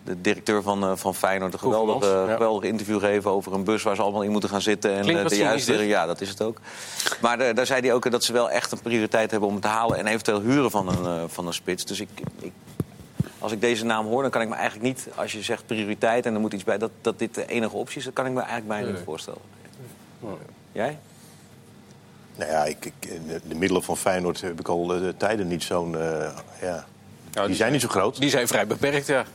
de 0.03 0.21
directeur 0.21 0.61
van, 0.61 0.83
eh, 0.83 0.91
van 0.95 1.15
Feyenoord 1.15 1.53
een 1.53 1.59
geweldige, 1.59 1.99
Koevermans, 1.99 2.27
ja. 2.27 2.33
geweldige 2.33 2.67
interview 2.67 2.99
geven... 2.99 3.31
over 3.31 3.53
een 3.53 3.63
bus 3.63 3.83
waar 3.83 3.95
ze 3.95 4.01
allemaal 4.01 4.21
in 4.21 4.31
moeten 4.31 4.49
gaan 4.49 4.61
zitten. 4.61 4.91
En 4.91 5.01
Klinkt 5.01 5.29
de 5.29 5.35
juiste, 5.35 5.77
dit. 5.77 5.87
Ja, 5.87 6.05
dat 6.05 6.21
is 6.21 6.29
het 6.29 6.41
ook. 6.41 6.57
Maar 7.21 7.53
daar 7.53 7.65
zei 7.65 7.81
hij 7.81 7.93
ook 7.93 8.11
dat 8.11 8.23
ze 8.23 8.33
wel 8.33 8.49
echt 8.49 8.71
een 8.71 8.81
prioriteit 8.81 9.31
hebben 9.31 9.49
om 9.49 9.55
het 9.55 9.63
te 9.63 9.69
halen... 9.69 9.97
en 9.97 10.07
eventueel 10.07 10.41
huren 10.41 10.71
van 10.71 10.87
een, 10.87 11.29
van 11.29 11.47
een 11.47 11.53
spits. 11.53 11.85
Dus 11.85 11.99
ik, 11.99 12.09
ik, 12.39 12.51
als 13.39 13.51
ik 13.51 13.61
deze 13.61 13.85
naam 13.85 14.05
hoor, 14.05 14.21
dan 14.21 14.31
kan 14.31 14.41
ik 14.41 14.49
me 14.49 14.55
eigenlijk 14.55 14.85
niet... 14.85 15.07
als 15.15 15.31
je 15.31 15.41
zegt 15.41 15.65
prioriteit 15.65 16.25
en 16.25 16.33
er 16.33 16.39
moet 16.39 16.53
iets 16.53 16.63
bij... 16.63 16.77
dat, 16.77 16.91
dat 17.01 17.19
dit 17.19 17.35
de 17.35 17.45
enige 17.45 17.75
optie 17.75 17.97
is, 17.97 18.03
dat 18.03 18.13
kan 18.13 18.25
ik 18.25 18.31
me 18.31 18.39
eigenlijk 18.39 18.67
bijna 18.67 18.85
Nee. 18.85 18.93
niet 18.93 19.03
voorstellen. 19.05 19.41
Jij? 20.71 20.97
Nou 22.39 22.51
ja, 22.51 22.63
ik, 22.65 22.85
ik, 22.85 22.93
de, 23.27 23.41
de 23.47 23.55
middelen 23.55 23.83
van 23.83 23.97
Feyenoord 23.97 24.41
heb 24.41 24.59
ik 24.59 24.67
al 24.67 24.93
eh, 24.93 25.01
tijden 25.17 25.47
niet 25.47 25.63
zo'n... 25.63 25.97
eh, 25.97 26.29
ja. 26.61 26.85
Ja, 27.31 27.47
Die 27.47 27.55
zijn 27.55 27.71
niet 27.71 27.81
zo 27.81 27.87
groot. 27.87 28.19
Die 28.19 28.29
zijn 28.29 28.47
vrij 28.47 28.67
beperkt, 28.67 29.07
ja. 29.07 29.25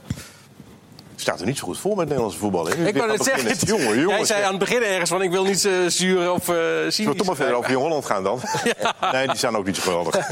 Staat 1.17 1.41
er 1.41 1.47
niet 1.47 1.59
zo 1.59 1.65
goed 1.65 1.79
voor 1.79 1.97
met 1.97 2.07
Nederlandse 2.07 2.39
voetbal. 2.39 2.67
hè? 2.67 2.87
Ik 2.87 2.97
wou 2.97 3.11
net 3.11 3.25
zeggen. 3.25 3.57
Jongen, 3.67 3.99
jongen. 4.01 4.17
jij 4.17 4.25
zei 4.25 4.43
aan 4.43 4.51
het 4.51 4.59
begin 4.59 4.83
ergens 4.83 5.11
van 5.11 5.23
ik 5.23 5.31
wil 5.31 5.45
niet 5.45 5.65
eh, 5.65 5.73
zuur 5.87 6.33
of 6.33 6.49
eh 6.49 6.55
cynisch. 6.57 6.95
Zullen 6.95 7.11
we 7.13 7.17
toch 7.19 7.27
maar 7.27 7.37
verder 7.37 7.55
over 7.55 7.71
Jong 7.71 7.85
Holland 7.85 8.07
gaan 8.07 8.23
dan? 8.23 8.41
Nee, 9.13 9.27
die 9.29 9.37
zijn 9.37 9.57
ook 9.57 9.67
niet 9.67 9.77
zo 9.77 9.83
geweldig. 9.83 10.17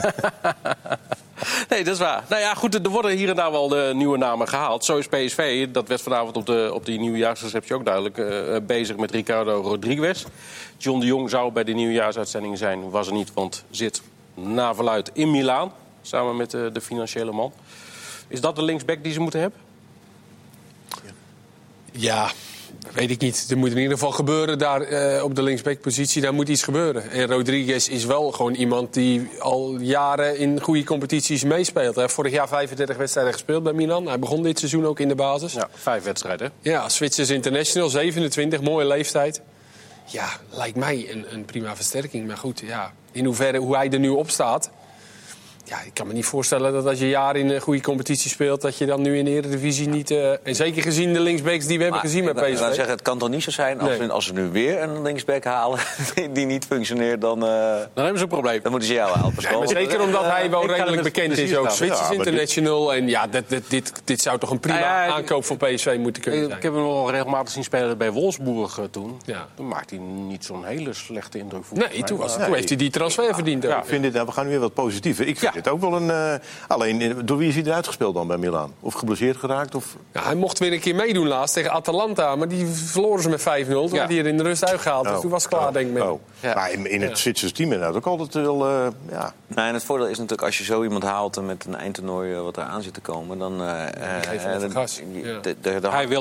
Nee, 1.68 1.84
dat 1.84 1.94
is 1.94 2.00
waar. 2.00 2.24
Nou 2.28 2.40
ja, 2.40 2.54
goed, 2.54 2.74
er 2.74 2.90
worden 2.90 3.16
hier 3.16 3.28
en 3.28 3.36
daar 3.36 3.50
wel 3.50 3.68
de 3.68 3.92
nieuwe 3.94 4.18
namen 4.18 4.48
gehaald. 4.48 4.84
Zo 4.84 4.96
is 4.96 5.06
PSV, 5.06 5.68
dat 5.68 5.88
werd 5.88 6.02
vanavond 6.02 6.36
op, 6.36 6.46
de, 6.46 6.70
op 6.74 6.86
die 6.86 6.98
nieuwjaarsreceptie 6.98 7.74
ook 7.74 7.84
duidelijk... 7.84 8.18
eh, 8.18 8.56
bezig 8.62 8.96
met 8.96 9.10
Ricardo 9.10 9.60
Rodriguez. 9.60 10.24
John 10.76 11.00
de 11.00 11.06
Jong 11.06 11.30
zou 11.30 11.52
bij 11.52 11.64
de 11.64 11.72
nieuwjaarsuitzending 11.72 12.58
zijn, 12.58 12.90
was 12.90 13.06
er 13.06 13.12
niet... 13.12 13.32
want 13.34 13.64
zit 13.70 14.02
na 14.34 14.74
verluid 14.74 15.10
in 15.12 15.30
Milaan, 15.30 15.72
samen 16.02 16.36
met 16.36 16.54
eh, 16.54 16.60
de 16.72 16.80
financiële 16.80 17.32
man. 17.32 17.52
Is 18.28 18.40
dat 18.40 18.56
de 18.56 18.62
linksback 18.62 19.02
die 19.02 19.12
ze 19.12 19.20
moeten 19.20 19.40
hebben? 19.40 19.60
Ja, 21.92 22.30
weet 22.92 23.10
ik 23.10 23.20
niet. 23.20 23.46
Er 23.50 23.58
moet 23.58 23.70
in 23.70 23.76
ieder 23.76 23.92
geval 23.92 24.10
gebeuren 24.10 24.58
daar 24.58 24.80
eh, 24.80 25.24
op 25.24 25.34
de 25.34 25.42
linksbackpositie. 25.42 26.22
Daar 26.22 26.34
moet 26.34 26.48
iets 26.48 26.62
gebeuren. 26.62 27.10
En 27.10 27.26
Rodriguez 27.26 27.88
is 27.88 28.04
wel 28.04 28.32
gewoon 28.32 28.54
iemand 28.54 28.94
die 28.94 29.28
al 29.38 29.76
jaren 29.80 30.38
in 30.38 30.60
goede 30.60 30.84
competities 30.84 31.44
meespeelt. 31.44 31.94
Hij 31.94 32.02
heeft 32.02 32.14
vorig 32.14 32.32
jaar 32.32 32.48
35 32.48 32.96
wedstrijden 32.96 33.32
gespeeld 33.32 33.62
bij 33.62 33.72
Milan. 33.72 34.06
Hij 34.06 34.18
begon 34.18 34.42
dit 34.42 34.58
seizoen 34.58 34.86
ook 34.86 35.00
in 35.00 35.08
de 35.08 35.14
basis. 35.14 35.52
Ja, 35.52 35.68
vijf 35.72 36.04
wedstrijden. 36.04 36.52
Ja, 36.60 36.88
Zwitsers 36.88 37.30
International, 37.30 37.88
27, 37.88 38.60
mooie 38.60 38.86
leeftijd. 38.86 39.40
Ja, 40.04 40.28
lijkt 40.50 40.76
mij 40.76 41.06
een, 41.10 41.26
een 41.34 41.44
prima 41.44 41.76
versterking. 41.76 42.26
Maar 42.26 42.36
goed, 42.36 42.62
ja, 42.64 42.92
in 43.12 43.24
hoeverre 43.24 43.58
hoe 43.58 43.76
hij 43.76 43.90
er 43.90 43.98
nu 43.98 44.08
op 44.08 44.30
staat. 44.30 44.70
Ja, 45.72 45.80
ik 45.84 45.94
kan 45.94 46.06
me 46.06 46.12
niet 46.12 46.24
voorstellen 46.24 46.72
dat 46.72 46.86
als 46.86 46.98
je 46.98 47.08
jaren 47.08 47.40
in 47.40 47.48
een 47.50 47.60
goede 47.60 47.80
competitie 47.80 48.30
speelt... 48.30 48.60
dat 48.60 48.76
je 48.78 48.86
dan 48.86 49.02
nu 49.02 49.18
in 49.18 49.24
de 49.24 49.30
Eredivisie 49.30 49.88
niet... 49.88 50.10
eh, 50.10 50.30
en 50.46 50.54
zeker 50.54 50.82
gezien 50.82 51.12
de 51.12 51.20
linksbacks 51.20 51.66
die 51.66 51.76
we 51.76 51.82
hebben 51.82 52.00
gezien 52.00 52.24
met 52.24 52.36
ik 52.36 52.42
ik 52.46 52.54
PSV. 52.54 52.60
zeggen, 52.74 52.88
het 52.88 53.02
kan 53.02 53.18
toch 53.18 53.28
niet 53.28 53.42
zo 53.42 53.50
zijn 53.50 53.80
als, 53.80 53.88
Nee. 53.88 53.98
we, 53.98 54.12
als 54.12 54.26
we 54.26 54.32
nu 54.40 54.48
weer 54.50 54.82
een 54.82 55.02
linksback 55.02 55.44
halen 55.44 55.78
die, 56.32 56.46
niet 56.46 56.64
functioneert, 56.64 57.20
dan, 57.20 57.42
eh, 57.44 57.48
Dan 57.48 57.88
hebben 57.94 58.16
ze 58.16 58.22
een 58.22 58.28
probleem. 58.28 58.60
dan 58.62 58.70
moeten 58.70 58.88
ze 58.88 58.94
jou 58.94 59.18
helpen. 59.18 59.42
Ja, 59.42 59.58
maar 59.58 59.68
zeker 59.68 60.00
omdat 60.00 60.24
hij 60.24 60.50
wel 60.50 60.62
ik 60.62 60.68
ga 60.68 60.72
er 60.72 60.78
redelijk 60.78 61.02
bekend 61.02 61.38
is 61.38 61.56
ook. 61.56 61.70
Zwitsers 61.70 62.00
Ja, 62.00 62.08
dit- 62.08 62.18
International. 62.18 62.94
En 62.94 63.08
ja, 63.08 63.26
dit, 63.26 63.44
dit, 63.48 63.70
dit, 63.70 63.92
dit 64.04 64.20
zou 64.20 64.38
toch 64.38 64.50
een 64.50 64.60
prima 64.60 64.78
ja, 64.78 65.06
aankoop 65.06 65.44
voor 65.44 65.56
PSV 65.56 65.96
moeten 66.00 66.22
kunnen 66.22 66.40
Ik 66.42 66.48
zijn. 66.48 66.62
heb 66.62 66.72
hem 66.74 66.82
al 66.82 67.10
regelmatig 67.10 67.52
zien 67.52 67.64
spelen 67.64 67.98
bij 67.98 68.10
Wolfsburg 68.12 68.78
eh, 68.78 68.84
toen. 68.90 69.20
Ja. 69.24 69.46
Toen 69.54 69.68
maakte 69.68 69.94
hij 69.94 70.04
niet 70.04 70.44
zo'n 70.44 70.64
hele 70.64 70.92
slechte 70.92 71.38
indruk. 71.38 71.64
voor 71.64 71.78
Nee, 71.78 72.02
toen, 72.02 72.18
was, 72.18 72.34
toen 72.36 72.54
heeft 72.54 72.68
hij 72.68 72.78
die 72.78 72.90
transfer 72.90 73.34
verdiend. 73.34 73.64
Ik 73.64 73.76
vind 73.84 74.02
dit, 74.02 74.12
nou, 74.12 74.26
we 74.26 74.32
gaan 74.32 74.44
nu 74.44 74.50
weer 74.50 74.60
wat 74.60 74.74
positiever. 74.74 75.26
Ik 75.26 75.38
vind 75.38 75.61
Ja. 75.64 75.70
dit 75.70 75.72
ook 75.72 75.80
wel 75.80 76.00
een... 76.00 76.10
eh, 76.10 76.34
alleen, 76.68 77.00
eh, 77.00 77.10
door 77.24 77.36
wie 77.36 77.48
is 77.48 77.54
hij 77.54 77.64
eruit 77.64 77.86
gespeeld 77.86 78.14
dan 78.14 78.26
bij 78.26 78.36
Milaan? 78.36 78.72
Of 78.80 78.94
geblesseerd 78.94 79.36
geraakt? 79.36 79.74
Of... 79.74 79.96
Ja, 80.12 80.22
hij 80.22 80.34
mocht 80.34 80.58
weer 80.58 80.72
een 80.72 80.80
keer 80.80 80.94
meedoen 80.94 81.26
laatst 81.28 81.54
tegen 81.54 81.70
Atalanta. 81.70 82.36
Maar 82.36 82.48
die 82.48 82.66
verloren 82.66 83.22
ze 83.22 83.28
met 83.28 83.40
5-0. 83.40 83.44
Toen 83.44 83.90
werd 83.90 84.08
hij 84.08 84.18
er 84.18 84.26
in 84.26 84.36
de 84.36 84.42
rust 84.42 84.64
uitgehaald. 84.64 85.04
Dus 85.04 85.12
Oh. 85.14 85.20
toen 85.20 85.30
was 85.30 85.42
het 85.44 85.52
klaar, 85.52 85.66
Oh. 85.66 85.72
denk 85.72 85.86
ik. 85.86 85.92
Met 85.92 86.02
hem. 86.02 86.12
Oh. 86.12 86.20
Ja. 86.40 86.54
Maar 86.54 86.72
in, 86.72 86.90
in 86.90 87.00
het 87.00 87.10
Ja. 87.10 87.16
Zwitserse 87.16 87.54
team 87.54 87.72
inderdaad 87.72 87.96
ook 87.96 88.06
altijd 88.06 88.34
wel... 88.34 88.66
eh, 88.66 88.86
ja. 89.10 89.32
Nou, 89.46 89.68
en 89.68 89.74
het 89.74 89.84
voordeel 89.84 90.06
is 90.06 90.14
natuurlijk, 90.18 90.42
als 90.42 90.58
je 90.58 90.64
zo 90.64 90.82
iemand 90.82 91.02
haalt 91.02 91.36
en 91.36 91.46
met 91.46 91.64
een 91.64 91.76
eindtoernooi 91.76 92.34
wat 92.34 92.56
er 92.56 92.62
aan 92.62 92.82
zit 92.82 92.94
te 92.94 93.00
komen, 93.00 93.38
dan, 93.38 93.54
Ja. 93.56 93.88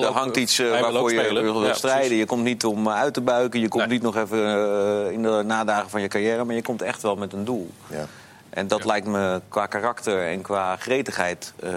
er 0.02 0.12
hangt 0.14 0.38
iets 0.38 0.58
waarvoor 0.58 1.14
je 1.14 1.42
wil 1.42 1.66
Ja, 1.66 1.74
strijden. 1.74 2.18
Je 2.18 2.26
komt 2.26 2.44
niet 2.44 2.66
om 2.66 2.90
uit 2.90 3.14
te 3.14 3.22
buiken, 3.22 3.60
je 3.60 3.68
komt 3.68 3.88
niet 3.88 4.02
nog 4.02 4.16
even 4.18 5.12
in 5.14 5.22
de 5.22 5.44
nadagen 5.46 5.90
van 5.90 6.02
je 6.02 6.08
carrière, 6.08 6.44
maar 6.44 6.56
je 6.56 6.62
komt 6.62 6.82
echt 6.82 7.02
wel 7.02 7.16
met 7.16 7.34
een 7.34 7.46
doel. 7.46 7.70
Ja. 7.88 8.06
En 8.52 8.68
dat 8.68 8.86
lijkt 8.86 9.08
me 9.08 9.42
qua 9.50 9.66
karakter 9.66 10.28
en 10.28 10.42
qua 10.42 10.76
gretigheid 10.76 11.54
eh, 11.60 11.72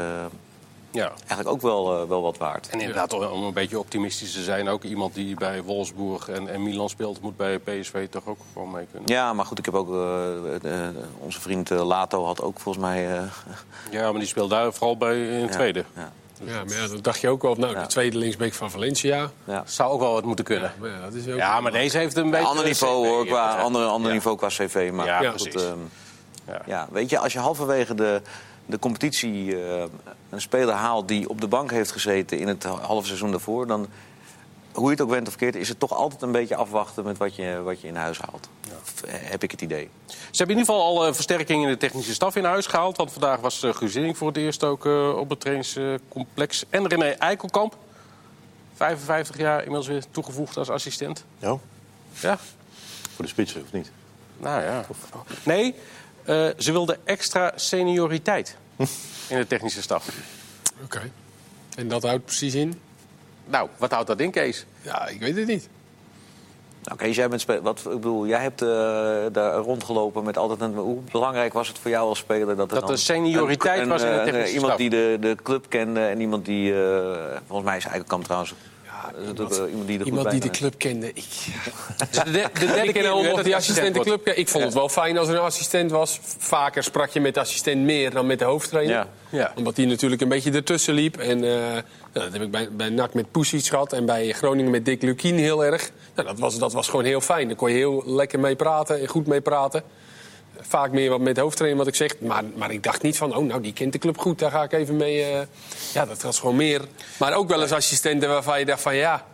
Ja. 0.91 1.13
eigenlijk 1.19 1.49
ook 1.49 1.61
wel, 1.63 2.01
eh, 2.03 2.09
wel 2.09 2.23
wat 2.23 2.39
waard. 2.39 2.69
En 2.71 2.81
inderdaad, 2.81 3.13
om 3.31 3.43
een 3.45 3.53
beetje 3.53 3.79
optimistisch 3.79 4.33
te 4.33 4.43
zijn, 4.43 4.69
ook 4.69 4.83
iemand 4.83 5.15
die 5.15 5.35
bij 5.35 5.63
Wolfsburg 5.63 6.29
en, 6.29 6.49
en 6.49 6.63
Milan 6.63 6.89
speelt, 6.89 7.21
moet 7.21 7.37
bij 7.37 7.59
PSV 7.59 8.09
toch 8.09 8.27
ook 8.27 8.39
gewoon 8.53 8.71
mee 8.71 8.87
kunnen. 8.91 9.11
Ja, 9.11 9.33
maar 9.33 9.45
goed, 9.47 9.59
ik 9.59 9.65
heb 9.65 9.75
ook... 9.75 9.89
eh, 9.95 10.87
eh, 10.89 10.95
onze 11.19 11.41
vriend 11.41 11.71
Lato 11.71 12.25
had 12.25 12.43
ook 12.43 12.61
volgens 12.61 12.85
mij... 12.85 13.13
eh, 13.17 13.23
Ja, 14.01 14.11
maar 14.11 14.19
die 14.21 14.29
speelt 14.29 14.51
daar 14.51 14.73
vooral 14.73 14.97
bij 14.97 15.21
in 15.27 15.41
het 15.41 15.51
ja, 15.51 15.57
tweede. 15.57 15.85
Ja, 15.97 16.13
Ja, 16.45 16.65
maar 16.65 16.77
ja, 16.77 16.87
dat 16.89 17.05
dacht 17.05 17.21
je 17.21 17.29
ook 17.29 17.43
wel. 17.43 17.55
Nou, 17.55 17.73
Ja. 17.75 17.81
de 17.81 17.87
tweede 17.87 18.19
linksback 18.19 18.53
van 18.53 18.71
Valencia. 18.71 19.31
ja. 19.45 19.63
Zou 19.67 19.93
ook 19.93 20.01
wel 20.01 20.13
wat 20.13 20.25
moeten 20.25 20.45
kunnen. 20.45 20.73
Maar 20.81 20.91
ja, 20.91 21.01
dat 21.01 21.15
is 21.15 21.29
ook 21.29 21.37
Ja, 21.37 21.61
maar 21.61 21.73
deze 21.73 21.99
heeft 21.99 22.17
een 22.17 22.31
beetje... 22.31 22.47
ander 22.47 22.65
niveau 22.65 23.03
CV, 23.03 23.09
hoor, 23.09 23.27
qua, 23.27 23.57
ja. 23.57 23.63
ander, 23.63 24.13
niveau 24.13 24.37
qua 24.37 24.49
cv. 24.49 24.91
Maar 24.93 25.07
Ja, 25.07 25.31
goed, 25.31 25.43
precies. 25.51 25.63
ehm, 25.69 25.79
Ja. 26.47 26.63
ja, 26.67 26.89
weet 26.91 27.11
je, 27.11 27.19
als 27.19 27.33
je 27.33 27.39
halverwege 27.39 27.95
de, 27.95 28.23
de 28.67 28.79
competitie 28.79 29.65
eh, 29.65 29.85
een 30.31 30.41
speler 30.41 30.75
haalt 30.75 31.09
die 31.09 31.29
op 31.29 31.41
de 31.41 31.49
bank 31.49 31.71
heeft 31.71 31.93
gezeten 31.93 32.39
in 32.39 32.49
het 32.49 32.65
halve 32.65 33.07
seizoen 33.07 33.31
daarvoor, 33.31 33.67
dan 33.67 33.89
hoe 34.75 34.85
je 34.85 34.91
het 34.91 35.01
ook 35.01 35.11
went 35.11 35.29
of 35.29 35.37
keert, 35.37 35.55
is 35.55 35.69
het 35.69 35.79
toch 35.79 35.93
altijd 35.93 36.23
een 36.23 36.33
beetje 36.33 36.57
afwachten 36.57 37.05
met 37.05 37.19
wat 37.19 37.37
je, 37.37 37.63
wat 37.63 37.81
je 37.81 37.87
in 37.87 37.97
huis 37.97 38.19
haalt. 38.19 38.49
Of, 38.83 39.03
eh, 39.03 39.15
Heb 39.31 39.43
ik 39.43 39.51
het 39.51 39.61
idee. 39.61 39.91
Ze 40.07 40.15
hebben 40.43 40.57
in 40.57 40.63
ieder 40.63 40.75
geval 40.75 40.83
al 40.83 41.07
eh, 41.07 41.15
versterking 41.15 41.63
in 41.63 41.69
de 41.69 41.77
technische 41.77 42.15
staf 42.15 42.37
in 42.37 42.45
huis 42.45 42.67
gehaald. 42.67 42.97
Want 42.97 43.13
vandaag 43.13 43.41
was 43.41 43.63
uh, 43.63 43.75
Guus 43.75 43.95
Hiddink 43.95 44.17
voor 44.17 44.29
het 44.29 44.37
eerst 44.37 44.65
ook 44.65 44.87
eh, 44.87 45.17
op 45.17 45.31
het 45.31 45.41
trainingscomplex. 45.41 46.65
En 46.71 46.87
René 46.87 47.09
Eikelkamp, 47.09 47.77
55 48.75 49.37
jaar 49.37 49.59
inmiddels 49.59 49.87
weer 49.87 50.05
toegevoegd 50.11 50.57
als 50.57 50.71
assistent. 50.71 51.25
Ja, 51.39 51.57
Ja, 52.21 52.39
voor 53.15 53.25
de 53.25 53.31
spitsen 53.31 53.63
of 53.63 53.73
niet? 53.73 53.91
nou 54.37 54.63
ja. 54.63 54.85
Nee, 55.43 55.75
eh, 56.25 56.47
ze 56.59 56.73
wilden 56.73 56.99
extra 57.05 57.53
senioriteit 57.55 58.57
in 59.29 59.37
de 59.39 59.47
technische 59.47 59.83
staf. 59.83 60.09
Oké. 60.85 61.11
En 61.77 61.89
dat 61.89 62.03
houdt 62.03 62.25
precies 62.25 62.55
in? 62.55 62.81
Nou, 63.47 63.69
wat 63.77 63.91
houdt 63.91 64.07
dat 64.07 64.21
in, 64.21 64.31
Kees? 64.31 64.67
Ja, 64.83 65.07
ik 65.09 65.21
weet 65.21 65.37
het 65.37 65.47
niet. 65.47 65.69
Nou, 66.85 66.99
Kees, 66.99 67.17
jij 67.17 67.29
bent 67.29 67.45
wat, 67.45 67.79
ik 67.79 67.85
bedoel, 67.91 68.27
jij 68.27 68.41
hebt 68.41 68.63
eh, 68.63 68.69
daar 69.33 69.55
rondgelopen 69.55 70.25
met 70.25 70.37
altijd 70.39 70.61
een. 70.61 70.75
Hoe 70.75 71.01
belangrijk 71.13 71.53
was 71.53 71.69
het 71.69 71.79
voor 71.79 71.91
jou 71.91 72.09
als 72.09 72.19
speler 72.19 72.57
dat 72.57 72.69
er 72.69 72.75
Dat 72.75 72.81
dan 72.81 72.91
er 72.91 72.99
senioriteit 72.99 73.81
een- 73.81 73.89
was 73.89 74.03
in 74.03 74.09
de 74.09 74.13
een, 74.15 74.19
eh, 74.19 74.25
technische 74.25 74.53
Iemand 74.55 74.73
staf. 74.73 74.77
die 74.81 74.91
de, 74.91 75.17
de 75.21 75.37
club 75.43 75.67
kende 75.69 76.01
en 76.01 76.21
iemand 76.21 76.45
die. 76.45 76.73
eh, 76.85 77.37
volgens 77.47 77.69
mij 77.69 77.77
is 77.77 77.85
Eikelkamp 77.85 78.25
trouwens. 78.25 78.55
Eh, 79.13 79.35
dat, 79.35 79.63
iemand 79.69 79.87
die 79.87 79.99
er 79.99 80.03
goed 80.03 80.07
Iemand 80.07 80.31
die 80.31 80.41
de 80.41 80.51
club 80.51 80.79
kende. 80.79 81.09
Ik, 81.09 81.25
Dus 82.11 82.25
de, 82.25 82.31
de, 82.31 82.49
de 82.59 82.67
derde 82.67 82.93
keer 82.93 83.09
al 83.09 83.21
nu, 83.21 83.23
hè, 83.23 83.27
nog 83.27 83.37
dat 83.37 83.45
die 83.45 83.55
hij 83.55 83.63
assistent 83.63 83.95
de 83.95 84.01
club. 84.01 84.27
Ik 84.27 84.49
vond 84.49 84.65
het 84.65 84.75
wel 84.75 84.89
fijn 84.89 85.19
als 85.19 85.29
er 85.29 85.35
een 85.35 85.41
assistent 85.41 85.91
was. 85.91 86.19
Vaker 86.39 86.83
sprak 86.83 87.11
je 87.11 87.21
met 87.21 87.35
de 87.35 87.41
assistent 87.41 87.83
meer 87.83 88.11
dan 88.11 88.27
met 88.27 88.39
de 88.39 88.45
hoofdtrainer. 88.45 88.95
Ja. 88.95 89.09
Ja. 89.29 89.53
Omdat 89.57 89.77
die 89.77 89.87
natuurlijk 89.87 90.23
een 90.23 90.29
beetje 90.29 90.53
ertussen 90.53 90.95
liep. 90.95 91.17
En 91.17 91.45
eh, 91.45 91.51
nou, 91.51 91.83
dat 92.13 92.33
heb 92.33 92.43
ik 92.43 92.51
bij, 92.51 92.69
bij 92.73 92.89
NAC 92.89 93.15
met 93.15 93.31
Poesic 93.31 93.65
gehad. 93.65 93.93
En 93.93 94.07
bij 94.07 94.33
Groningen 94.33 94.71
met 94.71 94.85
Dick 94.85 95.03
Lukien 95.03 95.39
heel 95.39 95.65
erg. 95.65 95.91
Nou, 96.15 96.29
dat, 96.29 96.39
was, 96.39 96.59
dat 96.59 96.73
was 96.73 96.89
gewoon 96.89 97.05
heel 97.05 97.21
fijn. 97.21 97.47
Daar 97.49 97.57
kon 97.57 97.71
je 97.71 97.77
heel 97.77 98.03
lekker 98.07 98.41
mee 98.41 98.57
praten 98.57 99.01
en 99.01 99.07
goed 99.07 99.27
mee 99.27 99.41
praten. 99.41 99.83
Vaak 100.61 100.91
meer 100.93 101.11
wat 101.11 101.21
met 101.21 101.35
de 101.35 101.41
hoofdtrainer 101.41 101.79
wat 101.79 101.89
ik 101.89 101.95
zeg. 101.95 102.15
Maar, 102.21 102.43
maar 102.57 102.71
ik 102.71 102.83
dacht 102.83 103.03
niet 103.03 103.17
van, 103.17 103.37
oh 103.37 103.45
nou, 103.47 103.61
die 103.61 103.73
kent 103.73 103.93
de 103.93 103.99
club 103.99 104.19
goed. 104.19 104.39
Daar 104.39 104.51
ga 104.51 104.63
ik 104.63 104.73
even 104.73 104.97
mee. 104.97 105.23
eh. 105.25 105.41
Ja, 105.93 106.07
dat 106.07 106.23
was 106.23 106.39
gewoon 106.41 106.57
meer. 106.57 106.81
Maar 107.19 107.35
ook 107.35 107.49
wel 107.49 107.63
eens 107.63 107.73
assistenten 107.73 108.29
waarvan 108.29 108.59
je 108.59 108.65
dacht 108.65 108.83
van, 108.83 108.97
ja... 108.97 109.25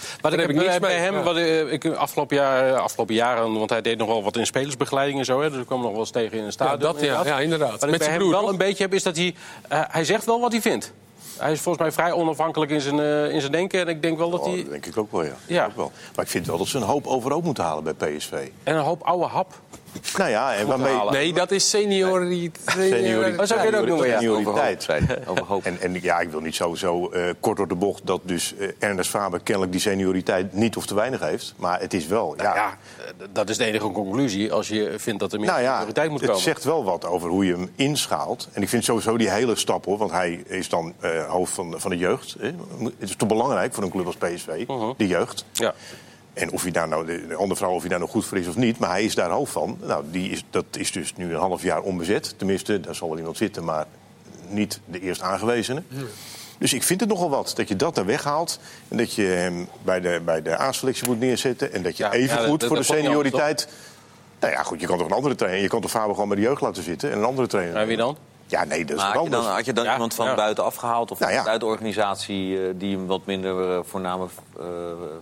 Wat 0.00 0.08
ik 0.12 0.20
Daar 0.22 0.30
heb, 0.30 0.40
heb 0.40 0.50
ik 0.50 0.56
niks 0.56 0.78
bij 0.78 0.90
mee. 0.94 0.98
hem, 0.98 1.14
Ja. 1.14 1.22
wat, 1.22 1.36
eh, 1.36 1.72
ik, 1.72 1.84
afgelopen, 1.86 2.36
jaar, 2.36 2.74
afgelopen 2.78 3.14
jaren, 3.14 3.58
want 3.58 3.70
hij 3.70 3.80
deed 3.82 3.98
nog 3.98 4.08
wel 4.08 4.22
wat 4.22 4.36
in 4.36 4.46
spelersbegeleiding 4.46 5.18
en 5.18 5.24
zo. 5.24 5.40
Hè, 5.40 5.50
dus 5.50 5.60
ik 5.60 5.66
kwam 5.66 5.80
nog 5.80 5.90
wel 5.90 6.00
eens 6.00 6.10
tegen 6.10 6.38
in 6.38 6.44
een 6.44 6.52
stadion. 6.52 6.78
Ja, 6.80 6.92
dat, 6.92 7.00
ja, 7.00 7.24
ja, 7.24 7.40
inderdaad. 7.40 7.70
Wat 7.70 7.82
ik 7.82 7.88
Met 7.90 7.98
bij 7.98 7.98
zijn 7.98 8.10
hem 8.10 8.18
broer, 8.18 8.30
wel 8.32 8.40
toch? 8.40 8.50
een 8.50 8.56
beetje 8.56 8.82
heb, 8.82 8.94
is 8.94 9.02
dat 9.02 9.16
hij... 9.16 9.34
eh, 9.68 9.80
hij 9.88 10.04
zegt 10.04 10.24
wel 10.24 10.40
wat 10.40 10.52
hij 10.52 10.60
vindt. 10.60 10.92
Hij 11.38 11.52
is 11.52 11.60
volgens 11.60 11.84
mij 11.84 11.92
vrij 11.92 12.12
onafhankelijk 12.12 12.70
in 12.70 12.80
zijn, 12.80 13.00
eh, 13.00 13.32
in 13.34 13.40
zijn 13.40 13.52
denken. 13.52 13.80
En 13.80 13.88
ik 13.88 14.02
denk 14.02 14.18
wel 14.18 14.30
dat 14.30 14.40
Oh, 14.40 14.46
hij... 14.46 14.56
dat 14.62 14.70
denk 14.70 14.86
ik 14.86 14.96
ook 14.96 15.12
wel, 15.12 15.24
ja. 15.24 15.34
Ja. 15.46 15.64
Ook 15.64 15.76
wel. 15.76 15.92
Maar 16.16 16.24
ik 16.24 16.30
vind 16.30 16.46
wel 16.46 16.58
dat 16.58 16.66
ze 16.66 16.76
een 16.76 16.82
hoop 16.82 17.06
overhoop 17.06 17.44
moeten 17.44 17.64
halen 17.64 17.84
bij 17.96 18.08
PSV. 18.16 18.32
En 18.62 18.76
een 18.76 18.82
hoop 18.82 19.02
oude 19.02 19.24
hap. 19.26 19.54
Nou 20.16 20.30
ja, 20.30 20.54
en 20.54 20.66
waarmee... 20.66 20.94
halen. 20.94 21.12
Nee, 21.12 21.32
dat 21.32 21.50
is 21.50 21.70
senioriteit. 21.70 22.60
Senioriteit. 22.76 23.40
Oh, 23.40 23.46
zo 23.46 23.54
kun 23.54 23.64
je 23.64 23.70
het 23.70 23.80
ook 23.80 23.86
noemen, 23.86 24.08
ja. 24.08 24.18
Senioriteit. 24.18 24.86
Overhoop. 25.26 25.64
En, 25.64 25.80
en 25.80 25.98
ja, 26.02 26.20
ik 26.20 26.30
wil 26.30 26.40
niet 26.40 26.54
zo, 26.54 26.74
zo 26.74 27.08
eh, 27.10 27.22
kort 27.40 27.56
door 27.56 27.68
de 27.68 27.74
bocht 27.74 28.06
dat 28.06 28.20
dus 28.24 28.54
eh, 28.56 28.68
Ernest 28.78 29.10
Faber 29.10 29.40
kennelijk 29.40 29.72
die 29.72 29.80
senioriteit 29.80 30.52
niet 30.52 30.76
of 30.76 30.86
te 30.86 30.94
weinig 30.94 31.20
heeft. 31.20 31.54
Maar 31.56 31.80
het 31.80 31.94
is 31.94 32.06
wel, 32.06 32.34
ja, 32.36 32.54
Ja, 32.54 32.78
eh, 32.98 33.26
dat 33.32 33.48
is 33.48 33.56
de 33.56 33.64
enige 33.64 33.90
conclusie 33.90 34.52
als 34.52 34.68
je 34.68 34.94
vindt 34.96 35.20
dat 35.20 35.32
er 35.32 35.38
meer 35.40 35.48
nou 35.48 35.62
ja, 35.62 35.74
prioriteit 35.74 36.10
moet 36.10 36.20
het 36.20 36.28
komen. 36.28 36.44
zegt 36.44 36.64
wel 36.64 36.84
wat 36.84 37.06
over 37.06 37.28
hoe 37.28 37.46
je 37.46 37.52
hem 37.52 37.70
inschaalt. 37.74 38.48
En 38.52 38.62
ik 38.62 38.68
vind 38.68 38.84
sowieso 38.84 39.16
die 39.16 39.30
hele 39.30 39.56
stap 39.56 39.84
hoor, 39.84 39.98
want 39.98 40.10
hij 40.10 40.42
is 40.46 40.68
dan 40.68 40.94
eh, 41.00 41.10
hoofd 41.28 41.52
van, 41.52 41.74
van 41.76 41.90
de 41.90 41.96
jeugd. 41.96 42.36
Hè. 42.40 42.46
Het 42.84 42.92
is 43.10 43.16
toch 43.16 43.28
belangrijk 43.28 43.74
voor 43.74 43.82
een 43.84 43.90
club 43.90 44.06
als 44.06 44.16
PSV, 44.16 44.64
Mhm. 44.66 44.92
de 44.96 45.06
jeugd. 45.06 45.44
Ja. 45.52 45.74
En 46.32 46.50
of 46.52 46.62
hij 46.62 46.70
daar 46.70 46.88
nou, 46.88 47.06
de 47.06 47.26
de 47.26 47.34
andere 47.34 47.56
vrouw, 47.56 47.70
of 47.70 47.80
hij 47.80 47.88
daar 47.88 47.98
nou 47.98 48.10
goed 48.10 48.26
voor 48.26 48.38
is 48.38 48.46
of 48.48 48.56
niet, 48.56 48.78
maar 48.78 48.90
hij 48.90 49.04
is 49.04 49.14
daar 49.14 49.30
hoofd 49.30 49.52
van. 49.52 49.78
Nou, 49.82 50.04
die 50.10 50.30
is, 50.30 50.44
dat 50.50 50.64
is 50.76 50.92
dus 50.92 51.16
nu 51.16 51.32
een 51.32 51.40
half 51.40 51.62
jaar 51.62 51.80
onbezet. 51.80 52.34
Tenminste, 52.38 52.80
daar 52.80 52.94
zal 52.94 53.08
wel 53.08 53.18
iemand 53.18 53.36
zitten, 53.36 53.64
maar 53.64 53.86
niet 54.48 54.80
de 54.84 55.00
eerst 55.00 55.20
aangewezene. 55.22 55.82
Dus 56.58 56.72
ik 56.72 56.82
vind 56.82 57.00
het 57.00 57.08
nogal 57.08 57.30
wat 57.30 57.52
dat 57.56 57.68
je 57.68 57.76
dat 57.76 57.94
daar 57.94 58.06
weghaalt. 58.06 58.58
En 58.88 58.96
dat 58.96 59.14
je 59.14 59.22
hem 59.22 59.68
bij 59.82 60.00
de, 60.00 60.20
bij 60.24 60.42
de 60.42 60.60
A-selectie 60.60 61.08
moet 61.08 61.20
neerzetten. 61.20 61.72
En 61.72 61.82
dat 61.82 61.96
je 61.96 62.02
Ja, 62.04 62.12
even 62.12 62.36
ja, 62.42 62.48
goed 62.48 62.60
dat- 62.60 62.68
voor 62.68 62.78
de 62.78 62.86
dat 62.86 62.96
senioriteit. 62.96 63.68
Nou 64.40 64.52
ja, 64.52 64.62
goed, 64.62 64.80
je 64.80 64.86
kan 64.86 64.98
toch 64.98 65.06
een 65.06 65.12
andere 65.12 65.34
trainer. 65.34 65.62
Je 65.62 65.68
kan 65.68 65.80
toch 65.80 65.90
Faber 65.90 66.12
gewoon 66.14 66.28
bij 66.28 66.36
de 66.36 66.42
jeugd 66.42 66.60
laten 66.60 66.82
zitten 66.82 67.10
en 67.10 67.18
een 67.18 67.24
andere 67.24 67.46
trainer. 67.46 67.76
En 67.76 67.86
wie 67.86 67.96
dan? 67.96 68.16
Ja, 68.50 68.64
nee, 68.64 68.84
dat 68.84 68.96
is 68.96 69.02
Maar 69.02 69.14
had 69.14 69.24
je 69.24 69.30
dan, 69.30 69.38
anders. 69.38 69.56
had 69.56 69.64
je 69.64 69.72
dan 69.72 69.84
Ja, 69.84 69.92
iemand 69.92 70.14
van 70.14 70.26
ja. 70.26 70.34
buiten 70.34 70.64
afgehaald 70.64 71.10
of 71.10 71.18
Nou 71.18 71.32
ja. 71.32 71.46
uit 71.46 71.60
de 71.60 71.66
organisatie 71.66 72.62
eh, 72.62 72.74
die 72.74 72.96
een 72.96 73.06
wat 73.06 73.26
minder 73.26 73.70
eh, 73.76 73.78
voorname 73.84 74.26
eh, 74.58 74.66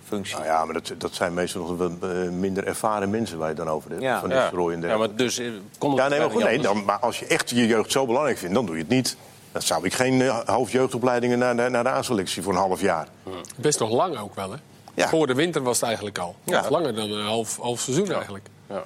functie? 0.07 0.35
Nou 0.35 0.47
ja, 0.47 0.65
maar 0.65 0.75
dat, 0.75 0.93
dat 0.99 1.15
zijn 1.15 1.35
meestal 1.35 1.61
nog 1.61 1.77
wat 1.77 2.11
eh, 2.11 2.29
minder 2.29 2.67
ervaren 2.67 3.11
mensen 3.11 3.39
waar 3.39 3.49
je 3.49 3.55
het 3.55 3.65
dan 3.65 3.75
over 3.75 3.91
hebt. 3.91 4.03
Ja. 4.03 4.21
Van 4.21 4.29
Ja. 4.29 4.51
En 4.53 4.81
ja, 4.81 4.97
maar 4.97 5.15
dus 5.15 5.41
kon 5.79 5.91
het 5.91 5.99
Ja, 5.99 6.09
nee, 6.09 6.19
maar, 6.19 6.31
goed, 6.31 6.45
nee, 6.45 6.59
dan, 6.59 6.85
maar 6.85 6.99
als 6.99 7.19
je 7.19 7.27
echt 7.27 7.51
je 7.51 7.67
jeugd 7.67 7.93
zo 7.93 8.07
belangrijk 8.07 8.39
vindt, 8.39 8.55
dan 8.55 8.67
doe 8.67 8.75
je 8.75 8.81
het 8.81 8.91
niet. 8.91 9.17
Dan 9.53 9.63
zou 9.63 9.85
ik 9.85 9.95
geen 9.95 10.15
uh, 10.15 10.39
hoofdjeugdopleidingen 10.45 11.39
naar 11.39 11.57
de, 11.57 11.69
naar 11.69 11.85
de 11.85 11.91
A-selectie 11.91 12.43
voor 12.43 12.53
een 12.53 12.59
half 12.59 12.81
jaar. 12.81 13.09
Best 13.57 13.79
nog 13.79 13.91
lang 13.91 14.19
ook 14.19 14.35
wel, 14.35 14.51
hè? 14.51 14.57
Ja. 14.95 15.09
Voor 15.09 15.27
de 15.27 15.35
winter 15.35 15.63
was 15.63 15.77
het 15.77 15.87
eigenlijk 15.87 16.19
al. 16.19 16.37
Ja. 16.45 16.61
Nog 16.61 16.71
langer 16.71 16.95
dan 16.95 17.11
een 17.11 17.25
half, 17.27 17.57
half 17.57 17.81
seizoen 17.81 18.13
eigenlijk. 18.13 18.47
Ja. 18.69 18.83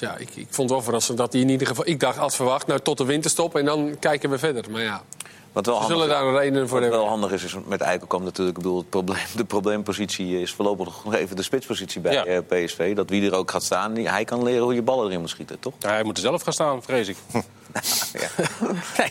Dus 0.00 0.08
ja, 0.08 0.16
ik, 0.16 0.28
ik 0.36 0.46
vond 0.50 0.70
wel 0.70 0.82
verrassend 0.82 1.18
dat 1.18 1.32
hij 1.32 1.42
in 1.42 1.48
ieder 1.48 1.66
geval... 1.66 1.86
Ik 1.88 2.00
dacht, 2.00 2.18
als 2.18 2.36
verwacht, 2.36 2.66
nou 2.66 2.80
tot 2.80 2.98
de 2.98 3.04
winterstop 3.04 3.56
en 3.56 3.64
dan 3.64 3.96
kijken 3.98 4.30
we 4.30 4.38
verder. 4.38 4.70
Maar 4.70 4.82
ja, 4.82 5.02
Wat 5.52 5.66
wel 5.66 5.74
we 5.74 5.80
handig, 5.80 5.98
zullen 5.98 6.14
daar 6.14 6.24
een 6.26 6.36
reden 6.38 6.68
voor 6.68 6.80
wat 6.80 6.88
wel 6.88 6.98
hebben. 6.98 7.08
handig 7.08 7.32
is, 7.32 7.44
is 7.44 7.54
met 7.66 7.80
Eikelkamp 7.80 8.24
natuurlijk. 8.24 8.56
Ik 8.56 8.62
bedoel, 8.62 8.78
het 8.78 8.88
probleem, 8.90 9.24
de 9.36 9.44
probleempositie 9.44 10.40
is 10.40 10.52
voorlopig 10.52 11.04
nog 11.04 11.14
even 11.22 11.36
de 11.36 11.42
spitspositie 11.42 12.00
bij 12.00 12.12
Ja. 12.12 12.24
eh, 12.24 12.38
PSV. 12.64 12.94
Dat 12.94 13.10
wie 13.10 13.26
er 13.30 13.34
ook 13.36 13.50
gaat 13.50 13.62
staan, 13.64 13.94
die, 13.94 14.08
hij 14.08 14.24
kan 14.24 14.42
leren 14.42 14.62
hoe 14.62 14.74
je 14.74 14.82
ballen 14.82 15.06
erin 15.06 15.20
moet 15.20 15.30
schieten, 15.30 15.58
toch? 15.60 15.74
Ja, 15.78 15.88
hij 15.88 16.02
moet 16.02 16.16
er 16.16 16.22
zelf 16.22 16.42
gaan 16.42 16.52
staan, 16.52 16.82
vrees 16.82 17.08
ik. 17.08 17.16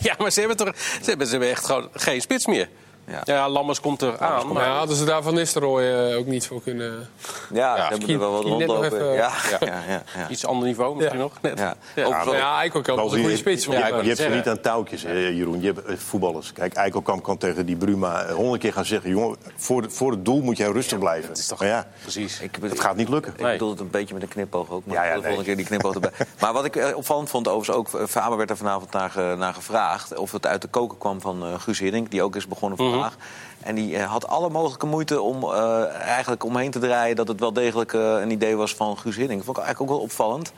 ja, 0.08 0.15
maar 0.17 0.32
ze 0.32 0.39
hebben, 0.39 0.58
toch, 0.58 0.72
ze, 0.78 1.10
hebben, 1.10 1.26
ze 1.28 1.32
hebben 1.32 1.50
echt 1.50 1.65
gewoon 1.65 1.89
geen 1.93 2.22
spits 2.22 2.46
meer. 2.46 2.69
Ja. 3.08 3.22
Ja, 3.24 3.50
Lammers 3.50 3.80
komt 3.80 4.02
er 4.02 4.20
aan. 4.20 4.46
Maar 4.46 4.54
Maar 4.54 4.66
ja, 4.66 4.78
hadden 4.78 4.96
ze 4.96 5.06
daar 5.06 5.22
Van 5.24 5.34
Nistelrooy 5.34 5.84
eh, 6.12 6.18
ook 6.18 6.26
niet 6.26 6.48
voor 6.48 6.62
kunnen... 6.62 7.10
Ja, 7.54 7.76
ze 7.76 7.82
hebben 7.82 8.10
er 8.10 8.20
wel 8.20 8.32
wat 8.32 8.44
rondlopen. 8.44 8.86
even- 8.86 9.13
ja, 9.13 9.32
ja, 9.60 9.68
ja, 9.88 10.04
ja. 10.18 10.30
iets 10.30 10.46
ander 10.46 10.68
niveau 10.68 10.96
misschien 10.96 11.18
Ja. 11.18 11.24
nog. 11.24 11.34
Net. 11.42 11.60
Ja. 11.60 11.76
Ja. 11.96 12.06
Ook 12.06 12.12
Ja, 12.12 12.26
wel- 12.26 12.36
ja 12.36 12.58
Eikelkamp 12.58 13.00
was 13.00 13.12
een 13.13 13.20
goede 13.22 13.38
spits. 13.38 13.66
Je, 13.66 13.72
Ja, 13.72 14.02
hebt 14.04 14.18
ze 14.18 14.28
niet 14.30 14.48
aan 14.48 14.62
touwtjes, 14.62 15.04
hè, 15.04 15.12
Jeroen. 15.13 15.62
Je 15.62 15.66
hebt 15.74 15.86
eh, 15.86 15.96
voetballers. 15.98 16.54
Kijk, 16.54 16.74
Eikelkamp 16.74 17.24
kan 17.24 17.38
tegen 17.38 17.66
die 17.66 17.76
Bruma 17.76 18.22
eh, 18.24 18.34
honderd 18.36 18.62
keer 18.62 18.74
gaan 18.74 18.86
zeggen... 18.86 19.10
jongen, 19.10 19.38
voor, 19.56 19.82
de- 19.82 19.89
voor 19.89 20.12
het 20.12 20.26
doel 20.26 20.42
moet 20.42 20.58
jij 20.58 20.72
rustig 20.72 21.00
blijven. 21.00 21.34
is 21.34 21.48
toch- 21.48 21.60
Maar 21.60 21.68
ja, 21.68 21.88
Precies. 22.02 22.39
Ik 22.39 22.58
het 22.62 22.80
gaat 22.80 22.96
niet 22.96 23.10
lukken. 23.10 23.34
Ik 23.38 23.44
bedoel 23.44 23.70
het 23.70 23.80
een 23.80 23.89
beetje 23.89 24.13
met 24.13 24.24
een 24.24 24.30
knipoog 24.30 24.70
ook. 24.70 24.86
Maar 24.86 24.96
Ja, 24.96 25.04
ja, 25.04 25.13
de 25.16 25.22
volgende 25.22 25.44
keer 25.44 25.56
die 25.56 25.66
knipoog 25.66 25.94
erbij. 25.94 26.12
maar 26.42 26.54
wat 26.54 26.66
ik 26.66 26.94
opvallend 26.96 27.30
vond, 27.30 27.48
overigens 27.48 27.78
ook... 27.78 28.10
Faber 28.10 28.38
werd 28.38 28.50
er 28.50 28.58
vanavond 28.58 28.92
naar, 28.92 29.10
ge- 29.10 29.36
naar 29.38 29.54
gevraagd... 29.54 30.18
of 30.18 30.32
het 30.32 30.46
uit 30.48 30.62
de 30.62 30.68
koken 30.68 30.98
kwam 30.98 31.22
van 31.22 31.60
Guus 31.60 31.80
Hiddink... 31.80 32.12
die 32.12 32.24
ook 32.24 32.36
is 32.36 32.48
begonnen 32.48 32.78
vandaag. 32.93 33.15
En 33.60 33.75
die 33.75 33.97
eh, 33.97 34.12
had 34.12 34.27
alle 34.27 34.49
mogelijke 34.49 34.86
moeite 34.86 35.21
om 35.21 35.43
eh, 35.43 35.84
eigenlijk 35.95 36.43
omheen 36.43 36.71
te 36.71 36.79
draaien... 36.79 37.15
dat 37.15 37.27
het 37.27 37.39
wel 37.39 37.53
degelijk 37.53 37.93
eh, 37.93 38.01
een 38.21 38.32
idee 38.32 38.56
was 38.56 38.73
van 38.75 38.97
Guus 38.97 39.15
Hiddink. 39.15 39.38
Dat 39.38 39.45
vond 39.45 39.58
ik 39.58 39.63
eigenlijk 39.63 39.91
ook 39.93 39.97
wel 39.97 40.08
opvallend. 40.08 40.53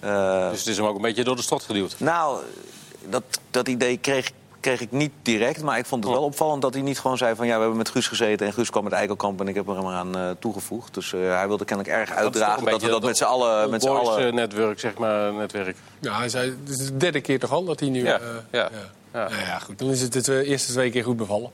Eh, 0.00 0.48
Dus 0.50 0.58
het 0.58 0.68
is 0.68 0.76
hem 0.76 0.86
ook 0.86 0.96
een 0.96 1.02
beetje 1.02 1.24
door 1.24 1.36
de 1.36 1.42
strot 1.42 1.62
geduwd. 1.62 1.94
nou, 1.98 2.38
dat, 3.08 3.22
dat 3.50 3.68
idee 3.68 3.98
kreeg, 3.98 4.30
kreeg 4.60 4.80
ik 4.80 4.90
niet 4.90 5.12
direct. 5.22 5.62
Maar 5.62 5.78
ik 5.78 5.86
vond 5.86 6.04
het 6.04 6.12
wel 6.12 6.22
opvallend 6.22 6.62
dat 6.62 6.74
hij 6.74 6.82
niet 6.82 6.98
gewoon 7.00 7.16
zei 7.18 7.34
van... 7.34 7.46
ja, 7.46 7.54
we 7.54 7.60
hebben 7.60 7.78
met 7.78 7.88
Guus 7.88 8.06
gezeten 8.08 8.46
en 8.46 8.52
Guus 8.52 8.70
kwam 8.70 8.84
met 8.84 8.92
Eikelkamp... 8.92 9.40
en 9.40 9.48
ik 9.48 9.54
heb 9.54 9.68
er 9.68 9.82
maar 9.82 9.94
aan 9.94 10.16
eh, 10.18 10.30
toegevoegd. 10.38 10.94
Dus 10.94 11.12
eh, 11.12 11.20
hij 11.20 11.46
wilde 11.48 11.64
kennelijk 11.64 11.96
erg 11.96 12.10
uitdragen 12.10 12.64
dat 12.64 12.82
we 12.82 12.88
dat 12.88 13.02
met 13.02 13.16
z'n 13.16 13.24
allen... 13.24 13.70
Met 13.70 13.82
z'n 13.82 13.88
allen 13.88 14.34
netwerk, 14.34 14.80
zeg 14.80 14.94
maar, 14.98 15.32
netwerk. 15.32 15.76
Ja, 16.00 16.16
hij 16.16 16.28
zei, 16.28 16.56
het 16.64 16.78
is 16.78 16.86
de 16.86 16.96
derde 16.96 17.20
keer 17.20 17.38
toch 17.38 17.52
al 17.52 17.64
dat 17.64 17.80
hij 17.80 17.88
nu... 17.88 18.04
Ja, 18.04 18.18
eh, 18.18 18.26
ja, 18.50 18.68
ja. 19.12 19.28
Nou 19.28 19.40
ja, 19.46 19.58
goed. 19.58 19.78
Dan 19.78 19.90
is 19.90 20.00
het 20.00 20.12
de 20.12 20.22
twee- 20.22 20.44
eerste 20.44 20.72
twee 20.72 20.90
keer 20.90 21.04
goed 21.04 21.16
bevallen. 21.16 21.50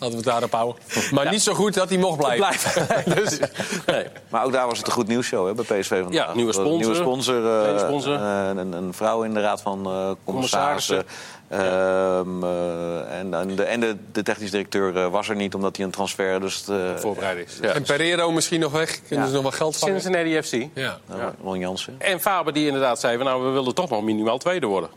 Laten 0.00 0.08
we 0.10 0.16
het 0.16 0.24
daarop 0.24 0.52
houden. 0.52 0.82
Maar 1.12 1.30
niet 1.30 1.42
zo 1.42 1.54
goed 1.54 1.74
dat 1.74 1.88
hij 1.88 1.98
mocht 1.98 2.18
blijven. 2.18 2.46
Blijven. 2.86 3.14
dus, 3.24 3.38
nee. 3.86 4.04
Maar 4.28 4.44
ook 4.44 4.52
daar 4.52 4.66
was 4.66 4.78
het 4.78 4.86
een 4.86 4.92
goed 4.92 5.06
nieuwsshow 5.08 5.46
hè, 5.46 5.54
bij 5.64 5.64
PSV 5.80 5.88
vandaag. 6.02 6.12
Ja, 6.26 6.34
nieuwe 6.34 6.58
Een 6.58 6.76
Nieuwe 6.76 6.94
sponsor. 6.94 7.64
eh, 7.64 7.78
sponsor. 7.78 8.14
eh, 8.14 8.48
een, 8.56 8.72
een 8.72 8.94
vrouw 8.94 9.22
in 9.22 9.34
de 9.34 9.40
raad 9.40 9.60
van 9.62 9.86
eh, 9.86 10.10
commissarissen. 10.24 11.04
Ehm, 11.48 12.44
eh, 12.44 13.18
en 13.18 13.34
en, 13.34 13.56
de, 13.56 13.62
en 13.64 13.80
de, 13.80 13.96
de 14.12 14.22
technisch 14.22 14.50
directeur 14.50 15.10
was 15.10 15.28
er 15.28 15.36
niet 15.36 15.54
omdat 15.54 15.76
hij 15.76 15.84
een 15.84 15.90
transfer... 15.90 16.40
Dus, 16.40 16.64
Voorbereid 16.96 17.46
is. 17.48 17.58
Ja. 17.62 17.72
En 17.72 17.82
Pereiro 17.82 18.30
misschien 18.32 18.60
nog 18.60 18.72
weg. 18.72 19.00
Kunnen 19.08 19.24
Ja. 19.24 19.30
ze 19.30 19.34
nog 19.34 19.42
wel 19.42 19.52
geld 19.58 19.76
vangen? 19.76 20.00
Cincinnati 20.00 20.42
FC. 20.48 20.68
Ja. 20.74 20.98
nou, 21.06 21.32
Ron 21.42 21.58
Jansen. 21.58 21.94
En 21.98 22.20
Faber 22.20 22.52
die 22.52 22.66
inderdaad 22.66 23.00
zei, 23.00 23.16
van, 23.16 23.26
nou, 23.26 23.42
we 23.44 23.50
willen 23.50 23.74
toch 23.74 23.90
nog 23.90 24.02
minimaal 24.02 24.38
tweede 24.38 24.66
worden. 24.66 24.90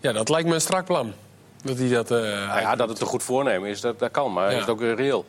ja, 0.00 0.12
dat 0.12 0.28
lijkt 0.28 0.48
me 0.48 0.54
een 0.54 0.60
strak 0.60 0.84
plan. 0.84 1.12
Dat 1.64 1.78
hij 1.78 1.88
dat... 1.88 2.10
eh, 2.10 2.18
Nou 2.18 2.60
ja, 2.60 2.76
dat 2.76 2.88
het 2.88 3.00
een 3.00 3.06
goed 3.06 3.22
voornemen 3.22 3.68
is, 3.68 3.80
dat, 3.80 3.98
dat 3.98 4.10
kan. 4.10 4.32
Maar 4.32 4.44
Ja. 4.50 4.54
is 4.54 4.60
het 4.60 4.68
ook 4.70 4.82
eh, 4.82 4.94
reëel? 4.94 5.24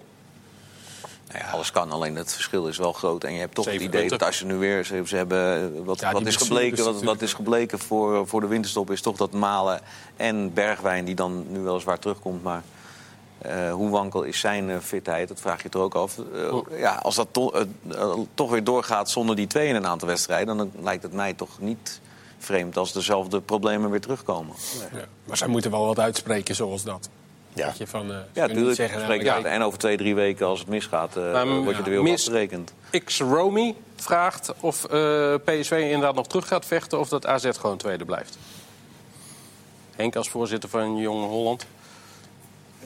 Nou 1.32 1.44
ja, 1.46 1.52
alles 1.52 1.72
kan, 1.72 1.92
alleen 1.92 2.16
het 2.16 2.34
verschil 2.34 2.68
is 2.68 2.78
wel 2.78 2.94
groot. 2.94 3.24
En 3.24 3.34
je 3.34 3.40
hebt 3.40 3.56
toch 3.56 3.66
Zeven 3.66 3.86
het 3.86 3.94
idee 3.96 4.10
dat 4.10 4.24
als 4.24 4.40
je 4.40 4.46
nu 4.46 4.56
weer... 4.56 4.84
Ze, 4.86 5.02
ze 5.06 5.16
hebben, 5.16 5.56
eh, 5.58 5.86
wat, 5.86 6.00
Ja, 6.00 6.12
wat, 6.12 6.26
is 6.26 6.36
gebleken, 6.36 7.04
wat, 7.06 7.22
is 7.22 7.34
gebleken 7.34 7.80
voor, 7.80 8.28
voor 8.28 8.42
de 8.42 8.48
winterstop... 8.48 8.92
is 8.92 9.02
toch 9.02 9.16
dat 9.18 9.32
Malen 9.32 9.80
en 10.16 10.54
Bergwijn, 10.54 11.06
die 11.06 11.16
dan 11.16 11.46
nu 11.50 11.60
weliswaar 11.60 12.00
terugkomt... 12.00 12.44
maar 12.44 12.64
Eh, 13.42 13.74
hoe 13.74 13.90
wankel 13.90 14.24
is 14.24 14.40
zijn 14.40 14.82
fitheid? 14.82 15.28
Dat 15.28 15.40
vraag 15.40 15.64
je 15.64 15.70
er 15.70 15.80
ook 15.80 15.94
af. 15.96 16.18
Ja, 16.78 16.96
als 16.96 17.16
dat 17.16 17.28
to- 17.32 17.54
toch 18.34 18.50
weer 18.52 18.64
doorgaat 18.64 19.10
zonder 19.10 19.36
die 19.36 19.48
twee 19.48 19.68
in 19.68 19.76
een 19.76 19.88
aantal 19.88 20.08
wedstrijden... 20.08 20.58
dan 20.58 20.72
lijkt 20.82 21.04
het 21.04 21.14
mij 21.14 21.34
toch 21.34 21.60
niet 21.60 22.00
vreemd 22.40 22.78
als 22.78 22.94
dezelfde 22.94 23.42
problemen 23.42 23.90
weer 23.90 24.02
terugkomen. 24.02 24.56
Ja. 24.94 25.06
Maar 25.26 25.38
zij 25.38 25.48
moeten 25.48 25.72
wel 25.72 25.86
wat 25.86 26.00
uitspreken 26.00 26.56
zoals 26.56 26.84
dat. 26.84 27.10
Ja. 27.54 27.66
Dat 27.66 27.78
je 27.78 27.88
van, 27.88 28.12
eh, 28.12 28.18
Ja, 28.34 28.46
natuurlijk. 28.48 28.76
zeggen, 28.76 29.02
Spreek 29.02 29.24
nou, 29.24 29.36
uit. 29.36 29.46
En 29.46 29.62
over 29.62 29.80
twee, 29.80 29.98
drie 29.98 30.16
weken 30.16 30.46
als 30.46 30.60
het 30.60 30.68
misgaat, 30.68 31.16
eh 31.16 31.32
Maar, 31.32 31.48
word 31.48 31.76
je 31.76 31.84
er 31.84 31.90
weer 31.90 32.00
op 32.00 32.08
afgerekend. 32.08 32.74
X 33.06 33.20
Romy 33.20 33.76
vraagt 33.96 34.54
of 34.60 34.84
eh, 34.84 35.34
PSV 35.46 35.72
inderdaad 35.72 36.16
nog 36.16 36.28
terug 36.28 36.48
gaat 36.48 36.66
vechten 36.66 37.00
of 37.00 37.10
dat 37.10 37.26
AZ 37.26 37.50
gewoon 37.60 37.78
tweede 37.78 38.06
blijft. 38.06 38.38
Henk 39.96 40.16
als 40.16 40.30
voorzitter 40.30 40.70
van 40.70 40.98
Jong 40.98 41.26
Holland. 41.26 41.66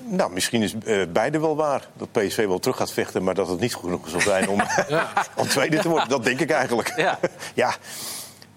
Nou, 0.06 0.32
misschien 0.32 0.62
is 0.62 0.74
eh, 0.86 1.02
beide 1.10 1.40
wel 1.40 1.56
waar. 1.56 1.88
Dat 1.98 2.12
PSV 2.12 2.46
wel 2.48 2.60
terug 2.60 2.78
gaat 2.78 2.92
vechten, 2.92 3.24
maar 3.24 3.36
dat 3.36 3.48
het 3.48 3.60
niet 3.60 3.76
genoeg 3.76 4.10
zal 4.10 4.22
zijn 4.22 4.50
om, 4.50 4.62
om 5.42 5.48
tweede 5.48 5.80
te 5.80 5.90
worden. 5.90 6.10
Dat 6.10 6.24
denk 6.24 6.40
ik 6.40 6.50
eigenlijk. 6.50 6.94
Ja. 6.96 7.20
ja. 7.54 7.76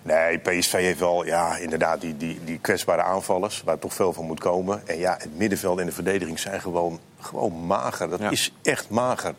Nee, 0.02 0.38
PSV 0.38 0.72
heeft 0.72 0.98
wel 0.98 1.24
ja, 1.26 1.56
inderdaad 1.56 2.00
die, 2.00 2.16
die, 2.16 2.40
die 2.44 2.58
kwetsbare 2.58 3.02
aanvallers... 3.02 3.62
waar 3.64 3.78
toch 3.78 3.94
veel 3.94 4.12
van 4.12 4.24
moet 4.24 4.40
komen. 4.40 4.82
En 4.88 4.98
ja, 4.98 5.12
het 5.18 5.38
middenveld 5.38 5.78
en 5.78 5.86
de 5.86 5.92
verdediging 5.92 6.38
zijn 6.38 6.60
gewoon, 6.60 7.00
gewoon 7.20 7.66
mager. 7.66 8.08
Dat 8.10 8.20
Ja. 8.20 8.30
is 8.30 8.52
echt 8.62 8.90
mager. 8.90 9.34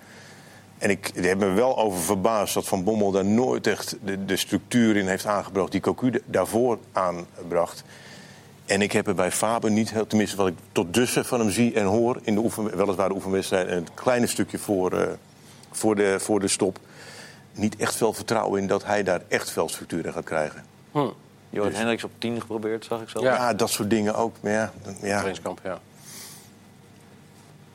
En 0.77 0.89
ik 0.89 1.11
heb 1.15 1.37
me 1.39 1.49
wel 1.49 1.77
over 1.77 1.99
verbaasd 1.99 2.53
dat 2.53 2.65
Van 2.65 2.83
Bommel 2.83 3.11
daar 3.11 3.25
nooit 3.25 3.67
echt 3.67 3.95
de, 4.03 4.25
de 4.25 4.35
structuur 4.37 4.95
in 4.97 5.07
heeft 5.07 5.25
aangebracht... 5.25 5.71
die 5.71 5.81
Cocu 5.81 6.21
daarvoor 6.25 6.77
aanbracht. 6.91 7.83
En 8.65 8.81
ik 8.81 8.91
heb 8.91 9.07
er 9.07 9.15
bij 9.15 9.31
Faber 9.31 9.71
niet, 9.71 9.91
heel- 9.91 10.07
tenminste 10.07 10.37
wat 10.37 10.47
ik 10.47 10.53
tot 10.71 10.93
dusver 10.93 11.25
van 11.25 11.39
hem 11.39 11.49
zie 11.49 11.73
en 11.73 11.85
hoor... 11.85 12.19
in 12.23 12.33
de 12.35 12.39
oefen, 12.41 12.77
weliswaar 12.77 13.09
de 13.09 13.15
oefenwedstrijd, 13.15 13.69
een 13.69 13.87
kleine 13.93 14.27
stukje 14.27 14.57
voor, 14.57 14.91
eh, 14.99 15.07
voor, 15.71 15.95
de, 15.95 16.15
voor 16.19 16.39
de 16.39 16.47
stop... 16.47 16.79
niet 17.53 17.75
echt 17.75 17.95
veel 17.95 18.13
vertrouwen 18.13 18.61
in 18.61 18.67
dat 18.67 18.85
hij 18.85 19.03
daar 19.03 19.21
echt 19.27 19.51
veel 19.51 19.69
structuur 19.69 20.05
in 20.05 20.13
gaat 20.13 20.23
krijgen. 20.23 20.63
Hm. 20.91 21.07
Johan 21.49 21.73
Hendricks 21.73 22.03
op 22.03 22.11
10 22.17 22.41
geprobeerd, 22.41 22.85
zag 22.85 23.01
ik 23.01 23.09
zo. 23.09 23.21
Ja. 23.21 23.33
Ja, 23.35 23.53
dat 23.53 23.69
soort 23.69 23.89
dingen 23.89 24.15
ook. 24.15 24.35
Maar 24.41 24.51
ja, 24.51 24.73
ja. 24.85 24.91
Trainingskamp, 25.07 25.59
ja. 25.63 25.79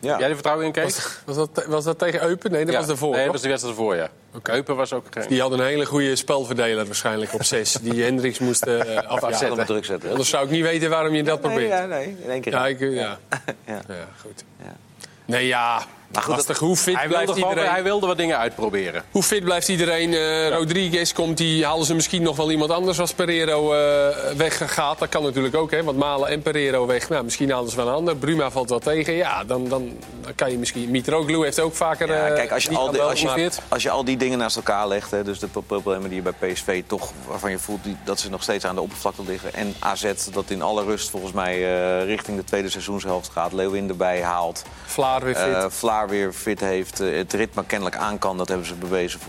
Ja. 0.01 0.19
Jij 0.19 0.29
er 0.29 0.35
vertrouwen 0.35 0.67
in, 0.67 0.73
Kees? 0.73 1.19
Was 1.27 1.37
dat, 1.37 1.65
was 1.67 1.85
dat 1.85 1.99
tegen 1.99 2.23
Eupen? 2.23 2.51
Nee, 2.51 2.65
dat 2.65 2.73
Ja. 2.73 2.79
was 2.79 2.89
daarvoor. 2.89 3.15
Nee, 3.15 3.23
dat 3.25 3.33
was 3.33 3.43
de 3.43 3.49
wedstrijd 3.49 3.77
ervoor, 3.77 3.97
ja. 3.97 4.09
Eupen 4.43 4.77
was 4.77 4.93
ook 4.93 5.05
geen... 5.11 5.25
Die 5.29 5.41
had 5.41 5.53
een 5.53 5.61
hele 5.61 5.87
goede 5.87 6.17
spelverdeler 6.17 6.87
waarschijnlijk 6.87 7.35
op 7.35 7.43
zes. 7.45 7.73
Die 7.73 8.03
Hendricks 8.05 8.39
moest 8.39 8.63
eh 8.63 8.95
Ja, 8.95 9.01
afzetten. 9.01 9.67
druk 9.67 9.85
zetten. 9.85 10.11
Anders 10.11 10.29
zou 10.29 10.45
ik 10.45 10.51
niet 10.51 10.63
weten 10.63 10.91
waarom 10.91 11.15
je 11.15 11.23
dat 11.23 11.43
Nee, 11.43 11.51
probeert. 11.51 11.71
ja, 11.73 11.85
nee, 11.87 12.17
in 12.23 12.31
één 12.31 12.41
keer. 12.41 12.53
Ja, 12.53 12.67
ik, 12.67 12.81
ja. 12.81 12.89
Ja. 13.67 13.81
ja, 13.89 14.07
goed. 14.21 14.45
Ja. 14.63 14.77
Nee, 15.25 15.47
ja, 15.47 15.83
Maar 16.13 16.23
goed, 16.23 16.35
lastig. 16.35 16.59
Hoe 16.59 16.77
fit 16.77 16.97
Hij 16.97 17.09
blijft 17.09 17.27
wilde, 17.35 17.49
iedereen? 17.49 17.71
hij 17.71 17.83
wilde 17.83 18.07
wat 18.07 18.17
dingen 18.17 18.39
uitproberen. 18.39 19.03
Hoe 19.11 19.23
fit 19.23 19.45
blijft 19.45 19.69
iedereen? 19.69 20.15
Eh, 20.15 20.49
Rodriguez 20.49 21.13
komt, 21.13 21.37
die 21.37 21.65
halen 21.67 21.87
ze 21.87 21.95
misschien 21.95 22.23
nog 22.23 22.37
wel 22.37 22.51
iemand 22.51 22.71
anders 22.71 23.01
als 23.01 23.13
Pereiro 23.13 23.73
eh 23.75 24.17
weggaat. 24.37 24.99
Dat 24.99 25.09
kan 25.09 25.23
natuurlijk 25.23 25.57
ook, 25.57 25.71
hè? 25.71 25.83
Want 25.83 25.99
Malen 25.99 26.29
en 26.29 26.43
Pereiro 26.43 26.87
weg. 26.87 27.09
Nou, 27.09 27.25
misschien 27.25 27.51
halen 27.51 27.71
ze 27.71 27.77
wel 27.77 27.89
een 27.89 27.95
ander. 27.95 28.17
Bruma 28.17 28.51
valt 28.51 28.69
wel 28.71 28.79
tegen. 28.79 29.13
Ja, 29.15 29.45
dan, 29.45 29.69
dan, 29.69 29.93
dan 30.23 30.35
kan 30.35 30.51
je 30.51 30.59
misschien... 30.59 30.91
Mitroglou 30.91 31.45
heeft 31.45 31.61
ook 31.61 31.75
vaker... 31.75 32.09
Ja, 32.09 32.27
eh, 32.27 32.35
kijk, 32.35 32.53
als 32.53 32.65
je, 32.65 32.71
al 32.77 33.01
als, 33.01 33.21
je, 33.21 33.51
als 33.69 33.83
je 33.83 33.91
al 33.91 34.05
die 34.05 34.17
dingen 34.17 34.39
naast 34.39 34.57
elkaar 34.57 34.89
legt, 34.89 35.11
hè, 35.11 35.25
dus 35.25 35.39
de 35.39 35.47
pro- 35.47 35.61
problemen 35.61 36.11
die 36.11 36.23
je 36.23 36.33
bij 36.33 36.53
PSV 36.53 36.83
toch, 36.87 37.13
waarvan 37.27 37.51
je 37.51 37.59
voelt 37.59 37.85
die, 37.85 37.97
dat 38.05 38.21
ze 38.21 38.31
nog 38.31 38.43
steeds 38.43 38.65
aan 38.65 38.75
de 38.75 38.81
oppervlakte 38.81 39.23
liggen, 39.27 39.55
en 39.55 39.75
AZ 39.79 40.13
dat 40.33 40.45
in 40.51 40.63
alle 40.63 40.85
rust 40.85 41.11
volgens 41.11 41.33
mij 41.33 41.57
richting 42.05 42.37
de 42.37 42.45
tweede 42.45 42.71
seizoenshelft 42.71 43.31
gaat, 43.33 43.53
Leeuwin 43.53 43.89
erbij 43.89 44.23
haalt, 44.23 44.63
Vlaar 44.87 45.25
weer 45.25 45.35
fit. 45.37 45.55
eh, 45.55 45.65
Weer 46.07 46.33
fit 46.33 46.61
heeft, 46.61 47.01
eh, 47.01 47.17
het 47.17 47.33
ritme 47.33 47.65
kennelijk 47.65 47.97
aan 47.97 48.19
kan, 48.19 48.37
dat 48.37 48.49
hebben 48.49 48.67
ze 48.67 48.75
bewezen. 48.75 49.21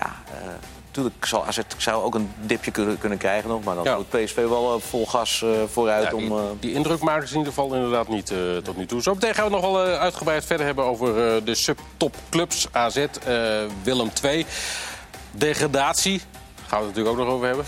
Ja, 0.00 0.12
natuurlijk 0.86 1.26
zal 1.26 1.46
AZ 1.46 1.58
zou 1.76 2.02
ook 2.04 2.14
een 2.14 2.30
dipje 2.40 2.70
kunnen, 2.70 2.98
kunnen 2.98 3.18
krijgen 3.18 3.48
nog, 3.48 3.64
maar 3.64 3.74
dan 3.74 3.84
Ja. 3.84 3.96
moet 3.96 4.08
PSV 4.10 4.34
wel 4.36 4.74
eh, 4.74 4.80
vol 4.80 5.06
gas 5.06 5.42
eh, 5.42 5.50
vooruit 5.72 6.04
Ja, 6.10 6.12
om... 6.14 6.20
die, 6.28 6.30
eh, 6.38 6.42
die 6.60 6.72
indruk 6.72 7.00
maken 7.00 7.28
ze 7.28 7.32
in 7.32 7.38
ieder 7.38 7.52
geval 7.54 7.74
inderdaad 7.74 8.08
niet 8.08 8.30
eh, 8.30 8.38
tot 8.56 8.76
nu 8.76 8.86
toe. 8.86 9.02
Zo 9.02 9.14
meteen 9.14 9.34
gaan 9.34 9.48
we 9.48 9.54
het 9.54 9.62
nog 9.62 9.72
wel 9.72 9.84
eh, 9.86 9.98
uitgebreid 10.00 10.44
verder 10.44 10.66
hebben 10.66 10.84
over 10.84 11.08
eh, 11.36 11.44
de 11.44 11.54
subtopclubs. 11.54 12.66
AZ, 12.72 12.96
eh, 12.96 13.06
Willem 13.82 14.10
II. 14.22 14.46
Degradatie. 15.30 16.20
Gaan 16.66 16.80
we 16.80 16.86
het 16.86 16.94
natuurlijk 16.96 17.08
ook 17.18 17.24
nog 17.24 17.34
over 17.34 17.46
hebben. 17.46 17.64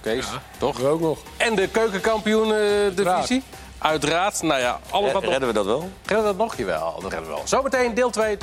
Kees, 0.00 0.26
toch? 0.58 0.82
Ook 0.82 1.00
nog. 1.00 1.18
En 1.36 1.54
de 1.54 1.68
keukenkampioen-divisie. 1.68 3.42
Uiteraard. 3.84 4.42
Nou 4.42 4.60
ja, 4.60 4.80
alles 4.90 5.12
wat 5.12 5.22
nog... 5.22 5.30
redden 5.30 5.48
we 5.48 5.54
dat 5.54 5.64
wel? 5.64 5.90
Redden 6.04 6.18
we 6.18 6.24
dat 6.24 6.36
nog? 6.36 6.56
Jawel, 6.56 7.00
dat 7.00 7.12
redden 7.12 7.28
we 7.28 7.34
wel. 7.34 7.46
Zometeen 7.46 7.94
deel 7.94 8.10
2. 8.10 8.36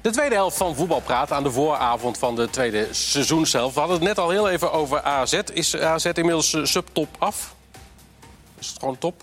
De 0.00 0.10
tweede 0.10 0.34
helft 0.34 0.56
van 0.56 0.74
Voetbalpraat 0.74 1.32
aan 1.32 1.42
de 1.42 1.50
vooravond 1.50 2.18
van 2.18 2.34
de 2.34 2.50
tweede 2.50 2.88
seizoenshelft. 2.90 3.74
We 3.74 3.80
hadden 3.80 3.98
het 3.98 4.08
net 4.08 4.18
al 4.18 4.30
heel 4.30 4.48
even 4.48 4.72
over 4.72 5.02
AZ. 5.02 5.32
Is 5.52 5.76
AZ 5.76 6.04
inmiddels 6.04 6.54
eh, 6.54 6.64
subtop 6.64 7.08
af? 7.18 7.54
Is 8.58 8.68
het 8.68 8.78
gewoon 8.78 8.98
top? 8.98 9.22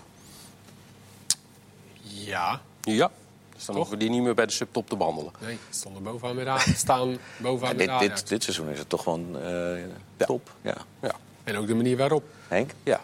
Ja. 2.02 2.60
Ja. 2.80 3.10
Dus 3.54 3.64
dan 3.64 3.76
hoeven 3.76 3.92
we 3.92 3.98
die 4.00 4.10
niet 4.10 4.22
meer 4.22 4.34
bij 4.34 4.46
de 4.46 4.52
subtop 4.52 4.88
te 4.88 4.96
behandelen. 4.96 5.32
Nee, 5.38 5.58
stonden 5.70 6.02
bovenaan 6.02 6.36
met 6.36 6.46
Ajax. 6.46 6.78
Staan 6.78 7.18
bovenaan 7.36 7.78
Ja, 7.78 7.92
met 7.92 8.00
dit, 8.00 8.16
dit, 8.16 8.28
dit 8.28 8.42
seizoen 8.42 8.68
is 8.68 8.78
het 8.78 8.88
toch 8.88 9.02
gewoon 9.02 9.42
eh, 9.42 10.26
top. 10.26 10.50
Ja. 10.62 10.76
Ja. 11.02 11.14
En 11.46 11.56
ook 11.56 11.66
de 11.66 11.74
manier 11.74 11.96
waarop. 11.96 12.22
Henk? 12.48 12.70
ja. 12.82 13.00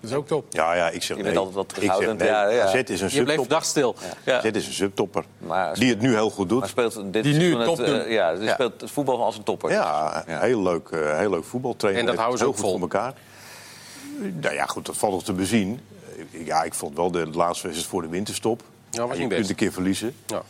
Dat 0.00 0.10
is 0.10 0.16
ook 0.16 0.26
top. 0.26 0.46
Ja, 0.50 0.74
ja, 0.74 0.88
ik 0.90 1.02
zeg 1.02 1.16
Je 1.16 1.22
nee. 1.22 1.32
bent 1.32 1.36
altijd 1.36 1.54
wat 1.54 1.64
Ik 1.64 1.70
zeg 1.70 1.78
terughoudend. 1.80 2.18
nee. 2.18 2.28
Ja, 2.28 2.48
ja. 2.48 2.64
AZ 2.64 2.74
is 2.74 2.74
een 2.74 2.84
Je 2.84 2.96
bleef 2.96 3.10
subtopper. 3.12 3.38
verdacht 3.40 3.66
stil. 3.66 3.96
Ja. 4.24 4.38
AZ 4.38 4.44
is 4.44 4.66
een 4.66 4.72
subtopper. 4.72 5.24
Maar- 5.38 5.74
die 5.74 5.88
het 5.90 6.00
nu 6.00 6.12
heel 6.14 6.30
goed 6.30 6.48
doet. 6.48 6.60
Maar 6.60 6.68
speelt 6.68 7.12
dit 7.12 7.22
Die 7.22 7.34
nu 7.34 7.64
top 7.64 7.76
het, 7.78 7.88
eh, 8.04 8.12
ja, 8.12 8.34
die 8.34 8.44
Ja. 8.44 8.52
speelt 8.54 8.80
het 8.80 8.90
voetbal 8.90 9.24
als 9.24 9.36
een 9.36 9.42
topper. 9.42 9.70
Ja, 9.70 10.24
Ja. 10.26 10.40
heel 10.40 10.62
leuk, 10.62 10.88
eh, 10.88 11.18
heel 11.18 11.30
leuk 11.30 11.44
voetbaltrainer. 11.44 12.00
En 12.02 12.06
dat 12.08 12.16
houden 12.16 12.38
ze 12.38 12.44
ook 12.46 12.52
goed 12.52 12.60
vol. 12.60 12.70
voor 12.72 12.80
elkaar. 12.80 13.12
Nou 14.40 14.54
ja, 14.54 14.66
goed, 14.66 14.86
dat 14.86 14.96
valt 14.96 15.12
nog 15.12 15.24
te 15.24 15.32
bezien. 15.32 15.80
Ja, 16.30 16.62
ik 16.62 16.74
vond 16.74 16.96
wel 16.96 17.10
de 17.10 17.26
laatste 17.26 17.62
wedstrijd 17.66 17.90
voor 17.92 18.02
de 18.02 18.08
winterstop. 18.08 18.62
Ja, 18.90 19.00
was 19.06 19.10
je 19.16 19.18
niet 19.22 19.28
kunt 19.28 19.38
best. 19.40 19.50
een 19.50 19.56
keer 19.56 19.72
verliezen. 19.72 20.16
Ja. 20.26 20.42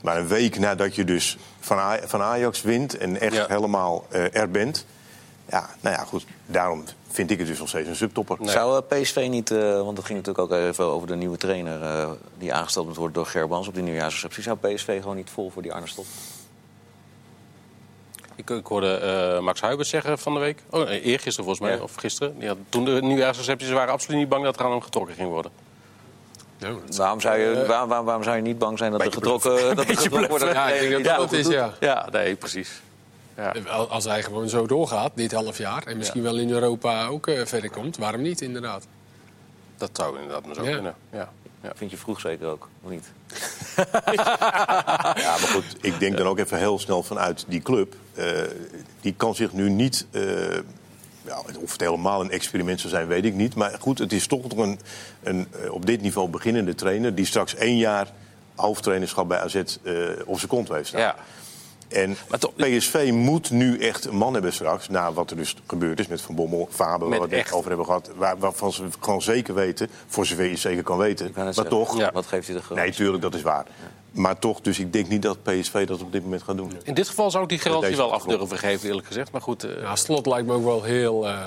Maar 0.00 0.18
een 0.18 0.28
week 0.28 0.58
nadat 0.58 0.94
je 0.94 1.04
dus 1.04 1.36
van, 1.60 2.20
Ajax 2.22 2.62
wint 2.62 2.98
en 2.98 3.20
echt 3.20 3.34
Ja. 3.34 3.44
helemaal 3.48 4.06
eh, 4.10 4.34
er 4.36 4.50
bent. 4.50 4.86
Ja, 5.50 5.68
nou 5.80 5.96
ja, 5.96 6.04
goed. 6.04 6.26
Daarom 6.46 6.84
vind 7.10 7.30
ik 7.30 7.38
het 7.38 7.46
dus 7.46 7.58
nog 7.58 7.68
steeds 7.68 7.88
een 7.88 7.96
subtopper. 7.96 8.36
Nee. 8.40 8.50
Zou 8.50 8.82
eh, 8.88 9.00
PSV 9.00 9.26
niet, 9.30 9.50
eh, 9.50 9.58
want 9.82 9.96
het 9.96 10.06
ging 10.06 10.18
natuurlijk 10.18 10.52
ook 10.52 10.58
even 10.58 10.84
over 10.84 11.06
de 11.08 11.14
nieuwe 11.16 11.36
trainer... 11.36 11.82
eh, 11.82 12.10
die 12.38 12.52
aangesteld 12.54 12.86
moet 12.86 12.96
worden 12.96 13.14
door 13.14 13.26
Gerbans 13.26 13.68
op 13.68 13.74
die 13.74 13.82
nieuwjaarsreceptie. 13.82 14.42
Zou 14.42 14.56
PSV 14.58 15.00
gewoon 15.00 15.16
niet 15.16 15.30
vol 15.30 15.50
voor 15.50 15.62
die 15.62 15.72
Arne 15.72 15.86
Slot? 15.86 16.06
Ik, 18.36 18.50
ik 18.50 18.66
hoorde 18.66 18.94
eh, 18.96 19.40
Max 19.40 19.60
Huibers 19.60 19.88
zeggen 19.88 20.18
van 20.18 20.34
de 20.34 20.40
week. 20.40 20.62
Oh, 20.70 20.84
nee, 20.84 21.00
eergisteren 21.02 21.44
volgens 21.44 21.60
mij, 21.68 21.76
Ja. 21.76 21.82
of 21.82 21.94
gisteren. 21.94 22.56
Toen 22.68 22.84
de 22.84 23.02
nieuwjaarsrecepties 23.02 23.70
waren 23.70 23.92
absoluut 23.92 24.18
niet 24.18 24.28
bang 24.28 24.44
dat 24.44 24.58
er 24.58 24.64
aan 24.64 24.70
hem 24.70 24.80
getrokken 24.80 25.14
ging 25.14 25.28
worden. 25.28 25.52
Waarom 26.96 27.20
zou 27.20 27.38
je, 27.38 27.64
waar, 27.66 27.86
waar- 27.86 28.04
waarom 28.04 28.22
zou 28.22 28.36
je 28.36 28.42
niet 28.42 28.58
bang 28.58 28.78
zijn 28.78 28.92
dat 28.92 29.00
er 29.04 29.12
getrokken, 29.12 29.76
dat 29.76 29.88
er 29.88 29.96
getrokken 29.96 30.28
wordt? 30.28 30.44
Ja, 30.44 30.68
ik 30.70 30.88
denk 30.90 31.04
dat 31.04 31.32
is, 31.32 31.46
ja. 31.46 31.74
Ja, 31.80 32.08
nee, 32.12 32.34
precies. 32.36 32.82
Ja. 33.36 33.54
Al- 33.68 33.88
Als 33.88 34.04
hij 34.04 34.22
gewoon 34.22 34.48
zo 34.48 34.66
doorgaat, 34.66 35.12
dit 35.14 35.32
half 35.32 35.58
jaar, 35.58 35.82
en 35.86 35.96
misschien 35.96 36.22
wel 36.22 36.36
in 36.38 36.50
Europa 36.50 37.06
ook 37.06 37.26
eh, 37.26 37.46
verder 37.46 37.70
komt, 37.70 37.96
waarom 37.96 38.22
niet 38.22 38.40
inderdaad? 38.40 38.86
Dat 39.76 39.90
zou 39.92 40.14
inderdaad 40.20 40.46
maar 40.46 40.54
zo 40.54 40.64
Ja. 40.64 40.72
kunnen. 40.72 40.94
Ja. 41.12 41.28
Ja. 41.62 41.72
Vind 41.74 41.90
je 41.90 41.96
vroeg 41.96 42.20
zeker 42.20 42.46
ook, 42.46 42.68
of 42.82 42.90
niet? 42.90 43.06
Ja, 45.14 45.36
maar 45.38 45.48
goed, 45.52 45.64
ik 45.80 45.98
denk 45.98 46.16
dan 46.16 46.26
ook 46.26 46.38
even 46.38 46.58
heel 46.58 46.78
snel 46.78 47.02
vanuit 47.02 47.44
die 47.48 47.60
club. 47.62 47.94
eh, 48.14 48.26
die 49.00 49.14
kan 49.16 49.34
zich 49.34 49.52
nu 49.52 49.70
niet. 49.70 50.06
eh, 50.10 50.22
ja, 51.24 51.38
of 51.60 51.72
het 51.72 51.80
helemaal 51.80 52.20
een 52.20 52.30
experiment 52.30 52.80
zou 52.80 52.92
zijn, 52.92 53.06
weet 53.06 53.24
ik 53.24 53.34
niet. 53.34 53.54
Maar 53.54 53.76
goed, 53.80 53.98
het 53.98 54.12
is 54.12 54.26
toch 54.26 54.42
nog 54.48 54.58
een, 54.58 54.80
een 55.22 55.46
eh, 55.62 55.72
op 55.72 55.86
dit 55.86 56.00
niveau 56.00 56.28
beginnende 56.28 56.74
trainer. 56.74 57.14
die 57.14 57.26
straks 57.26 57.54
één 57.54 57.76
jaar 57.76 58.08
hoofdtrainerschap 58.54 59.28
bij 59.28 59.38
AZ 59.38 59.54
eh, 59.54 59.64
op 60.24 60.36
zijn 60.36 60.48
kont 60.48 60.68
heeft 60.68 60.88
staan. 60.88 61.14
En 61.92 62.16
Maar 62.28 62.38
toch- 62.38 62.54
PSV 62.56 63.10
moet 63.12 63.50
nu 63.50 63.78
echt 63.78 64.04
een 64.04 64.16
man 64.16 64.32
hebben 64.32 64.52
straks. 64.52 64.88
Na 64.88 65.12
wat 65.12 65.30
er 65.30 65.36
dus 65.36 65.56
gebeurd 65.66 66.00
is 66.00 66.06
met 66.06 66.20
Van 66.20 66.34
Bommel, 66.34 66.68
Faber, 66.70 67.08
waar 67.08 67.28
we 67.28 67.36
het 67.36 67.52
over 67.52 67.68
hebben 67.68 67.86
gehad. 67.86 68.10
Waar, 68.16 68.38
waarvan 68.38 68.72
ze 68.72 68.84
gewoon 69.00 69.22
zeker 69.22 69.54
weten, 69.54 69.88
voor 70.06 70.26
zover 70.26 70.44
je 70.44 70.56
zeker 70.56 70.82
kan 70.82 70.98
weten. 70.98 71.32
Maar 71.34 71.44
zeggen, 71.54 71.72
toch, 71.72 71.98
Ja. 71.98 72.10
Wat 72.12 72.26
geeft 72.26 72.46
hij 72.48 72.56
de 72.68 72.74
nee, 72.74 72.92
tuurlijk, 72.92 73.22
dat 73.22 73.34
is 73.34 73.42
waar. 73.42 73.66
Maar 74.10 74.38
toch, 74.38 74.60
dus 74.60 74.78
ik 74.78 74.92
denk 74.92 75.08
niet 75.08 75.22
dat 75.22 75.42
PSV 75.42 75.86
dat 75.86 76.02
op 76.02 76.12
dit 76.12 76.22
moment 76.22 76.42
gaat 76.42 76.56
doen. 76.56 76.72
In 76.82 76.94
dit 76.94 77.08
geval 77.08 77.30
zou 77.30 77.42
ik 77.42 77.48
die 77.48 77.58
garantie 77.58 77.96
wel 77.96 78.12
af 78.12 78.22
durven 78.22 78.58
geven, 78.58 78.88
eerlijk 78.88 79.06
gezegd. 79.06 79.32
Maar 79.32 79.40
goed, 79.40 79.64
eh, 79.64 79.80
Ja, 79.80 79.96
Slot 79.96 80.26
lijkt 80.26 80.46
me 80.46 80.52
ook 80.54 80.64
wel 80.64 80.82
heel 80.82 81.28
eh, 81.28 81.38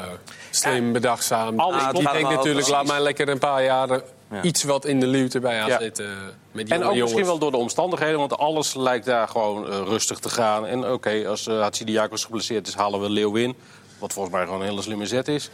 slim, 0.50 0.94
bedachtzaam. 0.94 1.60
alles 1.60 1.84
ik 1.84 1.90
klopt. 1.90 1.94
denk 2.06 2.06
maar 2.06 2.16
ook 2.16 2.22
natuurlijk, 2.38 2.54
precies. 2.54 2.72
laat 2.72 2.86
mij 2.88 3.00
lekker 3.02 3.30
een 3.30 3.40
paar 3.40 3.64
jaar 3.64 3.90
eh, 3.90 4.00
Ja. 4.32 4.42
iets 4.42 4.64
wat 4.64 4.86
in 4.86 5.00
de 5.00 5.08
luwte 5.08 5.40
bij 5.40 5.60
AZ 5.62 5.68
Ja. 5.70 5.80
eh, 5.80 6.06
met 6.52 6.66
die 6.66 6.76
En 6.76 6.84
ook 6.84 6.96
misschien 6.96 7.26
wel 7.26 7.38
door 7.38 7.52
de 7.52 7.58
omstandigheden, 7.58 8.20
want 8.20 8.38
alles 8.38 8.74
lijkt 8.74 9.06
daar 9.06 9.28
gewoon 9.28 9.68
eh, 9.72 9.78
rustig 9.86 10.20
te 10.20 10.30
gaan. 10.30 10.66
En 10.66 10.92
oké, 10.92 11.24
als 11.28 11.48
uh, 11.48 11.60
Hatsidiakos 11.62 12.24
geblesseerd 12.24 12.68
is, 12.68 12.74
halen 12.76 13.02
we 13.02 13.10
Leeuwin. 13.10 13.56
Wat 14.00 14.14
volgens 14.14 14.36
mij 14.36 14.44
gewoon 14.46 14.60
een 14.62 14.68
hele 14.68 14.82
slimme 14.82 15.06
zet 15.06 15.28
is. 15.28 15.50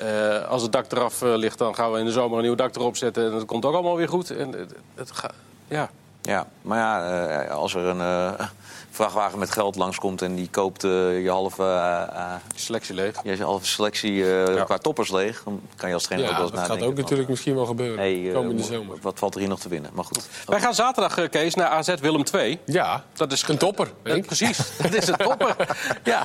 Eh, 0.00 0.48
als 0.48 0.62
het 0.62 0.72
dak 0.72 0.92
eraf 0.92 1.22
eh, 1.22 1.34
ligt, 1.36 1.58
dan 1.58 1.74
gaan 1.74 1.92
we 1.92 1.98
in 1.98 2.04
de 2.04 2.12
zomer 2.12 2.38
een 2.38 2.44
nieuw 2.44 2.54
dak 2.54 2.76
erop 2.76 2.96
zetten. 2.96 3.24
En 3.24 3.30
dat 3.30 3.44
komt 3.44 3.64
ook 3.64 3.74
allemaal 3.74 3.96
weer 3.96 4.08
goed. 4.08 4.30
En 4.30 4.52
het, 4.52 4.72
het 4.94 5.10
ga- 5.10 5.30
ja. 5.68 5.90
Ja, 6.22 6.46
maar 6.62 6.78
ja, 6.78 7.26
eh, 7.44 7.50
als 7.54 7.74
er 7.74 7.84
een 7.84 8.00
eh, 8.00 8.46
vrachtwagen 8.90 9.38
met 9.38 9.50
geld 9.50 9.76
langskomt 9.76 10.22
en 10.22 10.34
die 10.34 10.48
koopt 10.50 10.84
eh, 10.84 11.22
je 11.22 11.30
halve, 11.30 11.62
eh, 11.62 12.02
eh, 12.02 12.32
selectie 12.54 12.94
leeg. 12.94 13.16
je 13.22 13.42
halve 13.42 13.66
selectie 13.66 14.32
eh, 14.32 14.54
Ja. 14.54 14.64
qua 14.64 14.78
toppers 14.78 15.10
leeg, 15.10 15.42
dan 15.44 15.60
kan 15.76 15.88
je 15.88 15.94
als 15.94 16.04
trainer 16.04 16.30
ook 16.30 16.36
wel 16.36 16.42
dat 16.42 16.50
eens 16.52 16.60
gaat 16.60 16.68
nadenken. 16.68 16.92
ook 16.96 17.02
natuurlijk 17.02 17.28
misschien 17.28 17.54
wel 17.54 17.66
gebeuren. 17.66 17.98
hey, 17.98 18.30
komende 18.34 18.62
zomer. 18.62 18.96
wat 19.02 19.18
valt 19.18 19.34
er 19.34 19.40
hier 19.40 19.48
nog 19.48 19.60
te 19.60 19.68
winnen? 19.68 19.90
Maar 19.94 20.04
goed. 20.04 20.28
Wij 20.46 20.60
gaan 20.60 20.74
zaterdag, 20.74 21.28
Kees, 21.28 21.54
naar 21.54 21.68
AZ 21.68 21.94
Willem 22.00 22.22
II. 22.34 22.58
Ja, 22.64 23.04
Dat 23.12 23.32
is 23.32 23.48
een 23.48 23.58
topper. 23.58 23.92
Precies, 24.02 24.58
dat 24.82 24.94
is 24.94 25.06
een 25.06 25.16
topper. 25.16 25.56
ja. 26.04 26.24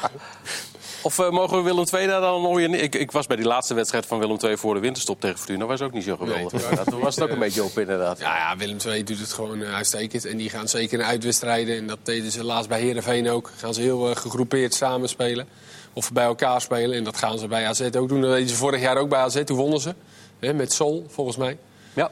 Of 1.05 1.19
eh, 1.19 1.29
mogen 1.29 1.57
we 1.57 1.63
Willem 1.63 1.85
II 1.93 2.07
daar 2.07 2.21
dan 2.21 2.41
nog 2.41 2.55
weer... 2.55 2.73
Ik, 2.73 2.95
ik 2.95 3.11
was 3.11 3.27
bij 3.27 3.35
die 3.35 3.45
laatste 3.45 3.73
wedstrijd 3.73 4.05
van 4.05 4.19
Willem 4.19 4.37
II 4.43 4.57
voor 4.57 4.73
de 4.73 4.79
winterstop 4.79 5.19
tegen 5.19 5.37
Fortuna. 5.37 5.65
was 5.65 5.81
ook 5.81 5.93
niet 5.93 6.03
zo 6.03 6.15
geweldig. 6.17 6.51
Nee, 6.51 6.75
Ja, 6.75 6.83
toen 6.83 6.99
was 6.99 7.15
het 7.15 7.23
ook 7.23 7.29
een 7.29 7.39
beetje 7.47 7.63
op 7.63 7.79
inderdaad. 7.79 8.19
Ja, 8.19 8.37
ja, 8.37 8.57
Willem 8.57 8.77
II 8.85 9.03
doet 9.03 9.19
het 9.19 9.33
gewoon 9.33 9.61
eh, 9.61 9.73
uitstekend. 9.73 10.25
En 10.25 10.37
die 10.37 10.49
gaan 10.49 10.67
zeker 10.67 10.99
in 10.99 11.05
uitwedstrijden. 11.05 11.77
En 11.77 11.87
dat 11.87 11.97
deden 12.03 12.31
ze 12.31 12.43
laatst 12.43 12.69
bij 12.69 12.81
Herenveen 12.81 13.29
ook. 13.29 13.51
Gaan 13.57 13.73
ze 13.73 13.81
heel 13.81 14.09
eh, 14.09 14.15
gegroepeerd 14.15 14.73
samen 14.73 15.09
spelen. 15.09 15.47
Of 15.93 16.11
bij 16.11 16.25
elkaar 16.25 16.61
spelen. 16.61 16.97
En 16.97 17.03
dat 17.03 17.17
gaan 17.17 17.39
ze 17.39 17.47
bij 17.47 17.67
AZ 17.67 17.81
ook 17.81 18.09
doen. 18.09 18.21
Dat 18.21 18.31
deden 18.31 18.49
ze 18.49 18.55
vorig 18.55 18.81
jaar 18.81 18.97
ook 18.97 19.09
bij 19.09 19.19
AZ. 19.19 19.43
Toen 19.43 19.57
wonnen 19.57 19.79
ze. 19.79 19.95
Hè, 20.39 20.53
met 20.53 20.73
Sol, 20.73 21.05
volgens 21.09 21.37
mij. 21.37 21.57
Ja. 21.93 22.11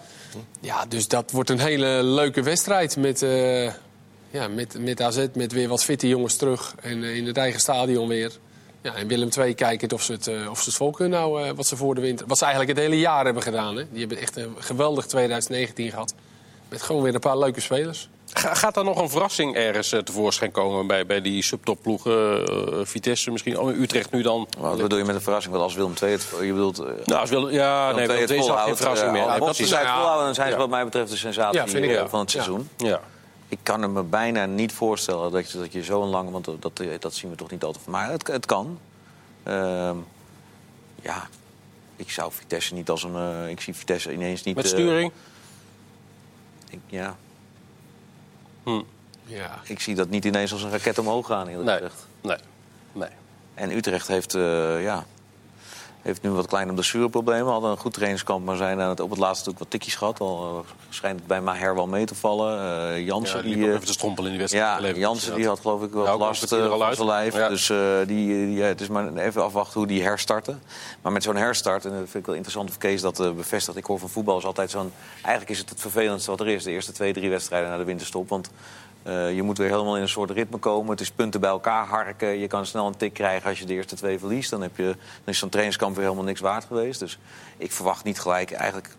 Ja, 0.60 0.86
dus 0.86 1.08
dat 1.08 1.32
wordt 1.32 1.50
een 1.50 1.60
hele 1.60 2.04
leuke 2.04 2.42
wedstrijd. 2.42 2.98
Met, 2.98 3.22
eh, 3.22 3.64
ja, 4.30 4.48
met, 4.48 4.80
met 4.80 5.02
AZ, 5.02 5.26
met 5.34 5.52
weer 5.52 5.68
wat 5.68 5.84
fitte 5.84 6.08
jongens 6.08 6.36
terug. 6.36 6.76
En 6.82 7.04
in 7.04 7.26
het 7.26 7.38
eigen 7.38 7.60
stadion 7.60 8.08
weer. 8.08 8.32
Ja, 8.84 8.94
en 8.94 9.08
Willem 9.08 9.30
II 9.38 9.54
kijkt 9.54 9.94
of 9.94 10.04
ze 10.04 10.12
het, 10.12 10.28
eh, 10.28 10.50
of 10.50 10.60
ze 10.62 10.66
het 10.70 10.78
vol 10.78 10.92
kunnen 10.92 11.20
nou, 11.20 11.54
wat 11.54 11.68
ze 11.68 11.76
voor 11.78 11.96
de 11.96 12.02
winter... 12.02 12.28
Wat 12.28 12.38
ze 12.38 12.44
eigenlijk 12.46 12.74
het 12.78 12.86
hele 12.86 13.00
jaar 13.00 13.26
hebben 13.26 13.44
gedaan. 13.44 13.76
Hè. 13.76 13.84
Die 13.92 14.00
hebben 14.00 14.18
echt 14.18 14.36
een 14.38 14.56
geweldig 14.60 15.06
2019 15.06 15.90
gehad. 15.90 16.14
Met 16.70 16.82
gewoon 16.82 17.02
weer 17.02 17.14
een 17.14 17.20
paar 17.20 17.38
leuke 17.38 17.62
spelers. 17.62 18.10
Ga- 18.34 18.54
Gaat 18.54 18.78
er 18.78 18.84
nog 18.84 19.02
een 19.02 19.10
verrassing 19.10 19.56
ergens 19.56 19.92
eh, 19.92 20.00
tevoorschijn 20.00 20.52
komen 20.52 20.88
bij, 20.88 21.06
bij 21.06 21.22
die 21.22 21.44
subtopploegen? 21.44 22.46
eh, 22.48 22.80
Vitesse 22.84 23.32
misschien, 23.32 23.60
oh, 23.60 23.78
Utrecht 23.80 24.12
nu 24.12 24.22
dan? 24.22 24.48
Wat 24.60 24.78
bedoel 24.82 24.98
je 24.98 25.04
met 25.04 25.16
een 25.16 25.22
verrassing? 25.22 25.54
Want 25.54 25.66
als 25.66 25.76
Willem 25.76 25.94
II 26.04 26.12
het... 26.12 26.28
Je 26.42 26.52
bedoelt... 26.54 26.80
eh, 26.80 26.86
Nou, 27.06 27.20
als 27.22 27.30
Willem, 27.30 27.50
ja, 27.52 27.86
nee, 27.92 28.08
Willem 28.08 28.10
II 28.22 28.28
Willem 28.28 28.46
II 28.46 28.58
is 28.60 28.64
geen 28.66 28.76
verrassing 28.78 29.12
meer. 29.12 29.22
Als 29.24 29.58
ze 29.58 29.64
het 29.64 29.72
volhouden, 29.72 30.26
dan 30.26 30.34
zijn 30.36 30.48
ze 30.48 30.54
Ja. 30.54 30.60
wat 30.60 30.70
mij 30.70 30.84
betreft 30.84 31.12
de 31.12 31.18
sensatie 31.18 31.60
Ja, 31.60 31.68
vind 31.68 31.86
ik 31.86 32.00
ook. 32.00 32.10
van 32.10 32.20
het 32.20 32.32
Ja. 32.32 32.42
seizoen. 32.44 32.70
Ja. 32.78 33.02
Ik 33.54 33.60
kan 33.64 33.82
het 33.82 33.92
me 33.92 34.04
bijna 34.04 34.46
niet 34.46 34.72
voorstellen 34.74 35.32
dat 35.32 35.52
je, 35.52 35.58
dat 35.58 35.72
je 35.72 35.84
zo 35.84 36.06
lang... 36.06 36.30
Want 36.32 36.46
dat, 36.46 36.62
dat, 36.62 36.82
dat 37.00 37.14
zien 37.14 37.30
we 37.30 37.36
toch 37.36 37.52
niet 37.52 37.64
altijd. 37.64 37.86
Maar 37.88 38.10
het, 38.12 38.28
het 38.28 38.46
kan. 38.46 38.80
Ehm, 39.44 39.98
ja, 41.02 41.28
ik 41.96 42.12
zou 42.12 42.32
Vitesse 42.32 42.74
niet 42.74 42.90
als 42.90 43.04
een... 43.04 43.16
eh, 43.16 43.50
ik 43.50 43.62
zie 43.62 43.74
Vitesse 43.74 44.14
ineens 44.14 44.44
niet... 44.44 44.56
Met 44.56 44.66
eh, 44.66 44.72
sturing? 44.72 45.12
ik, 46.70 46.80
ja, 46.88 47.16
Ja. 49.26 49.60
ik 49.64 49.80
zie 49.80 49.96
dat 49.96 50.10
niet 50.10 50.26
ineens 50.26 50.52
als 50.52 50.64
een 50.64 50.70
raket 50.72 50.98
omhoog 50.98 51.28
gaan, 51.28 51.48
eerlijk 51.48 51.66
Nee. 51.66 51.76
gezegd. 51.76 52.08
Nee. 52.22 52.38
nee. 52.92 53.10
En 53.54 53.72
Utrecht 53.72 54.08
heeft, 54.08 54.36
eh, 54.36 54.84
ja, 54.84 55.06
heeft 56.04 56.22
nu 56.22 56.30
wat 56.30 56.48
kleine 56.48 56.74
blessureproblemen. 56.74 57.52
Hadden 57.52 57.72
een 57.72 57.78
goed 57.78 57.94
trainingskamp, 57.94 58.46
maar 58.46 58.58
zijn 58.58 58.82
aan 58.82 58.90
het, 58.90 59.00
op 59.00 59.10
het 59.10 59.20
laatste 59.20 59.50
natuurlijk 59.50 59.60
wat 59.60 59.70
tikjes 59.70 59.96
gehad. 59.96 60.20
Al 60.20 60.64
eh, 60.66 60.72
schijnt 60.90 61.20
het 61.20 61.28
bij 61.28 61.42
Maher 61.42 61.76
wel 61.76 61.88
mee 61.88 62.06
te 62.06 62.16
vallen. 62.16 62.60
Eh 62.60 63.06
Jansen, 63.06 63.38
Ja, 63.38 63.44
die 63.44 63.56
die, 63.56 63.64
eh, 63.64 63.74
even 63.74 63.86
te 63.86 63.94
strompelen 63.94 64.32
in 64.32 64.38
die 64.38 64.40
wedstrijd. 64.40 64.70
ja, 64.70 64.76
geleverd. 64.76 65.00
Jansen 65.00 65.36
die 65.36 65.48
had 65.48 65.60
geloof 65.60 65.84
ik 65.84 65.92
wel 65.92 66.08
al 66.08 66.18
last 66.18 66.40
van 66.48 66.96
zijn 66.96 67.08
lijf. 67.08 67.36
Ja. 67.36 67.50
Dus 67.50 67.68
die, 68.06 68.28
die, 68.28 68.52
ja, 68.52 68.66
het 68.66 68.82
is 68.82 68.88
maar 68.88 69.16
even 69.16 69.44
afwachten 69.44 69.80
hoe 69.80 69.88
die 69.88 70.04
herstarten. 70.04 70.62
Maar 71.04 71.12
met 71.12 71.24
zo'n 71.24 71.36
herstart, 71.36 71.86
en 71.86 71.92
dat 71.92 72.00
vind 72.00 72.16
ik 72.16 72.26
wel 72.26 72.36
interessant 72.36 72.70
of 72.70 72.78
Kees 72.78 73.02
dat 73.02 73.20
eh, 73.20 73.32
bevestigt. 73.32 73.78
Ik 73.78 73.86
hoor 73.86 74.00
van 74.00 74.10
voetbal 74.10 74.38
is 74.38 74.46
altijd 74.46 74.72
zo'n... 74.72 74.92
Eigenlijk 75.16 75.50
is 75.50 75.58
het 75.58 75.70
het 75.70 75.80
vervelendste 75.80 76.30
wat 76.32 76.40
er 76.40 76.48
is. 76.48 76.64
De 76.64 76.72
eerste 76.72 76.92
twee, 76.92 77.14
drie 77.14 77.30
wedstrijden 77.30 77.70
na 77.70 77.78
de 77.78 77.84
winterstop. 77.84 78.30
Want 78.30 78.50
eh, 79.04 79.36
je 79.36 79.42
moet 79.44 79.58
weer 79.58 79.70
helemaal 79.70 79.96
in 79.96 80.02
een 80.02 80.10
soort 80.10 80.32
ritme 80.32 80.58
komen. 80.58 80.92
Het 80.92 81.02
is 81.02 81.12
punten 81.12 81.40
bij 81.42 81.50
elkaar 81.50 81.86
harken. 81.86 82.40
Je 82.40 82.48
kan 82.48 82.66
snel 82.66 82.88
een 82.88 82.98
tik 82.98 83.14
krijgen 83.14 83.50
als 83.50 83.60
je 83.60 83.66
de 83.66 83.74
eerste 83.74 83.96
twee 83.96 84.20
verliest. 84.20 84.50
Dan, 84.50 84.62
heb 84.62 84.78
je, 84.78 84.84
dan 84.84 84.96
is 85.34 85.38
zo'n 85.38 85.50
trainingskamp 85.50 85.96
weer 85.96 86.04
helemaal 86.04 86.26
niks 86.26 86.40
waard 86.40 86.66
geweest. 86.66 87.00
Dus 87.00 87.18
ik 87.58 87.72
verwacht 87.72 88.04
niet 88.04 88.20
gelijk 88.20 88.52
eigenlijk 88.52 88.90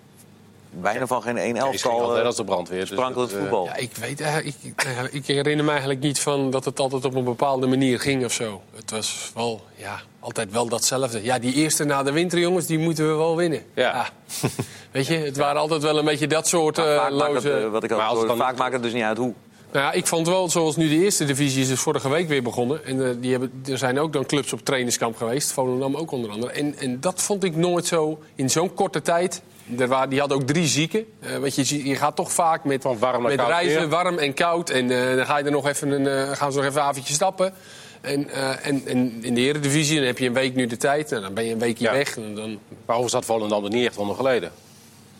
bijna 0.80 1.06
van 1.06 1.22
geen 1.22 1.36
één 1.36 1.52
Kees 1.52 1.62
ging 1.62 1.72
elftal 1.72 2.00
altijd 2.00 2.20
uh, 2.20 2.26
als 2.26 2.36
de 2.36 2.44
brandweer. 2.44 2.80
dus 2.80 2.88
sprankelend 2.88 3.32
eh, 3.32 3.38
voetbal. 3.38 3.64
Ja, 3.64 3.76
ik 3.76 3.96
weet 3.96 4.20
ik, 4.20 4.54
ik, 4.62 5.12
ik 5.12 5.26
herinner 5.26 5.64
me 5.64 5.70
eigenlijk 5.70 6.00
niet 6.00 6.20
van 6.20 6.50
dat 6.50 6.64
het 6.64 6.80
altijd 6.80 7.04
op 7.04 7.14
een 7.14 7.24
bepaalde 7.24 7.66
manier 7.66 8.00
ging 8.00 8.24
of 8.24 8.32
zo. 8.32 8.62
Het 8.74 8.90
was 8.90 9.30
wel, 9.34 9.64
ja, 9.74 10.00
altijd 10.20 10.52
wel 10.52 10.68
datzelfde. 10.68 11.22
Ja, 11.22 11.38
die 11.38 11.54
eerste 11.54 11.84
na 11.84 12.02
de 12.02 12.12
winter, 12.12 12.38
jongens, 12.38 12.66
die 12.66 12.78
moeten 12.78 13.08
we 13.08 13.14
wel 13.14 13.36
winnen. 13.36 13.62
Ja. 13.74 14.08
Weet 14.90 15.06
je, 15.06 15.16
het 15.16 15.36
waren 15.36 15.60
altijd 15.60 15.82
wel 15.82 15.98
een 15.98 16.04
beetje 16.04 16.26
dat 16.26 16.48
soort 16.48 16.76
Maar 16.76 16.86
eh, 16.86 16.96
vaak 16.96 17.10
maakt 17.12 17.34
het, 17.34 17.44
loze... 17.44 17.58
eh, 17.64 17.70
wat 17.70 17.84
ik 17.84 17.90
Maar 17.90 18.00
als 18.06 18.26
dan- 18.26 18.36
vaak 18.36 18.56
maakt 18.56 18.72
het 18.72 18.82
dus 18.82 18.92
niet 18.92 19.02
uit 19.02 19.16
hoe. 19.18 19.32
Nou 19.74 19.86
ja, 19.86 19.92
ik 19.92 20.06
vond 20.06 20.26
wel, 20.28 20.48
zoals 20.48 20.76
nu 20.76 20.88
de 20.88 20.94
eerste 21.04 21.24
divisie 21.24 21.62
is, 21.62 21.68
is 21.68 21.80
vorige 21.80 22.08
week 22.08 22.28
weer 22.28 22.42
begonnen. 22.42 22.84
En 22.84 23.04
eh, 23.08 23.10
die 23.20 23.30
hebben, 23.30 23.62
er 23.68 23.78
zijn 23.78 23.98
ook 23.98 24.12
dan 24.12 24.26
clubs 24.26 24.52
op 24.52 24.64
trainingskamp 24.64 25.16
geweest. 25.16 25.52
Volendam 25.52 25.96
ook 25.96 26.10
onder 26.10 26.30
andere. 26.30 26.52
En, 26.52 26.76
en 26.78 27.00
dat 27.00 27.22
vond 27.22 27.44
ik 27.44 27.56
nooit 27.56 27.86
zo 27.86 28.18
in 28.34 28.50
zo'n 28.50 28.74
korte 28.74 29.02
tijd. 29.02 29.42
Er 29.78 29.88
waren, 29.88 30.10
die 30.10 30.18
hadden 30.18 30.36
ook 30.38 30.46
drie 30.46 30.66
zieken. 30.66 31.04
Eh 31.20 31.36
want 31.36 31.54
je, 31.68 31.88
je 31.88 31.94
gaat 31.96 32.16
toch 32.16 32.32
vaak 32.32 32.64
met, 32.64 32.82
Van 32.82 32.98
warm 32.98 33.20
naar 33.22 33.30
met 33.30 33.36
koud 33.40 33.48
reizen, 33.50 33.78
weer. 33.80 33.88
warm 33.88 34.18
en 34.18 34.34
koud. 34.34 34.70
En 34.70 34.90
eh, 35.10 35.16
dan 35.16 35.26
ga 35.26 35.38
je 35.38 35.44
er 35.44 35.50
nog 35.50 35.66
even 35.68 35.90
een, 36.06 36.36
gaan 36.36 36.52
ze 36.52 36.58
nog 36.58 36.66
even 36.66 36.80
een 36.80 36.86
avondje 36.86 37.14
stappen. 37.14 37.52
En, 38.00 38.30
en, 38.62 38.82
en 38.86 39.18
in 39.22 39.34
de 39.34 39.40
Eredivisie 39.40 39.96
dan 39.96 40.06
heb 40.06 40.18
je 40.18 40.26
een 40.26 40.32
week 40.32 40.54
nu 40.54 40.66
de 40.66 40.76
tijd. 40.76 41.12
En 41.12 41.20
dan 41.22 41.34
ben 41.34 41.44
je 41.44 41.52
een 41.52 41.58
weekje 41.58 41.84
Ja. 41.84 41.92
weg. 41.92 42.16
En 42.16 42.34
dan, 42.34 42.50
Maar 42.50 42.96
overigens 42.96 43.12
had 43.12 43.24
Volendam 43.24 43.64
er 43.64 43.70
niet 43.70 43.86
echt 43.86 43.96
onder 43.96 44.16
geleden. 44.16 44.50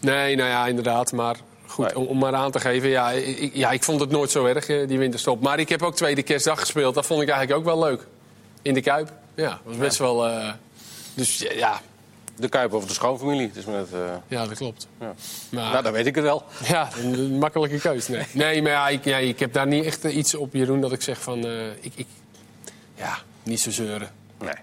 Nee, 0.00 0.36
nou 0.36 0.48
ja, 0.48 0.66
inderdaad. 0.66 1.12
Maar 1.12 1.36
goed, 1.74 1.84
Nee. 1.86 1.98
om, 1.98 2.06
om 2.06 2.18
maar 2.18 2.34
aan 2.34 2.50
te 2.50 2.60
geven. 2.60 2.88
Ja 2.88 3.10
ik, 3.10 3.50
ja, 3.54 3.70
ik 3.70 3.82
vond 3.82 4.00
het 4.00 4.10
nooit 4.10 4.30
zo 4.30 4.44
erg, 4.44 4.68
eh, 4.68 4.88
die 4.88 4.98
winterstop. 4.98 5.40
Maar 5.42 5.58
ik 5.58 5.68
heb 5.68 5.82
ook 5.82 5.94
tweede 5.96 6.22
kerstdag 6.22 6.60
gespeeld. 6.60 6.94
Dat 6.94 7.06
vond 7.06 7.22
ik 7.22 7.28
eigenlijk 7.28 7.58
ook 7.58 7.64
wel 7.74 7.84
leuk. 7.88 8.06
In 8.62 8.74
de 8.74 8.80
Kuip. 8.80 9.12
Ja, 9.34 9.60
was 9.64 9.76
best 9.76 9.98
wel... 9.98 10.26
eh, 10.28 10.52
dus 11.14 11.38
ja, 11.54 11.80
De 12.36 12.48
Kuip 12.48 12.72
over 12.72 12.88
de 12.88 12.94
schoonfamilie. 12.94 13.46
Het 13.46 13.56
is 13.56 13.64
met, 13.64 13.86
eh, 13.92 13.98
ja, 14.28 14.46
dat 14.46 14.56
klopt. 14.56 14.86
ja. 15.00 15.14
Maar, 15.50 15.70
Nou, 15.70 15.82
dan 15.82 15.92
weet 15.92 16.06
ik 16.06 16.14
het 16.14 16.24
wel. 16.24 16.42
Ja, 16.66 16.88
een, 17.02 17.12
een 17.18 17.38
makkelijke 17.38 17.78
keus. 17.78 18.08
Nee, 18.08 18.24
nee 18.32 18.62
maar 18.62 18.70
ja 18.70 18.88
ik, 18.88 19.04
ja, 19.04 19.16
ik 19.16 19.38
heb 19.38 19.52
daar 19.52 19.66
niet 19.66 19.84
echt 19.84 20.04
iets 20.04 20.34
op, 20.34 20.52
Jeroen, 20.54 20.80
dat 20.80 20.92
ik 20.92 21.02
zeg 21.02 21.20
van... 21.20 21.46
eh, 21.46 21.66
ik, 21.80 21.92
ik, 21.94 22.06
ja, 22.94 23.18
niet 23.42 23.60
zo 23.60 23.70
zeuren. 23.70 24.10
Nee. 24.40 24.54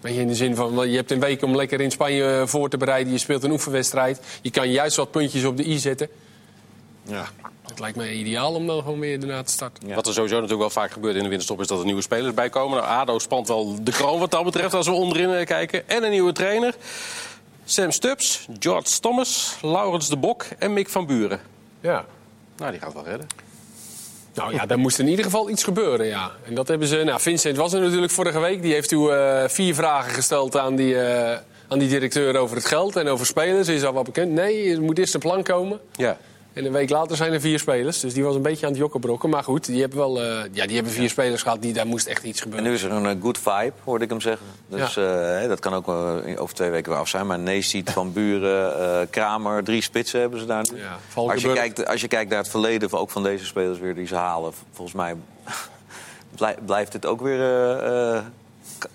Weet 0.00 0.14
je, 0.14 0.20
in 0.20 0.26
de 0.28 0.34
zin 0.34 0.54
van, 0.54 0.90
je 0.90 0.96
hebt 0.96 1.10
een 1.10 1.20
week 1.20 1.42
om 1.42 1.56
lekker 1.56 1.80
in 1.80 1.90
Spanje 1.90 2.42
voor 2.46 2.68
te 2.68 2.76
bereiden. 2.76 3.12
Je 3.12 3.18
speelt 3.18 3.42
een 3.42 3.50
oefenwedstrijd. 3.50 4.20
Je 4.42 4.50
kan 4.50 4.70
juist 4.70 4.96
wat 4.96 5.10
puntjes 5.10 5.44
op 5.44 5.56
de 5.56 5.66
i 5.68 5.78
zetten. 5.78 6.08
Ja, 7.10 7.26
het 7.68 7.78
lijkt 7.78 7.96
mij 7.96 8.12
ideaal 8.12 8.54
om 8.54 8.66
dan 8.66 8.82
gewoon 8.82 9.00
weer 9.00 9.20
daarna 9.20 9.42
te 9.42 9.52
starten. 9.52 9.88
Ja. 9.88 9.94
Wat 9.94 10.06
er 10.06 10.12
sowieso 10.12 10.34
natuurlijk 10.34 10.60
wel 10.60 10.82
vaak 10.82 10.90
gebeurt 10.90 11.14
in 11.14 11.22
de 11.22 11.28
winterstop... 11.28 11.60
is 11.60 11.66
dat 11.66 11.78
er 11.78 11.84
nieuwe 11.84 12.02
spelers 12.02 12.34
bij 12.34 12.48
komen. 12.48 12.78
Nou, 12.78 12.90
ADO 12.90 13.18
spant 13.18 13.48
wel 13.48 13.84
de 13.84 13.90
kroon 13.90 14.18
wat 14.18 14.30
dat 14.30 14.44
betreft 14.44 14.74
als 14.74 14.86
we 14.86 14.92
onderin 14.92 15.30
eh, 15.30 15.46
kijken. 15.46 15.88
En 15.88 16.04
een 16.04 16.10
nieuwe 16.10 16.32
trainer. 16.32 16.74
Sam 17.64 17.90
Stubbs, 17.90 18.46
George 18.58 19.00
Thomas, 19.00 19.56
Laurens 19.62 20.08
de 20.08 20.16
Bok 20.16 20.46
en 20.58 20.72
Mick 20.72 20.88
van 20.88 21.06
Buren. 21.06 21.40
Ja. 21.80 22.04
Nou, 22.56 22.70
die 22.70 22.80
gaat 22.80 22.92
wel 22.92 23.04
redden. 23.04 23.26
Nou 24.34 24.54
ja, 24.54 24.66
daar 24.66 24.78
moest 24.78 24.98
in 24.98 25.08
ieder 25.08 25.24
geval 25.24 25.50
iets 25.50 25.64
gebeuren, 25.64 26.06
ja. 26.06 26.30
En 26.44 26.54
dat 26.54 26.68
hebben 26.68 26.88
ze... 26.88 27.02
Nou, 27.04 27.20
Vincent 27.20 27.56
was 27.56 27.72
er 27.72 27.80
natuurlijk 27.80 28.12
vorige 28.12 28.40
week. 28.40 28.62
Die 28.62 28.72
heeft 28.72 28.90
u 28.90 29.08
eh, 29.08 29.48
vier 29.48 29.74
vragen 29.74 30.12
gesteld 30.12 30.56
aan 30.56 30.76
die, 30.76 31.00
eh, 31.00 31.38
aan 31.68 31.78
die 31.78 31.88
directeur 31.88 32.36
over 32.36 32.56
het 32.56 32.66
geld 32.66 32.96
en 32.96 33.08
over 33.08 33.26
spelers. 33.26 33.68
Is 33.68 33.84
al 33.84 33.92
wat 33.92 34.04
bekend? 34.04 34.32
Nee, 34.32 34.72
er 34.72 34.82
moet 34.82 34.98
eerst 34.98 35.14
een 35.14 35.20
plan 35.20 35.42
komen. 35.42 35.80
Ja. 35.92 36.18
En 36.52 36.64
een 36.64 36.72
week 36.72 36.90
later 36.90 37.16
zijn 37.16 37.32
er 37.32 37.40
vier 37.40 37.58
spelers. 37.58 38.00
Dus 38.00 38.14
die 38.14 38.24
was 38.24 38.34
een 38.34 38.42
beetje 38.42 38.66
aan 38.66 38.72
het 38.72 38.80
jokkenbrokken. 38.80 39.30
Maar 39.30 39.44
goed, 39.44 39.66
die 39.66 39.80
hebben 39.80 39.98
wel... 39.98 40.22
eh, 40.22 40.44
ja, 40.52 40.66
die 40.66 40.74
hebben 40.74 40.92
vier 40.92 41.08
spelers 41.08 41.42
gehad. 41.42 41.62
Die, 41.62 41.72
daar 41.72 41.86
moest 41.86 42.06
echt 42.06 42.22
iets 42.24 42.36
En 42.38 42.42
gebeuren. 42.42 42.68
nu 42.68 42.74
is 42.76 42.82
er 42.82 42.90
een 42.92 43.06
eh, 43.06 43.22
good 43.22 43.38
vibe, 43.38 43.72
hoorde 43.84 44.04
ik 44.04 44.10
hem 44.10 44.20
zeggen. 44.20 44.46
Dus 44.68 44.96
eh, 44.96 45.48
dat 45.48 45.60
kan 45.60 45.74
ook 45.74 45.88
over 46.38 46.54
twee 46.54 46.70
weken 46.70 46.90
weer 46.92 47.00
af 47.00 47.08
zijn. 47.08 47.26
Maar 47.26 47.38
Neesiet, 47.38 47.90
Van 47.90 48.12
Buren, 48.12 49.10
Kramer, 49.10 49.64
drie 49.64 49.82
spitsen 49.82 50.20
hebben 50.20 50.40
ze 50.40 50.46
daar 50.46 50.64
nu. 50.72 50.78
Ja, 50.78 50.98
als, 51.14 51.42
je 51.42 51.52
kijkt, 51.52 51.86
als 51.86 52.00
je 52.00 52.08
kijkt 52.08 52.30
naar 52.30 52.38
het 52.38 52.48
verleden, 52.48 52.90
van- 52.90 52.98
ook 52.98 53.10
van 53.10 53.22
deze 53.22 53.44
spelers 53.44 53.78
weer 53.78 53.94
die 53.94 54.06
ze 54.06 54.14
halen... 54.14 54.52
volgens 54.72 54.96
mij 54.96 55.14
blij- 56.36 56.56
blijft 56.66 56.92
het 56.92 57.06
ook 57.06 57.20
weer 57.20 57.40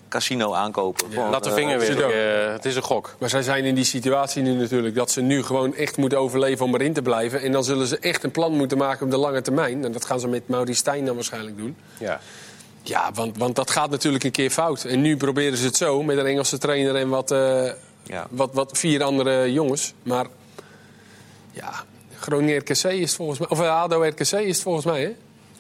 casino 0.10 0.54
aankopen. 0.54 1.12
Gewoon, 1.12 1.30
Laat 1.30 1.44
de 1.44 1.52
vinger 1.52 1.80
weer. 1.80 2.52
het 2.52 2.66
is 2.66 2.76
een 2.76 2.82
gok. 2.82 3.16
Maar 3.20 3.30
zij 3.30 3.42
zijn 3.42 3.66
in 3.66 3.76
die 3.76 3.84
situatie 3.84 4.42
nu 4.42 4.54
natuurlijk 4.54 4.96
dat 4.96 5.12
ze 5.12 5.22
nu 5.22 5.44
gewoon 5.44 5.76
echt 5.76 5.98
moeten 5.98 6.20
overleven 6.20 6.66
om 6.66 6.74
erin 6.74 6.94
te 6.94 7.02
blijven. 7.02 7.42
En 7.42 7.52
dan 7.52 7.64
zullen 7.64 7.88
ze 7.88 7.98
echt 8.00 8.24
een 8.24 8.32
plan 8.32 8.52
moeten 8.54 8.78
maken 8.78 9.06
op 9.06 9.12
de 9.12 9.18
lange 9.18 9.42
termijn. 9.42 9.86
En 9.86 9.92
dat 9.92 10.06
gaan 10.06 10.20
ze 10.20 10.28
met 10.28 10.48
Maurice 10.48 10.80
Stijn 10.80 11.06
dan 11.06 11.16
waarschijnlijk 11.16 11.58
doen. 11.58 11.76
Ja. 11.98 12.20
Ja, 12.82 13.12
want, 13.14 13.38
want 13.38 13.56
dat 13.56 13.72
gaat 13.72 13.90
natuurlijk 13.90 14.24
een 14.24 14.32
keer 14.32 14.50
fout. 14.50 14.84
En 14.84 15.02
nu 15.02 15.18
proberen 15.18 15.58
ze 15.58 15.66
het 15.66 15.78
zo 15.78 16.04
met 16.04 16.18
een 16.18 16.26
Engelse 16.26 16.58
trainer 16.58 16.96
en 16.96 17.10
wat, 17.10 17.32
eh, 17.32 17.64
Ja. 18.04 18.28
wat, 18.30 18.50
wat 18.54 18.78
vier 18.78 19.04
andere 19.04 19.52
jongens. 19.54 19.94
Maar 20.04 20.26
ja, 21.52 21.72
Groningen 22.20 22.58
RKC 22.58 22.70
is 22.70 22.84
het 22.84 23.12
volgens 23.12 23.40
mij. 23.40 23.48
Of 23.50 23.60
eh, 23.62 23.82
ADO 23.82 24.02
RKC 24.04 24.20
is 24.20 24.32
het 24.32 24.60
volgens 24.62 24.86
mij, 24.86 25.02
hè? 25.02 25.16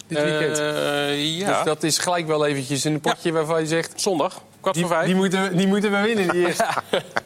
Dit 0.07 0.23
weekend. 0.23 0.57
Eh, 0.57 1.37
ja. 1.37 1.53
Dus 1.55 1.63
dat 1.65 1.83
is 1.83 1.97
gelijk 1.97 2.27
wel 2.27 2.45
eventjes 2.45 2.83
een 2.83 2.99
potje 3.01 3.31
waarvan 3.31 3.59
je 3.59 3.67
zegt... 3.67 4.01
Zondag. 4.01 4.41
Kwart 4.61 4.79
voor 4.79 4.87
vijf. 4.89 5.05
die, 5.05 5.15
moeten, 5.15 5.43
we- 5.49 5.55
die 5.55 5.67
moeten 5.67 5.91
we 5.91 6.01
winnen, 6.01 6.29
die 6.29 6.45
eerste. 6.47 6.65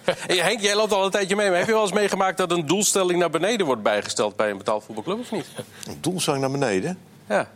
Hey, 0.04 0.38
Henk, 0.38 0.60
jij 0.62 0.76
loopt 0.76 0.94
al 0.94 1.06
een 1.06 1.12
tijdje 1.12 1.36
mee. 1.36 1.50
Maar 1.50 1.58
heb 1.58 1.68
je 1.68 1.74
wel 1.74 1.82
eens 1.82 1.92
meegemaakt 1.92 2.38
dat 2.38 2.52
een 2.52 2.66
doelstelling 2.66 3.20
naar 3.20 3.30
beneden 3.30 3.66
wordt 3.66 3.84
bijgesteld 3.84 4.36
bij 4.36 4.50
een 4.50 4.58
betaald 4.58 4.84
voetbalclub 4.84 5.20
of 5.20 5.32
niet? 5.32 5.46
Een 5.88 5.98
doelstelling 6.02 6.42
naar 6.42 6.52
beneden. 6.52 6.98
Ja. 7.30 7.50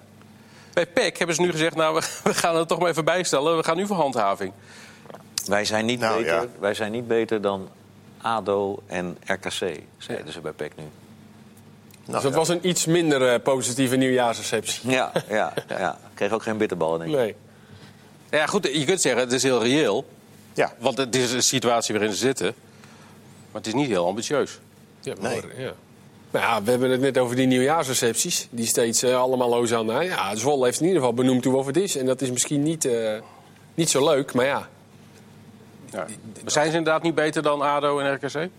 Bij 0.73 0.85
PEC 0.87 1.17
hebben 1.17 1.35
ze 1.35 1.41
nu 1.41 1.51
gezegd, 1.51 1.75
nou, 1.75 1.95
we- 1.95 2.19
we 2.29 2.33
gaan 2.33 2.55
het 2.55 2.67
toch 2.67 2.79
maar 2.79 2.89
even 2.89 3.05
bijstellen. 3.05 3.57
We 3.57 3.63
gaan 3.63 3.77
nu 3.77 3.85
voor 3.87 3.95
handhaving. 3.95 4.53
Wij 5.45 5.65
zijn 5.65 5.85
niet, 5.85 5.99
Nou, 5.99 6.17
beter, 6.17 6.33
ja. 6.41 6.45
wij 6.59 6.73
zijn 6.73 6.91
niet 6.91 7.07
beter 7.07 7.41
dan 7.41 7.69
ADO 8.21 8.83
en 8.87 9.17
RKC, 9.25 9.79
zeiden 9.97 10.31
ze 10.33 10.39
bij 10.41 10.51
PEC 10.51 10.71
nu. 10.77 10.83
Nou, 12.05 12.13
dus 12.13 12.21
dat 12.23 12.31
ja. 12.31 12.37
was 12.37 12.49
een 12.49 12.67
iets 12.67 12.85
minder 12.85 13.33
eh, 13.33 13.39
positieve 13.43 13.95
nieuwjaarsreceptie. 13.95 14.89
Ja, 14.89 15.11
ja, 15.29 15.53
ja. 15.67 15.97
Kreeg 16.13 16.31
ook 16.31 16.43
geen 16.43 16.57
bitterballen, 16.57 16.99
denk 16.99 17.11
ik. 17.11 17.17
Nee. 17.17 17.35
Ja, 18.31 18.45
goed, 18.45 18.69
je 18.73 18.85
kunt 18.85 19.01
zeggen, 19.01 19.21
het 19.21 19.31
is 19.31 19.43
heel 19.43 19.63
reëel. 19.63 20.05
Ja. 20.53 20.73
Want 20.79 20.97
het 20.97 21.15
is 21.15 21.31
een 21.31 21.43
situatie 21.43 21.93
waarin 21.93 22.11
ze 22.11 22.17
zitten. 22.17 22.53
Maar 23.51 23.61
het 23.61 23.67
is 23.67 23.73
niet 23.73 23.87
heel 23.87 24.05
ambitieus. 24.07 24.59
Ja, 25.01 25.13
Nee. 25.19 25.41
maar, 25.41 25.61
ja. 25.61 25.73
Nou 26.31 26.45
ja, 26.45 26.63
we 26.63 26.69
hebben 26.69 26.89
het 26.89 27.01
net 27.01 27.17
over 27.17 27.35
die 27.35 27.47
nieuwjaarsrecepties. 27.47 28.47
Die 28.49 28.65
steeds 28.65 29.03
eh, 29.03 29.15
allemaal 29.15 29.49
loos 29.49 29.73
aan. 29.73 29.85
Nou 29.85 30.03
ja, 30.03 30.35
Zwolle 30.35 30.65
heeft 30.65 30.79
in 30.79 30.85
ieder 30.85 30.99
geval 31.01 31.15
benoemd 31.15 31.45
hoe 31.45 31.55
of 31.55 31.65
het 31.65 31.77
is. 31.77 31.97
En 31.97 32.05
dat 32.05 32.21
is 32.21 32.31
misschien 32.31 32.63
niet, 32.63 32.85
eh, 32.85 33.19
niet 33.73 33.89
zo 33.89 34.05
leuk, 34.05 34.33
maar 34.33 34.45
ja. 34.45 34.67
Ja. 35.91 36.05
Maar 36.41 36.51
zijn 36.51 36.71
ze 36.71 36.77
inderdaad 36.77 37.03
niet 37.03 37.15
beter 37.15 37.41
dan 37.41 37.61
ADO 37.61 37.99
en 37.99 38.13
RKC? 38.13 38.49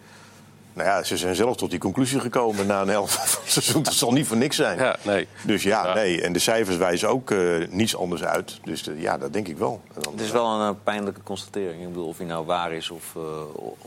Nou 0.75 0.89
ja, 0.89 1.03
ze 1.03 1.17
zijn 1.17 1.35
zelf 1.35 1.57
tot 1.57 1.71
die 1.71 1.79
conclusie 1.79 2.21
gekomen 2.21 2.67
na 2.67 2.81
een 2.83 2.89
helft 2.89 3.15
van 3.15 3.41
het 3.43 3.51
seizoen. 3.53 3.83
Dat 3.83 3.93
zal 3.93 4.13
niet 4.13 4.27
voor 4.27 4.37
niks 4.37 4.57
zijn. 4.57 4.79
Ja, 4.79 4.97
nee. 5.03 5.29
Dus 5.43 5.63
ja, 5.63 5.87
Ja. 5.87 5.95
nee. 5.95 6.23
En 6.23 6.33
de 6.33 6.39
cijfers 6.39 6.77
wijzen 6.77 7.09
ook 7.09 7.31
eh, 7.31 7.39
niets 7.69 7.97
anders 7.97 8.25
uit. 8.25 8.59
Dus 8.65 8.89
eh, 8.89 9.01
ja, 9.01 9.19
dat 9.19 9.33
denk 9.33 9.49
ik 9.49 9.59
wel. 9.59 9.81
Het 10.11 10.21
is 10.21 10.31
wel 10.31 10.47
een 10.47 10.69
eh, 10.69 10.75
pijnlijke 10.85 11.23
constatering. 11.23 11.83
Ik 11.83 11.89
bedoel, 11.89 12.09
of 12.09 12.17
hij 12.19 12.27
nou 12.27 12.47
waar 12.47 12.73
is 12.73 12.91
of, 12.91 13.13
eh, 13.17 13.23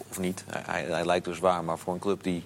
of 0.09 0.19
niet. 0.19 0.43
Hij, 0.49 0.85
hij 0.89 1.05
lijkt 1.05 1.25
dus 1.25 1.39
waar, 1.39 1.63
maar 1.63 1.77
voor 1.77 1.93
een 1.93 1.99
club 1.99 2.23
die... 2.23 2.43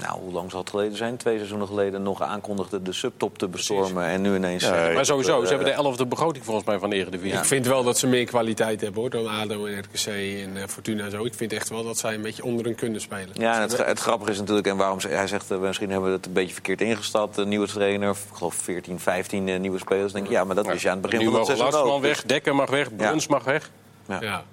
Nou, 0.00 0.20
hoe 0.20 0.32
lang 0.32 0.50
zal 0.50 0.60
het 0.60 0.70
geleden 0.70 0.96
zijn? 0.96 1.16
Twee 1.16 1.36
seizoenen 1.36 1.66
geleden 1.66 2.02
nog 2.02 2.22
aankondigde 2.22 2.82
de 2.82 2.92
subtop 2.92 3.38
te 3.38 3.48
bestormen. 3.48 4.04
En 4.06 4.20
nu 4.20 4.34
ineens... 4.34 4.62
Nee. 4.62 4.72
eh, 4.72 4.94
Maar 4.94 5.04
sowieso, 5.04 5.38
ze 5.38 5.42
eh, 5.42 5.48
hebben 5.48 5.66
de 5.66 5.72
elfde 5.72 6.06
begroting 6.06 6.44
volgens 6.44 6.66
mij 6.66 6.78
van 6.78 6.90
de 6.90 6.96
Eredivisie. 6.96 7.38
Ik 7.38 7.44
vind 7.44 7.66
wel 7.66 7.82
dat 7.82 7.98
ze 7.98 8.06
meer 8.06 8.24
kwaliteit 8.24 8.80
hebben 8.80 9.00
hoor, 9.00 9.10
dan 9.10 9.26
ADO 9.28 9.64
en 9.66 9.78
RKC 9.78 10.06
en 10.06 10.56
eh, 10.56 10.62
Fortuna 10.68 11.04
en 11.04 11.10
zo. 11.10 11.24
Ik 11.24 11.34
vind 11.34 11.52
echt 11.52 11.68
wel 11.68 11.84
dat 11.84 11.98
zij 11.98 12.14
een 12.14 12.22
beetje 12.22 12.44
onder 12.44 12.64
hun 12.64 12.74
kunnen 12.74 13.00
spelen. 13.00 13.28
Ja, 13.32 13.54
en 13.54 13.60
het, 13.60 13.86
het 13.86 13.98
grappige 13.98 14.30
is 14.30 14.38
natuurlijk, 14.38 14.66
en 14.66 14.76
waarom 14.76 15.00
ze- 15.00 15.08
hij 15.08 15.26
zegt, 15.26 15.50
eh, 15.50 15.58
misschien 15.58 15.90
hebben 15.90 16.08
we 16.10 16.16
het 16.16 16.26
een 16.26 16.32
beetje 16.32 16.52
verkeerd 16.54 16.80
ingesteld. 16.80 17.36
Een 17.36 17.48
nieuwe 17.48 17.66
trainer, 17.66 18.10
ik 18.10 18.16
geloof 18.32 18.54
14, 18.54 19.00
15 19.00 19.48
eh, 19.48 19.58
nieuwe 19.60 19.78
spelers. 19.78 20.12
denk 20.12 20.24
ik, 20.24 20.30
ja, 20.30 20.44
maar 20.44 20.54
dat 20.56 20.68
is 20.68 20.82
je 20.82 20.88
aan 20.88 20.92
het 20.98 21.02
begin 21.02 21.18
nu 21.18 21.24
van 21.30 21.34
het 21.34 21.46
seizoen 21.46 21.68
Larsman 21.70 21.92
ook. 21.94 22.02
weg, 22.02 22.22
Dekker 22.22 22.54
mag 22.54 22.70
weg, 22.70 22.96
Bruns 22.96 23.26
mag 23.26 23.44
weg. 23.44 23.70
Ja. 24.08 24.18
Ja. 24.20 24.44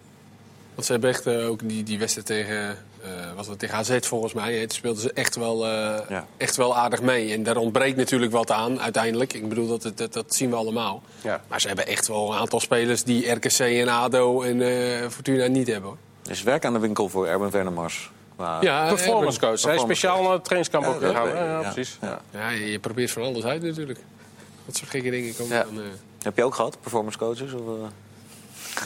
Want 0.73 0.85
ze 0.85 0.91
hebben 0.91 1.09
echt 1.09 1.27
ook 1.27 1.59
die, 1.69 1.83
die 1.83 1.99
wedstrijd 1.99 2.27
tegen, 2.27 2.77
eh 3.03 3.09
was 3.35 3.47
dat 3.47 3.59
tegen 3.59 3.75
AZ 3.77 3.97
volgens 4.01 4.33
mij. 4.33 4.53
Het 4.57 4.73
speelden 4.73 5.01
ze 5.01 5.11
echt 5.13 5.35
wel, 5.35 5.65
eh, 5.65 5.99
Ja. 6.09 6.25
echt 6.37 6.55
wel 6.55 6.75
aardig 6.77 7.01
mee. 7.01 7.33
En 7.33 7.43
daar 7.43 7.57
ontbreekt 7.57 7.97
natuurlijk 7.97 8.31
wat 8.31 8.51
aan 8.51 8.81
uiteindelijk. 8.81 9.33
Ik 9.33 9.49
bedoel, 9.49 9.67
dat, 9.77 9.91
dat, 9.97 10.13
dat 10.13 10.35
zien 10.35 10.49
we 10.49 10.55
allemaal. 10.55 11.01
Ja. 11.21 11.41
Maar 11.47 11.61
ze 11.61 11.67
hebben 11.67 11.87
echt 11.87 12.07
wel 12.07 12.31
een 12.33 12.39
aantal 12.39 12.59
spelers 12.59 13.03
die 13.03 13.31
RKC 13.31 13.59
en 13.59 13.87
ADO 13.87 14.41
en 14.41 14.61
eh, 14.61 15.09
Fortuna 15.09 15.47
niet 15.47 15.67
hebben. 15.67 15.89
Hoor. 15.89 15.97
Er 16.25 16.31
is 16.31 16.43
werk 16.43 16.65
aan 16.65 16.73
de 16.73 16.79
winkel 16.79 17.09
voor 17.09 17.27
Erben 17.27 17.51
Vernemars. 17.51 18.11
Ja, 18.61 18.87
Performance 18.87 19.39
coach. 19.39 19.61
Hij 19.61 19.77
speciaal 19.77 20.23
naar 20.23 20.31
het 20.31 20.43
trainingskamp 20.43 20.85
ook 20.85 21.01
ik, 21.01 21.11
Ja, 21.11 21.45
ja, 21.61 21.71
precies. 21.71 21.97
Ja. 22.31 22.49
Je, 22.49 22.79
probeert 22.79 23.11
van 23.11 23.23
alles 23.23 23.43
uit 23.43 23.61
natuurlijk. 23.61 23.99
Dat 24.65 24.75
soort 24.75 24.89
gekke 24.89 25.09
dingen 25.09 25.35
komen 25.35 25.55
Ja. 25.57 25.63
dan... 25.63 25.77
eh, 25.77 25.83
Heb 26.21 26.37
je 26.37 26.43
ook 26.43 26.55
gehad, 26.55 26.77
performance 26.81 27.17
coaches? 27.17 27.53
Of, 27.53 27.59
eh? 27.61 27.83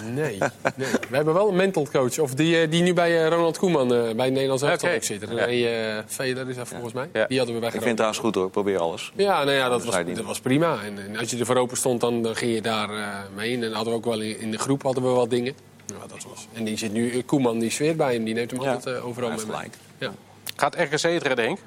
Nee, 0.03 0.37
nee. 0.75 0.89
We 1.09 1.15
hebben 1.15 1.33
wel 1.33 1.47
een 1.49 1.55
mental 1.55 1.87
coach. 1.91 2.19
Of 2.19 2.33
die, 2.33 2.61
eh, 2.61 2.69
die 2.71 2.83
nu 2.83 2.93
bij 2.93 3.23
eh, 3.23 3.29
Ronald 3.29 3.57
Koeman 3.57 3.93
eh, 3.93 4.01
bij 4.15 4.25
het 4.25 4.33
Nederlands 4.33 4.63
elftal 4.63 4.89
ook 4.91 5.03
zit. 5.03 5.23
René 5.23 5.67
eh, 5.97 6.03
Veder 6.05 6.49
is 6.49 6.55
dat 6.55 6.67
volgens 6.67 6.93
mij. 6.93 7.09
Ja. 7.13 7.25
Die 7.27 7.37
hadden 7.37 7.55
we 7.55 7.61
bij 7.61 7.69
Ik 7.69 7.75
vind 7.75 7.85
het 7.85 7.95
trouwens 7.95 8.21
goed 8.21 8.35
hoor, 8.35 8.49
probeer 8.49 8.77
alles. 8.79 9.11
Ja, 9.15 9.43
nou 9.43 9.55
ja, 9.57 9.69
dat, 9.69 9.85
was, 9.85 9.95
dat 10.05 10.25
was 10.25 10.39
prima. 10.39 10.77
En, 10.83 10.99
en 10.99 11.17
als 11.17 11.29
je 11.29 11.37
er 11.37 11.45
voor 11.45 11.55
open 11.55 11.77
stond, 11.77 12.01
dan, 12.01 12.21
dan 12.21 12.35
ging 12.35 12.53
je 12.53 12.61
daar 12.61 12.89
eh, 12.89 13.07
mee. 13.35 13.53
En 13.53 13.61
dan 13.61 13.71
hadden 13.71 13.93
we 13.93 13.99
ook 13.99 14.05
wel 14.05 14.21
in, 14.21 14.39
in 14.39 14.51
de 14.51 14.57
groep 14.57 14.83
hadden 14.83 15.03
we 15.03 15.09
wat 15.09 15.29
dingen. 15.29 15.53
Ja, 15.85 16.07
dat 16.07 16.23
was. 16.29 16.47
En 16.53 16.63
die 16.63 16.77
zit 16.77 16.91
nu, 16.93 17.21
Koeman, 17.21 17.59
die 17.59 17.71
zweert 17.71 17.97
bij 17.97 18.13
hem. 18.13 18.23
Die 18.23 18.33
neemt 18.33 18.51
hem 18.51 18.61
Ja. 18.61 18.73
altijd 18.73 19.01
overal 19.01 19.29
mee. 19.29 19.69
Ja. 19.97 20.11
Gaat 20.55 20.75
RKC 20.75 21.01
het 21.01 21.23
redden, 21.23 21.45
Henk? 21.45 21.59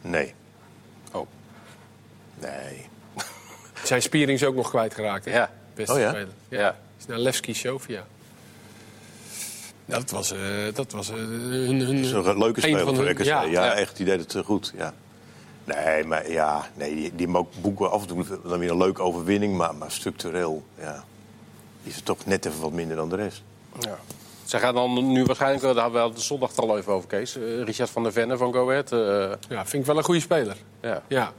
Nee. 0.00 0.34
Oh. 1.12 1.26
Nee. 2.40 2.86
Zijn 3.84 4.02
Spiering 4.02 4.38
is 4.38 4.44
ook 4.46 4.54
nog 4.54 4.68
kwijtgeraakt. 4.70 5.24
hè? 5.24 5.30
Ja. 5.32 5.50
Beste 5.74 5.92
Oh 5.92 5.98
ja? 5.98 6.08
speler. 6.10 6.28
Ja. 6.48 6.60
Ja. 6.60 6.76
Is 6.98 7.06
naar 7.06 7.18
Levski 7.18 7.54
Sofia. 7.54 8.04
Dat 9.86 10.10
was, 10.10 10.32
eh, 10.32 10.38
dat 10.74 10.92
was 10.92 11.08
eh, 11.10 11.16
hun, 11.16 11.80
hun, 11.80 11.96
Dat 11.96 12.04
is 12.04 12.12
een 12.12 12.38
leuke 12.38 12.60
speler 12.60 12.84
van 12.84 12.94
hun- 12.96 13.24
ja, 13.24 13.42
Ja, 13.42 13.64
ja. 13.64 13.72
echt. 13.74 13.96
Die 13.96 14.06
deed 14.06 14.20
het 14.20 14.34
eh, 14.34 14.44
goed. 14.44 14.72
Ja. 14.76 14.94
Nee, 15.64 16.04
maar 16.04 16.30
ja, 16.30 16.68
nee, 16.74 16.94
die, 16.94 17.12
die 17.14 17.28
boeken 17.60 17.90
af 17.90 18.00
en 18.02 18.06
toe 18.08 18.24
dan 18.44 18.58
weer 18.58 18.70
een 18.70 18.76
leuke 18.76 19.02
overwinning. 19.02 19.56
Maar, 19.56 19.74
maar 19.74 19.90
structureel 19.90 20.62
ja, 20.78 21.04
is 21.82 21.94
het 21.96 22.04
toch 22.04 22.26
net 22.26 22.44
even 22.46 22.60
wat 22.60 22.72
minder 22.72 22.96
dan 22.96 23.08
de 23.08 23.16
rest. 23.16 23.42
Ja. 23.80 23.98
Zij 24.44 24.60
gaan 24.60 24.74
dan 24.74 25.12
nu 25.12 25.24
waarschijnlijk, 25.24 25.62
daar 25.62 25.74
hadden 25.76 26.02
we 26.02 26.08
het 26.08 26.20
zondag 26.20 26.50
het 26.50 26.58
al 26.58 26.78
even 26.78 26.92
over, 26.92 27.08
Kees. 27.08 27.36
eh, 27.36 27.62
Richard 27.62 27.90
van 27.90 28.02
der 28.02 28.12
Venne 28.12 28.36
van 28.36 28.52
Go 28.52 28.70
Ahead. 28.70 28.92
eh, 28.92 28.98
Ja, 29.48 29.66
vind 29.66 29.72
ik 29.82 29.84
wel 29.86 29.96
een 29.96 30.04
goede 30.04 30.20
speler. 30.20 30.56
ja. 30.80 31.02
Ja, 31.08 31.32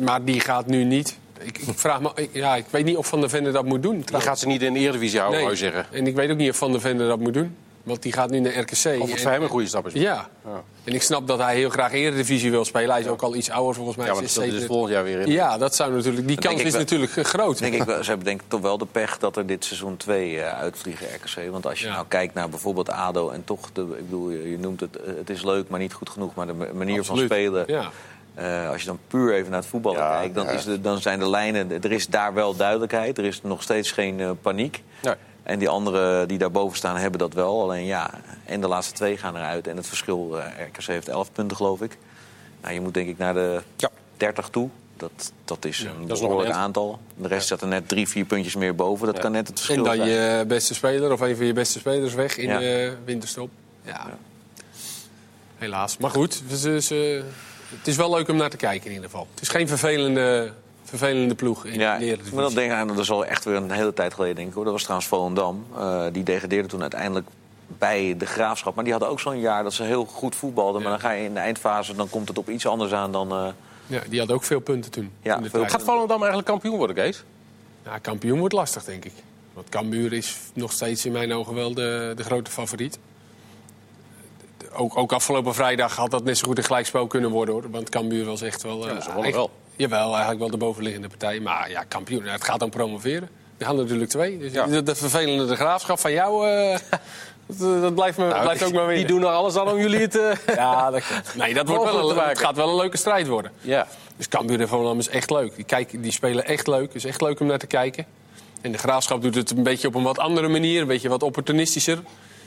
maar 0.00 0.24
die 0.24 0.40
gaat 0.40 0.66
nu 0.66 0.84
niet. 0.84 1.18
Ik, 1.42 1.58
ik 1.58 1.78
vraag 1.78 2.00
me, 2.00 2.10
ik- 2.14 2.30
ja, 2.32 2.56
ik 2.56 2.64
weet 2.70 2.84
niet 2.84 2.96
of 2.96 3.06
Van 3.06 3.20
der 3.20 3.28
Vende 3.30 3.50
dat 3.50 3.64
moet 3.64 3.82
doen. 3.82 4.02
Die 4.04 4.20
gaat 4.20 4.38
ze 4.38 4.46
niet 4.46 4.62
in 4.62 4.72
de 4.72 4.78
Eredivisie 4.78 5.18
houden, 5.18 5.40
Nee. 5.40 5.48
wou 5.48 5.58
je 5.60 5.64
zeggen. 5.70 5.86
En 5.98 6.06
ik 6.06 6.14
weet 6.14 6.30
ook 6.30 6.36
niet 6.36 6.50
of 6.50 6.56
Van 6.56 6.72
der 6.72 6.80
Vende 6.80 7.06
dat 7.06 7.18
moet 7.18 7.34
doen. 7.34 7.56
Want 7.82 8.02
die 8.02 8.12
gaat 8.12 8.30
nu 8.30 8.38
naar 8.40 8.52
RKC. 8.58 9.00
Of 9.00 9.10
het 9.10 9.20
voor 9.20 9.30
hem 9.30 9.42
een 9.42 9.48
goede 9.48 9.66
stap 9.66 9.86
is. 9.86 9.92
Ja. 9.92 10.28
Ja. 10.44 10.62
En 10.84 10.94
ik 10.94 11.02
snap 11.02 11.26
dat 11.26 11.38
hij 11.38 11.54
heel 11.56 11.70
graag 11.70 11.92
Eredivisie 11.92 12.50
wil 12.50 12.64
spelen. 12.64 12.90
Hij 12.90 13.00
is 13.00 13.06
ook 13.06 13.22
al 13.22 13.34
iets 13.34 13.50
ouder 13.50 13.74
volgens 13.74 13.96
mij. 13.96 14.06
Ja, 14.06 14.12
maar 14.12 14.20
dat 14.20 14.30
is 14.30 14.36
dus 14.36 14.44
37. 14.44 14.76
volgend 14.76 14.94
jaar 14.94 15.04
weer 15.04 15.20
in. 15.26 15.32
Ja, 15.32 15.58
dat 15.58 15.74
zou 15.74 15.92
natuurlijk, 15.92 16.26
die 16.28 16.38
kans 16.38 16.62
is 16.62 16.70
wel. 16.72 16.80
natuurlijk 16.80 17.12
groot. 17.12 17.58
Denk 17.58 17.74
ik, 17.74 17.82
wel- 17.82 18.02
ze 18.02 18.08
hebben 18.08 18.26
denk 18.26 18.40
ik 18.40 18.46
toch 18.48 18.60
wel 18.60 18.78
de 18.78 18.86
pech 18.86 19.18
dat 19.18 19.36
er 19.36 19.46
dit 19.46 19.64
seizoen 19.64 19.96
2 19.96 20.40
uitvliegen 20.42 21.06
RKC. 21.06 21.50
Want 21.50 21.66
als 21.66 21.80
je 21.80 21.86
Ja. 21.86 21.92
nou 21.92 22.04
kijkt 22.08 22.34
naar 22.34 22.48
bijvoorbeeld 22.48 22.88
ADO 22.90 23.30
en 23.30 23.42
toch, 23.44 23.70
de, 23.72 23.80
ik 23.80 24.04
bedoel, 24.10 24.30
je, 24.30 24.50
je 24.50 24.58
noemt 24.58 24.80
het, 24.80 24.96
eh, 24.96 25.12
het 25.16 25.30
is 25.30 25.42
leuk, 25.42 25.68
maar 25.68 25.80
niet 25.80 25.92
goed 25.92 26.08
genoeg. 26.10 26.34
Maar 26.34 26.46
de 26.46 26.52
ma- 26.52 26.66
manier 26.72 26.98
Absoluut. 26.98 27.28
van 27.28 27.36
spelen, 27.36 27.64
Ja. 27.66 27.90
Eh, 28.34 28.68
als 28.70 28.80
je 28.80 28.86
dan 28.86 28.98
puur 29.08 29.34
even 29.34 29.50
naar 29.50 29.60
het 29.60 29.68
voetballen 29.68 29.98
Ja, 30.00 30.18
kijkt, 30.18 30.34
dan, 30.34 30.44
ja. 30.44 30.50
is 30.50 30.64
de, 30.64 30.80
dan 30.80 31.00
zijn 31.00 31.18
de 31.18 31.28
lijnen, 31.30 31.82
er 31.82 31.92
is 31.92 32.06
daar 32.06 32.34
wel 32.34 32.56
duidelijkheid. 32.56 33.18
Er 33.18 33.24
is 33.24 33.42
nog 33.42 33.62
steeds 33.62 33.90
geen 33.92 34.20
eh, 34.20 34.30
paniek. 34.42 34.82
Nee. 35.02 35.14
En 35.42 35.58
die 35.58 35.68
anderen 35.68 36.28
die 36.28 36.38
daarboven 36.38 36.76
staan 36.76 36.96
hebben 36.96 37.18
dat 37.18 37.32
wel. 37.34 37.62
Alleen 37.62 37.84
ja, 37.84 38.10
en 38.44 38.60
de 38.60 38.68
laatste 38.68 38.94
twee 38.94 39.16
gaan 39.16 39.36
eruit. 39.36 39.66
En 39.66 39.76
het 39.76 39.86
verschil, 39.86 40.38
eh, 40.38 40.66
RKC 40.66 40.84
heeft 40.86 41.08
11 41.08 41.32
punten 41.32 41.56
geloof 41.56 41.80
ik. 41.80 41.96
Nou, 42.62 42.74
je 42.74 42.80
moet 42.80 42.94
denk 42.94 43.08
ik 43.08 43.18
naar 43.18 43.34
de 43.34 43.60
Ja. 43.76 43.90
30 44.16 44.48
toe. 44.48 44.68
Dat, 44.96 45.32
dat 45.44 45.64
is 45.64 45.80
een 45.80 46.06
dat 46.06 46.16
is 46.16 46.20
nog 46.20 46.28
behoorlijk 46.30 46.54
aantal. 46.56 46.98
De 47.16 47.28
rest 47.28 47.46
zat 47.48 47.60
er 47.60 47.66
net 47.68 47.88
drie, 47.88 48.08
vier 48.08 48.24
puntjes 48.24 48.54
meer 48.56 48.74
boven. 48.74 49.06
Dat 49.06 49.16
Ja. 49.16 49.22
kan 49.22 49.32
net 49.32 49.48
het 49.48 49.58
En 49.58 49.64
verschil 49.64 49.84
dan 49.84 49.94
zijn. 49.94 50.08
je 50.08 50.44
beste 50.46 50.74
speler 50.74 51.12
of 51.12 51.20
een 51.20 51.36
van 51.36 51.46
je 51.46 51.52
beste 51.52 51.78
spelers 51.78 52.14
weg 52.14 52.36
in 52.36 52.48
Ja. 52.48 52.58
de 52.58 52.96
winterstop. 53.04 53.50
Ja. 53.82 54.06
Helaas. 55.58 55.96
Maar 55.96 56.10
goed, 56.10 56.42
ze, 56.54 56.80
ze- 56.80 57.24
het 57.78 57.86
is 57.86 57.96
wel 57.96 58.10
leuk 58.10 58.28
om 58.28 58.36
naar 58.36 58.50
te 58.50 58.56
kijken 58.56 58.86
in 58.86 58.92
ieder 58.92 59.10
geval. 59.10 59.26
Het 59.32 59.42
is 59.42 59.48
geen 59.48 59.68
vervelende, 59.68 60.52
vervelende 60.84 61.34
ploeg 61.34 61.64
in 61.66 61.78
Ja, 61.78 61.92
de 61.96 62.02
ik 62.02 62.06
Eredivisie. 62.08 62.34
moet 62.34 62.42
dan 62.42 62.54
denken 62.54 62.76
aan, 62.76 62.86
dat 62.86 62.98
is 62.98 63.10
al 63.10 63.26
echt 63.26 63.44
weer 63.44 63.54
een 63.54 63.70
hele 63.70 63.94
tijd 63.94 64.14
geleden, 64.14 64.36
denk 64.36 64.48
ik. 64.48 64.54
Hoor. 64.54 64.64
Dat 64.64 64.72
was 64.72 64.82
trouwens 64.82 65.08
Volendam. 65.10 65.64
Eh 65.76 66.04
die 66.12 66.22
degradeerde 66.22 66.68
toen 66.68 66.80
uiteindelijk 66.80 67.26
bij 67.78 68.14
de 68.18 68.26
Graafschap. 68.26 68.74
Maar 68.74 68.84
die 68.84 68.92
hadden 68.92 69.10
ook 69.10 69.20
zo'n 69.20 69.40
jaar 69.40 69.62
dat 69.62 69.72
ze 69.72 69.82
heel 69.82 70.04
goed 70.04 70.34
voetbalden. 70.36 70.82
Maar 70.82 70.90
dan 70.90 71.00
ga 71.00 71.10
je 71.10 71.24
in 71.24 71.34
de 71.34 71.40
eindfase, 71.40 71.94
dan 71.94 72.08
komt 72.08 72.28
het 72.28 72.38
op 72.38 72.48
iets 72.48 72.66
anders 72.66 72.92
aan 72.92 73.12
dan... 73.12 73.30
eh, 73.32 73.46
Ja, 73.86 74.00
die 74.08 74.18
had 74.20 74.30
ook 74.30 74.44
veel 74.44 74.60
punten 74.60 74.90
toen. 74.90 75.10
Ja, 75.22 75.36
in 75.36 75.42
de 75.42 75.50
veel. 75.50 75.68
Gaat 75.68 75.82
Volendam 75.82 76.18
eigenlijk 76.18 76.48
kampioen 76.48 76.76
worden, 76.76 76.96
Kees? 76.96 77.24
Ja, 77.84 77.98
kampioen 77.98 78.38
wordt 78.38 78.54
lastig, 78.54 78.84
denk 78.84 79.04
ik. 79.04 79.12
Want 79.54 79.68
Cambuur 79.68 80.12
is 80.12 80.36
nog 80.52 80.72
steeds 80.72 81.04
in 81.04 81.12
mijn 81.12 81.32
ogen 81.32 81.54
wel 81.54 81.74
de, 81.74 82.12
de 82.16 82.22
grote 82.24 82.50
favoriet. 82.50 82.98
Ook, 84.72 84.96
ook 84.96 85.12
afgelopen 85.12 85.54
vrijdag 85.54 85.96
had 85.96 86.10
dat 86.10 86.24
net 86.24 86.38
zo 86.38 86.46
goed 86.46 86.58
een 86.58 86.64
gelijkspel 86.64 87.06
kunnen 87.06 87.30
worden, 87.30 87.54
hoor. 87.54 87.70
Want 87.70 87.88
Cambuur 87.88 88.24
was 88.24 88.42
echt 88.42 88.62
wel... 88.62 88.86
Ja, 88.88 88.94
eh, 88.94 89.00
ze 89.00 89.06
wonnen 89.06 89.24
echt- 89.24 89.34
wel. 89.34 89.50
Jawel, 89.76 90.08
eigenlijk 90.10 90.38
wel 90.38 90.50
de 90.50 90.56
bovenliggende 90.56 91.08
partij. 91.08 91.40
Maar 91.40 91.70
ja, 91.70 91.82
kampioen, 91.88 92.24
het 92.24 92.44
gaat 92.44 92.58
dan 92.60 92.70
promoveren. 92.70 93.28
Er 93.58 93.66
gaan 93.66 93.76
er 93.76 93.82
natuurlijk 93.82 94.10
twee. 94.10 94.38
Dus 94.38 94.52
Ja. 94.52 94.66
de, 94.66 94.82
de 94.82 94.94
vervelende 94.94 95.46
de 95.46 95.56
graafschap 95.56 95.98
van 95.98 96.12
jou, 96.12 96.48
eh, 96.48 96.78
dat, 97.58 97.82
dat 97.82 97.94
blijft, 97.94 98.18
me, 98.18 98.26
Nou, 98.28 98.42
blijft 98.42 98.62
ook 98.64 98.72
maar 98.72 98.86
die 98.86 98.96
winnen. 98.96 99.06
doen 99.14 99.22
er 99.22 99.28
alles 99.36 99.56
aan 99.56 99.68
om 99.68 99.78
jullie 99.78 99.98
het... 99.98 100.16
eh, 100.18 100.30
Ja, 100.56 100.90
dat 100.90 101.06
klopt. 101.06 101.34
Nee, 101.36 101.54
dat 101.54 101.68
wordt 101.68 101.84
wel 101.84 102.10
een, 102.10 102.28
het 102.28 102.38
gaat 102.38 102.56
wel 102.56 102.68
een 102.68 102.76
leuke 102.76 102.96
strijd 102.96 103.26
worden. 103.26 103.52
Ja. 103.60 103.86
Dus 104.16 104.28
Cambuur 104.28 104.60
en 104.60 104.68
Volendam 104.68 104.98
is 104.98 105.08
echt 105.08 105.30
leuk. 105.30 105.54
Die, 105.56 105.64
kijken, 105.64 106.00
die 106.00 106.12
spelen 106.12 106.44
echt 106.46 106.66
leuk. 106.66 106.86
Het 106.86 106.94
is 106.94 107.04
echt 107.04 107.20
leuk 107.20 107.40
om 107.40 107.46
naar 107.46 107.58
te 107.58 107.66
kijken. 107.66 108.06
En 108.60 108.72
de 108.72 108.78
Graafschap 108.78 109.22
doet 109.22 109.34
het 109.34 109.50
een 109.50 109.62
beetje 109.62 109.88
op 109.88 109.94
een 109.94 110.02
wat 110.02 110.18
andere 110.18 110.48
manier. 110.48 110.80
Een 110.80 110.86
beetje 110.86 111.08
wat 111.08 111.22
opportunistischer. 111.22 111.98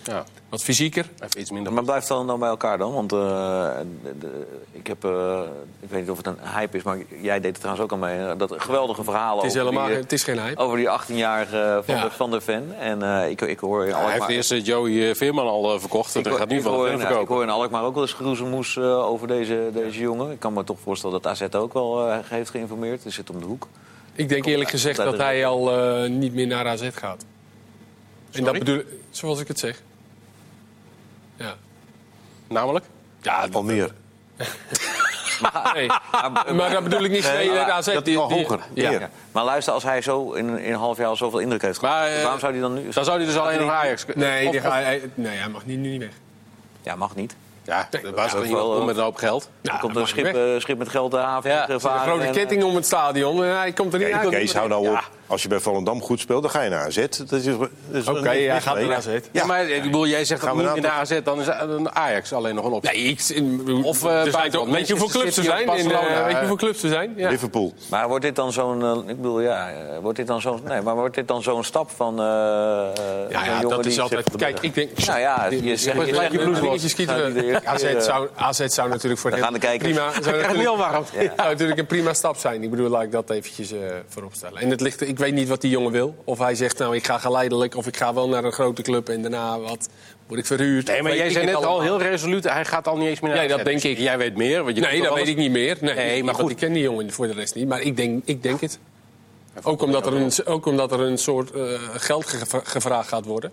Ja, 0.03 0.23
Wat 0.49 0.63
fysieker. 0.63 1.05
even 1.19 1.39
iets 1.39 1.51
minder. 1.51 1.73
Maar 1.73 1.83
blijft 1.83 2.07
dan, 2.07 2.27
dan 2.27 2.39
bij 2.39 2.49
elkaar 2.49 2.77
dan? 2.77 2.93
Want 2.93 3.11
eh, 3.13 3.19
de- 4.03 4.17
de- 4.19 4.47
ik 4.71 4.87
heb, 4.87 5.03
eh, 5.05 5.41
ik 5.79 5.89
weet 5.89 5.99
niet 6.01 6.09
of 6.09 6.17
het 6.17 6.25
een 6.27 6.37
hype 6.55 6.77
is, 6.77 6.83
maar 6.83 6.97
jij 7.21 7.39
deed 7.39 7.53
er 7.53 7.59
trouwens 7.61 7.83
ook 7.85 7.91
al 7.91 7.97
mee. 7.97 8.35
Dat 8.35 8.53
geweldige 8.57 9.03
verhaal 9.03 9.35
Het 9.35 9.45
is, 9.45 9.49
over, 9.51 9.61
helemaal, 9.61 9.83
die, 9.85 9.93
geen- 9.93 10.03
het 10.03 10.11
is 10.11 10.23
geen 10.23 10.39
hype. 10.39 10.61
over 10.61 10.77
die 10.77 10.87
18-jarige 10.89 11.81
van, 11.85 11.95
Ja. 11.95 12.03
de, 12.03 12.11
van 12.11 12.31
der 12.31 12.41
Ven. 12.41 12.75
En 12.79 13.01
eh, 13.03 13.29
ik, 13.29 13.41
ik 13.41 13.59
hoor 13.59 13.85
in 13.85 13.91
hij 13.93 13.99
heeft 14.01 14.11
Alkmaar... 14.11 14.29
eerst 14.29 14.65
Joey 14.67 15.15
Veerman 15.15 15.47
al 15.47 15.79
verkocht. 15.79 16.13
En 16.15 16.19
Ik 16.21 16.27
hoor, 16.27 16.37
gaat 16.37 16.47
nu 16.49 16.57
ik 16.57 16.63
van 16.63 16.71
hoor, 16.73 16.83
de 16.85 16.89
nou, 16.89 17.01
ik 17.01 17.07
verkopen. 17.07 17.33
hoor 17.33 17.43
in 17.43 17.49
Alkmaar 17.49 17.83
ook 17.83 17.93
wel 17.93 18.03
eens 18.03 18.13
geroezemoes 18.13 18.77
eh 18.77 18.83
over 19.07 19.27
deze, 19.27 19.69
deze 19.73 19.99
jongen. 19.99 20.31
Ik 20.31 20.39
kan 20.39 20.53
me 20.53 20.63
toch 20.63 20.77
voorstellen 20.83 21.21
dat 21.21 21.31
AZ 21.31 21.55
ook 21.55 21.73
wel 21.73 22.07
eh, 22.09 22.17
heeft 22.23 22.49
geïnformeerd. 22.49 23.03
Hij 23.03 23.11
zit 23.11 23.29
om 23.29 23.39
de 23.39 23.45
hoek. 23.45 23.67
Ik 24.13 24.29
denk 24.29 24.45
eerlijk 24.45 24.69
gezegd 24.69 24.97
dat 24.97 25.17
hij 25.17 25.45
al 25.45 25.71
eh, 25.77 26.09
niet 26.09 26.33
meer 26.33 26.47
naar 26.47 26.67
AZ 26.67 26.89
gaat. 26.93 27.25
En 28.31 28.43
dat 28.43 28.53
bedoel 28.59 28.81
zoals 29.09 29.39
ik 29.39 29.47
het 29.47 29.59
zeg. 29.59 29.81
Ja. 31.35 31.55
Namelijk? 32.47 32.85
Ja, 33.21 33.47
Al 33.51 33.63
meer. 33.63 33.91
nee. 35.73 35.87
maar 36.53 36.69
dat 36.71 36.83
bedoel 36.83 37.03
ik 37.03 37.11
niet 37.11 37.23
nee, 37.23 37.47
maar 37.47 37.57
dat 37.57 37.69
AZ. 37.69 37.93
dat 37.93 38.05
die, 38.05 38.17
al 38.17 38.27
die- 38.27 38.37
hoger. 38.37 38.59
Ja. 38.73 39.09
Maar 39.31 39.43
luister, 39.43 39.73
als 39.73 39.83
hij 39.83 40.01
zo 40.01 40.31
in, 40.31 40.57
in 40.59 40.73
een 40.73 40.79
half 40.79 40.97
jaar 40.97 41.07
al 41.07 41.15
zoveel 41.15 41.39
indruk 41.39 41.61
heeft 41.61 41.79
gehad... 41.79 41.95
Maar, 41.95 42.07
eh, 42.07 42.21
waarom 42.21 42.39
zou 42.39 42.51
hij 42.51 42.61
dan 42.61 42.73
nu... 42.73 42.89
Dan 42.89 43.05
zou 43.05 43.17
hij 43.17 43.25
dus 43.25 43.37
alleen 43.37 43.59
nog 43.59 43.69
Ajax... 43.71 44.05
Nee, 44.15 44.45
Of- 44.45 44.51
die 44.51 44.59
of- 44.61 44.67
ga, 44.67 44.73
hij, 44.81 45.09
nee, 45.13 45.37
hij 45.37 45.49
mag 45.49 45.65
niet, 45.65 45.79
nu 45.79 45.89
niet 45.89 45.99
weg. 45.99 46.11
Ja, 46.81 46.95
mag 46.95 47.15
niet. 47.15 47.35
Ja, 47.63 47.87
er 47.91 48.13
was 48.15 48.31
ja, 48.31 48.39
wel, 48.47 48.67
om 48.69 48.85
met 48.85 48.97
een 48.97 49.03
hoop 49.03 49.15
geld. 49.15 49.49
Ja, 49.61 49.73
er 49.73 49.79
komt 49.79 49.95
een 49.95 50.07
schip, 50.07 50.25
eh, 50.35 50.41
schip 50.57 50.77
met 50.77 50.89
geld 50.89 51.11
de 51.11 51.17
haven 51.17 51.49
Ja, 51.51 51.69
een 51.69 51.79
grote 51.79 52.29
ketting 52.31 52.63
om 52.63 52.75
het 52.75 52.85
stadion 52.85 53.43
en 53.43 53.57
hij 53.57 53.71
komt 53.71 53.93
er 53.93 53.99
niet 53.99 54.07
Kees, 54.07 54.17
uit. 54.17 54.29
Kees, 54.29 54.53
hou 54.53 54.67
nou 54.69 54.89
op. 54.89 55.09
Als 55.27 55.41
je 55.41 55.47
bij 55.47 55.59
Volendam 55.59 56.01
goed 56.01 56.19
speelt, 56.19 56.41
dan 56.41 56.51
ga 56.51 56.61
je 56.61 56.69
naar 56.69 56.85
AZ. 56.85 56.95
Dat 56.95 57.31
is, 57.31 57.43
dat 57.45 57.69
is 57.91 58.07
Oké, 58.07 58.19
hij 58.27 58.53
mis 58.53 58.63
gaat 58.63 58.79
naar 58.79 58.95
AZ. 58.95 59.05
Ja, 59.05 59.19
Ja. 59.31 59.45
maar 59.45 59.69
ik 59.69 59.81
bedoel, 59.83 60.07
jij 60.07 60.25
zegt 60.25 60.41
dat 60.41 60.49
Gaan 60.49 60.57
niet 60.65 60.75
in 60.75 60.81
de 60.81 60.89
AZ, 60.89 61.19
dan 61.23 61.39
is 61.41 61.47
een 61.59 61.95
Ajax 61.95 62.33
alleen 62.33 62.55
nog 62.55 62.65
een 62.65 62.71
optie. 62.71 62.91
Nee, 62.97 63.03
ik, 63.09 63.19
in, 63.29 63.83
Of, 63.83 64.03
eh, 64.03 64.09
zijn 64.09 64.31
buitenland. 64.31 64.51
toch, 64.51 64.67
weet 64.77 64.87
je 64.87 64.95
hoeveel 64.95 65.21
clubs 65.21 65.37
er 65.37 65.43
zijn? 65.43 65.55
In, 65.61 65.67
eh, 65.67 65.67
Barcelona, 65.67 66.01
weet 66.23 66.27
je 66.27 66.33
eh. 66.33 66.37
hoeveel 66.37 66.55
clubs 66.55 66.83
er 66.83 66.89
zijn? 66.89 67.13
Ja. 67.15 67.29
Liverpool. 67.29 67.73
Maar 67.89 68.07
wordt 68.07 68.23
dit 68.23 68.35
dan 68.35 68.51
zo'n... 68.51 68.81
eh, 68.83 68.97
ik 69.09 69.15
bedoel, 69.15 69.39
ja, 69.41 69.69
eh, 69.69 69.75
wordt 70.01 70.17
dit 70.17 70.27
dan 70.27 70.41
zo'n... 70.41 70.59
Nee, 70.67 70.81
maar 70.81 70.95
wordt 70.95 71.15
dit 71.15 71.27
dan 71.27 71.43
zo'n 71.43 71.63
stap 71.63 71.89
van... 71.95 72.19
eh, 72.19 72.25
Ja, 73.29 73.45
ja, 73.45 73.59
dat 73.61 73.85
is 73.85 73.99
altijd. 73.99 74.27
Kijk, 74.37 74.59
ik 74.61 74.73
denk. 74.75 75.05
Nou 75.05 75.19
ja, 75.19 75.45
je 75.49 75.77
zegt- 75.77 76.05
je 76.07 76.11
eerste 76.11 77.61
AZ 77.65 77.83
eh, 77.83 77.99
zou, 77.99 78.27
AZ 78.35 78.65
zou 78.65 78.89
natuurlijk 78.89 79.21
voor 79.21 79.31
hem 79.31 79.39
prima, 79.79 80.11
zou 80.11 80.23
natuurlijk, 80.35 80.67
al 80.67 80.77
warm. 80.77 81.03
zou 81.37 81.49
natuurlijk 81.49 81.79
een 81.79 81.85
prima 81.85 82.13
stap 82.13 82.37
zijn. 82.37 82.63
Ik 82.63 82.69
bedoel, 82.69 82.89
laat 82.89 83.03
ik 83.03 83.11
dat 83.11 83.29
eventjes 83.29 83.71
eh 83.71 83.79
voorop 84.07 84.33
stellen. 84.33 84.61
En 84.61 84.69
het 84.69 84.81
ligt, 84.81 85.01
ik 85.13 85.19
weet 85.19 85.33
niet 85.33 85.47
wat 85.47 85.61
die 85.61 85.69
jongen 85.69 85.91
wil. 85.91 86.15
Of 86.23 86.39
hij 86.39 86.55
zegt, 86.55 86.77
nou, 86.77 86.95
ik 86.95 87.05
ga 87.05 87.17
geleidelijk. 87.17 87.75
Of 87.75 87.87
ik 87.87 87.97
ga 87.97 88.13
wel 88.13 88.29
naar 88.29 88.43
een 88.43 88.51
grote 88.51 88.81
club 88.81 89.09
en 89.09 89.21
daarna 89.21 89.59
wat, 89.59 89.89
word 90.27 90.39
ik 90.39 90.45
verhuurd. 90.45 90.87
Nee, 90.87 91.01
maar 91.01 91.15
jij 91.15 91.29
zei 91.29 91.45
net 91.45 91.55
al 91.65 91.81
heel 91.81 92.01
resoluut, 92.01 92.43
hij 92.43 92.65
gaat 92.65 92.87
al 92.87 92.97
niet 92.97 93.07
eens 93.07 93.19
meer 93.19 93.29
naar 93.31 93.39
Nee, 93.39 93.47
dat 93.57 93.65
denk 93.65 93.83
ik. 93.83 93.97
Jij 93.97 94.17
weet 94.17 94.35
meer. 94.35 94.63
Want 94.63 94.75
je 94.75 94.81
Nee, 94.81 95.01
dat 95.01 95.13
weet 95.13 95.27
ik 95.27 95.37
niet 95.37 95.51
meer. 95.51 95.77
Nee, 95.81 95.95
Nee, 95.95 96.23
maar 96.23 96.35
goed. 96.35 96.51
Ik 96.51 96.57
ken 96.57 96.73
die 96.73 96.83
jongen 96.83 97.11
voor 97.11 97.27
de 97.27 97.33
rest 97.33 97.55
niet. 97.55 97.67
Maar 97.67 97.81
ik 97.81 97.97
denk, 97.97 98.21
ik 98.25 98.43
denk 98.43 98.61
het. 98.61 98.79
Ook 99.63 99.81
omdat, 99.81 100.05
er 100.05 100.13
een, 100.13 100.31
ook 100.45 100.65
omdat 100.65 100.91
er 100.91 100.99
een 100.99 101.17
soort 101.17 101.51
eh, 101.51 101.63
geld 101.93 102.25
ge- 102.27 102.61
gevraagd 102.63 103.07
gaat 103.07 103.25
worden. 103.25 103.51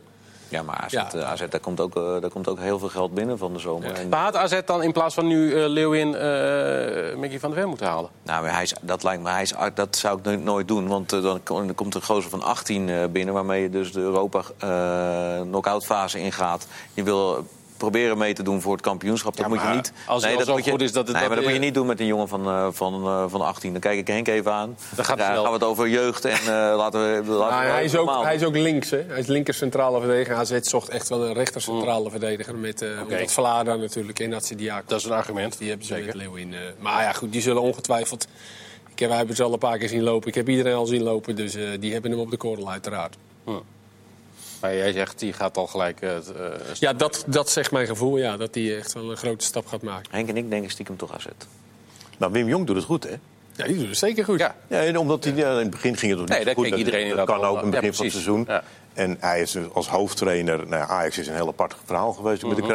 Ja, 0.50 0.62
maar 0.62 0.76
AZ, 0.76 0.92
Ja. 0.92 1.12
eh, 1.12 1.30
AZ 1.30 1.42
daar, 1.48 1.60
komt 1.60 1.80
ook, 1.80 1.96
eh, 1.96 2.20
daar 2.20 2.30
komt 2.30 2.48
ook 2.48 2.58
heel 2.58 2.78
veel 2.78 2.88
geld 2.88 3.14
binnen 3.14 3.38
van 3.38 3.52
de 3.52 3.58
zomer. 3.58 3.92
En, 3.92 4.08
Maar 4.08 4.22
had 4.22 4.36
AZ 4.36 4.60
dan 4.64 4.82
in 4.82 4.92
plaats 4.92 5.14
van 5.14 5.26
nu 5.26 5.54
eh 5.62 5.68
Leeuwin 5.68 6.08
Mickey 7.20 7.40
van 7.40 7.50
der 7.50 7.58
Ven 7.58 7.68
moeten 7.68 7.86
halen? 7.86 8.10
nou, 8.22 8.42
maar 8.42 8.52
hij 8.52 8.62
is, 8.62 8.74
dat 8.80 9.02
lijkt 9.02 9.22
me, 9.22 9.28
hij 9.30 9.42
is, 9.42 9.54
dat 9.74 9.96
zou 9.96 10.18
ik 10.22 10.42
nooit- 10.44 10.68
doen. 10.68 10.88
Want 10.88 11.08
dan, 11.10 11.40
ko- 11.42 11.56
dan 11.66 11.74
komt 11.74 11.94
een 11.94 12.02
gozer 12.02 12.30
van 12.30 12.42
18 12.42 12.88
eh, 12.88 13.04
binnen... 13.12 13.34
waarmee 13.34 13.62
je 13.62 13.70
dus 13.70 13.92
de 13.92 14.00
Europa 14.00 14.42
knock-out 15.42 15.84
fase 15.86 16.18
ingaat. 16.18 16.66
Je 16.94 17.02
wil 17.02 17.46
proberen 17.80 18.18
mee 18.18 18.34
te 18.34 18.42
doen 18.42 18.60
voor 18.60 18.72
het 18.72 18.80
kampioenschap. 18.82 19.36
Dat 19.36 19.44
Ja, 19.46 19.50
moet 19.52 19.60
je 19.62 19.68
niet. 19.68 19.92
als 20.06 20.24
al 20.24 20.36
dat 20.36 20.46
zo 20.46 20.52
moet 20.52 20.64
je, 20.64 20.70
goed 20.70 20.80
is 20.82 20.92
dat 20.92 21.02
het- 21.06 21.12
nee, 21.12 21.20
dat 21.20 21.26
maar 21.28 21.36
dat 21.36 21.44
moet 21.46 21.54
je 21.54 21.64
niet 21.66 21.74
doen 21.74 21.86
met 21.86 22.00
een 22.00 22.06
jongen 22.06 22.28
van, 22.28 22.46
eh, 22.46 22.66
van, 22.70 22.94
eh, 23.04 23.24
van 23.28 23.40
18. 23.40 23.72
Dan 23.72 23.80
kijk 23.80 23.98
ik 23.98 24.06
Henk 24.06 24.28
even 24.28 24.52
aan. 24.52 24.76
Dat 24.94 25.04
gaat 25.06 25.18
ja, 25.18 25.34
gaan 25.34 25.44
we 25.44 25.50
het 25.50 25.64
over 25.64 25.88
jeugd 25.88 26.24
en 26.24 26.38
eh, 26.38 26.46
laten 26.76 27.00
we. 27.00 27.30
Laten 27.32 27.58
we 27.66 27.72
hij, 27.72 27.84
is 27.84 27.96
ook, 27.96 28.22
hij 28.22 28.34
is 28.34 28.44
ook 28.44 28.56
links, 28.56 28.90
hè? 28.90 29.02
Hij 29.08 29.18
is 29.18 29.26
linker 29.26 29.54
centrale 29.54 29.98
verdediger. 30.00 30.34
AZ 30.34 30.58
zocht 30.60 30.88
echt 30.88 31.08
wel 31.08 31.26
een 31.26 31.32
rechter 31.32 31.60
centrale 31.62 32.10
verdediger. 32.10 32.54
Met 32.54 32.82
eh 32.82 32.88
Oké. 33.02 33.14
omdat 33.14 33.32
Vlada 33.32 33.74
natuurlijk 33.76 34.18
en 34.20 34.30
dat 34.30 34.46
ze 34.46 34.54
die 34.54 34.70
Dat 34.86 34.98
is 34.98 35.04
een 35.04 35.12
argument. 35.12 35.58
Die 35.58 35.68
hebben 35.68 35.86
ze 35.86 35.92
Zeker. 35.94 36.06
met 36.06 36.16
Leeuwin. 36.16 36.54
maar 36.78 37.02
ja, 37.02 37.12
goed, 37.12 37.32
die 37.32 37.40
zullen 37.42 37.62
ongetwijfeld... 37.62 38.26
Ik 38.92 38.98
heb, 38.98 39.08
wij 39.08 39.18
hebben 39.18 39.36
ze 39.36 39.42
al 39.42 39.52
een 39.52 39.58
paar 39.58 39.78
keer 39.78 39.88
zien 39.88 40.02
lopen. 40.02 40.28
Ik 40.28 40.34
heb 40.34 40.48
iedereen 40.48 40.74
al 40.74 40.86
zien 40.86 41.02
lopen. 41.02 41.36
Dus 41.36 41.54
eh, 41.54 41.64
die 41.80 41.92
hebben 41.92 42.10
hem 42.10 42.20
op 42.20 42.30
de 42.30 42.36
korrel 42.36 42.70
uiteraard. 42.70 43.16
Maar 44.60 44.76
jij 44.76 44.92
zegt, 44.92 45.18
die 45.18 45.32
gaat 45.32 45.56
al 45.56 45.66
gelijk... 45.66 46.00
eh, 46.00 46.16
eh, 46.16 46.24
Ja, 46.78 46.92
dat, 46.92 47.24
dat 47.26 47.50
zegt 47.50 47.70
mijn 47.70 47.86
gevoel. 47.86 48.16
Ja, 48.16 48.36
dat 48.36 48.54
hij 48.54 48.76
echt 48.76 48.92
wel 48.92 49.10
een 49.10 49.16
grote 49.16 49.44
stap 49.44 49.66
gaat 49.66 49.82
maken. 49.82 50.08
Henk 50.10 50.28
en 50.28 50.36
ik 50.36 50.50
denken 50.50 50.70
stiekem 50.70 50.96
toch 50.96 51.14
AZ. 51.14 51.26
Nou, 52.18 52.32
Wim 52.32 52.48
Jong 52.48 52.66
doet 52.66 52.76
het 52.76 52.84
goed, 52.84 53.04
hè? 53.04 53.14
Ja, 53.56 53.66
die 53.66 53.76
doet 53.78 53.88
het 53.88 53.96
zeker 53.98 54.24
goed. 54.24 54.38
Ja. 54.38 54.54
Ja, 54.66 54.80
en 54.82 54.96
omdat 54.98 55.24
hij, 55.24 55.34
ja, 55.34 55.50
in 55.50 55.56
het 55.56 55.70
begin 55.70 55.96
ging 55.96 56.10
het 56.10 56.20
nog 56.20 56.28
niet 56.28 56.36
Nee, 56.36 56.44
daar 56.46 56.54
goed. 56.54 56.64
keek 56.64 56.74
iedereen 56.74 57.16
dat, 57.16 57.26
kan 57.26 57.40
ook 57.44 57.62
in 57.62 57.62
het 57.62 57.70
begin 57.70 57.86
Ja, 57.88 57.92
van 57.94 58.04
het 58.04 58.12
seizoen. 58.14 58.44
Ja. 58.48 58.62
En 58.94 59.16
hij 59.20 59.40
is 59.40 59.50
dus 59.50 59.66
als 59.72 59.88
hoofdtrainer... 59.88 60.56
Nou, 60.58 60.70
ja, 60.70 60.86
Ajax 60.86 61.18
is 61.18 61.26
een 61.28 61.34
heel 61.34 61.48
apart 61.48 61.74
verhaal 61.84 62.12
geweest 62.12 62.42
met 62.42 62.56
de 62.56 62.62
Mhm. 62.62 62.70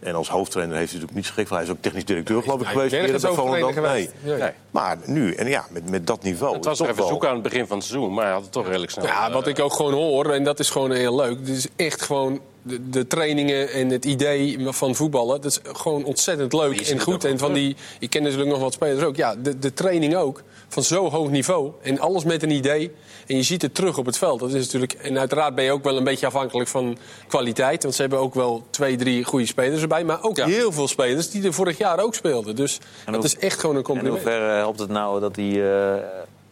En 0.00 0.14
als 0.14 0.28
hoofdtrainer 0.28 0.76
heeft 0.76 0.90
hij 0.92 1.00
natuurlijk 1.00 1.16
niet 1.26 1.26
geschikt. 1.34 1.50
Hij 1.50 1.62
is 1.62 1.70
ook 1.70 1.76
technisch 1.80 2.04
directeur, 2.04 2.42
geloof 2.42 2.58
ik, 2.60 2.64
hij 2.64 2.74
geweest. 2.74 2.92
nergens 2.92 3.22
bij 3.22 3.32
Volendam. 3.32 3.72
geweest. 3.72 4.12
Nee. 4.22 4.32
Nee. 4.32 4.42
Nee. 4.42 4.50
Maar 4.70 4.96
nu, 5.04 5.34
en 5.34 5.48
ja, 5.48 5.64
met, 5.70 5.90
met 5.90 6.06
dat 6.06 6.22
niveau... 6.22 6.54
Het 6.56 6.64
was 6.64 6.78
toch 6.78 6.86
even 6.86 6.98
wel- 6.98 7.08
zoeken 7.08 7.28
aan 7.28 7.34
het 7.34 7.42
begin 7.42 7.66
van 7.66 7.76
het 7.76 7.86
seizoen, 7.86 8.14
maar 8.14 8.24
hij 8.24 8.32
had 8.32 8.42
het 8.42 8.52
toch 8.52 8.66
redelijk 8.66 8.90
snel. 8.92 9.04
Ja, 9.06 9.30
wat 9.32 9.46
ik 9.46 9.58
ook 9.60 9.72
gewoon 9.72 9.92
hoor, 9.92 10.30
en 10.30 10.44
dat 10.44 10.58
is 10.58 10.70
gewoon 10.70 10.92
heel 10.92 11.16
leuk. 11.16 11.38
Het 11.38 11.48
is 11.48 11.66
echt 11.76 12.02
gewoon 12.02 12.40
de, 12.68 12.88
de 12.90 13.06
trainingen 13.06 13.70
en 13.72 13.88
het 13.88 14.04
idee 14.04 14.56
van 14.68 14.94
voetballen. 14.94 15.40
Dat 15.40 15.50
is 15.50 15.60
gewoon 15.72 16.04
ontzettend 16.04 16.52
leuk 16.52 16.80
en 16.80 17.00
goed. 17.00 17.24
En 17.24 17.38
van 17.38 17.52
die, 17.52 17.76
ik 18.00 18.10
ken 18.10 18.22
natuurlijk 18.22 18.50
nog 18.50 18.60
wat 18.60 18.72
spelers 18.72 19.02
ook. 19.04 19.16
Ja, 19.16 19.34
de, 19.36 19.58
de 19.58 19.72
training 19.72 20.16
ook. 20.16 20.42
Van 20.68 20.82
zo 20.82 21.10
hoog 21.10 21.30
niveau. 21.30 21.70
En 21.82 21.98
alles 21.98 22.24
met 22.24 22.42
een 22.42 22.50
idee. 22.50 22.90
En 23.26 23.36
je 23.36 23.42
ziet 23.42 23.62
het 23.62 23.74
terug 23.74 23.98
op 23.98 24.06
het 24.06 24.18
veld. 24.18 24.40
Dat 24.40 24.52
is 24.54 24.64
natuurlijk, 24.64 24.92
en 24.92 25.18
uiteraard 25.18 25.54
ben 25.54 25.64
je 25.64 25.72
ook 25.72 25.84
wel 25.84 25.96
een 25.96 26.04
beetje 26.04 26.26
afhankelijk 26.26 26.68
van 26.68 26.98
kwaliteit. 27.28 27.82
Want 27.82 27.94
ze 27.94 28.00
hebben 28.00 28.18
ook 28.18 28.34
wel 28.34 28.62
twee, 28.70 28.96
drie 28.96 29.24
goede 29.24 29.46
spelers 29.46 29.82
erbij. 29.82 30.04
Maar 30.04 30.22
ook 30.22 30.36
Ja. 30.36 30.46
heel 30.46 30.72
veel 30.72 30.88
spelers 30.88 31.30
die 31.30 31.44
er 31.44 31.52
vorig 31.52 31.78
jaar 31.78 31.98
ook 32.00 32.14
speelden. 32.14 32.56
Dus 32.56 32.78
dat 33.04 33.14
hoe- 33.14 33.24
is 33.24 33.36
echt 33.38 33.60
gewoon 33.60 33.76
een 33.76 33.82
En 33.84 33.88
in 33.88 33.94
compliment. 33.98 34.22
hoeverre 34.24 34.52
helpt 34.56 34.78
het 34.78 34.88
nou 34.90 35.20
dat 35.20 35.36
hij 35.36 35.70
eh, 35.94 36.02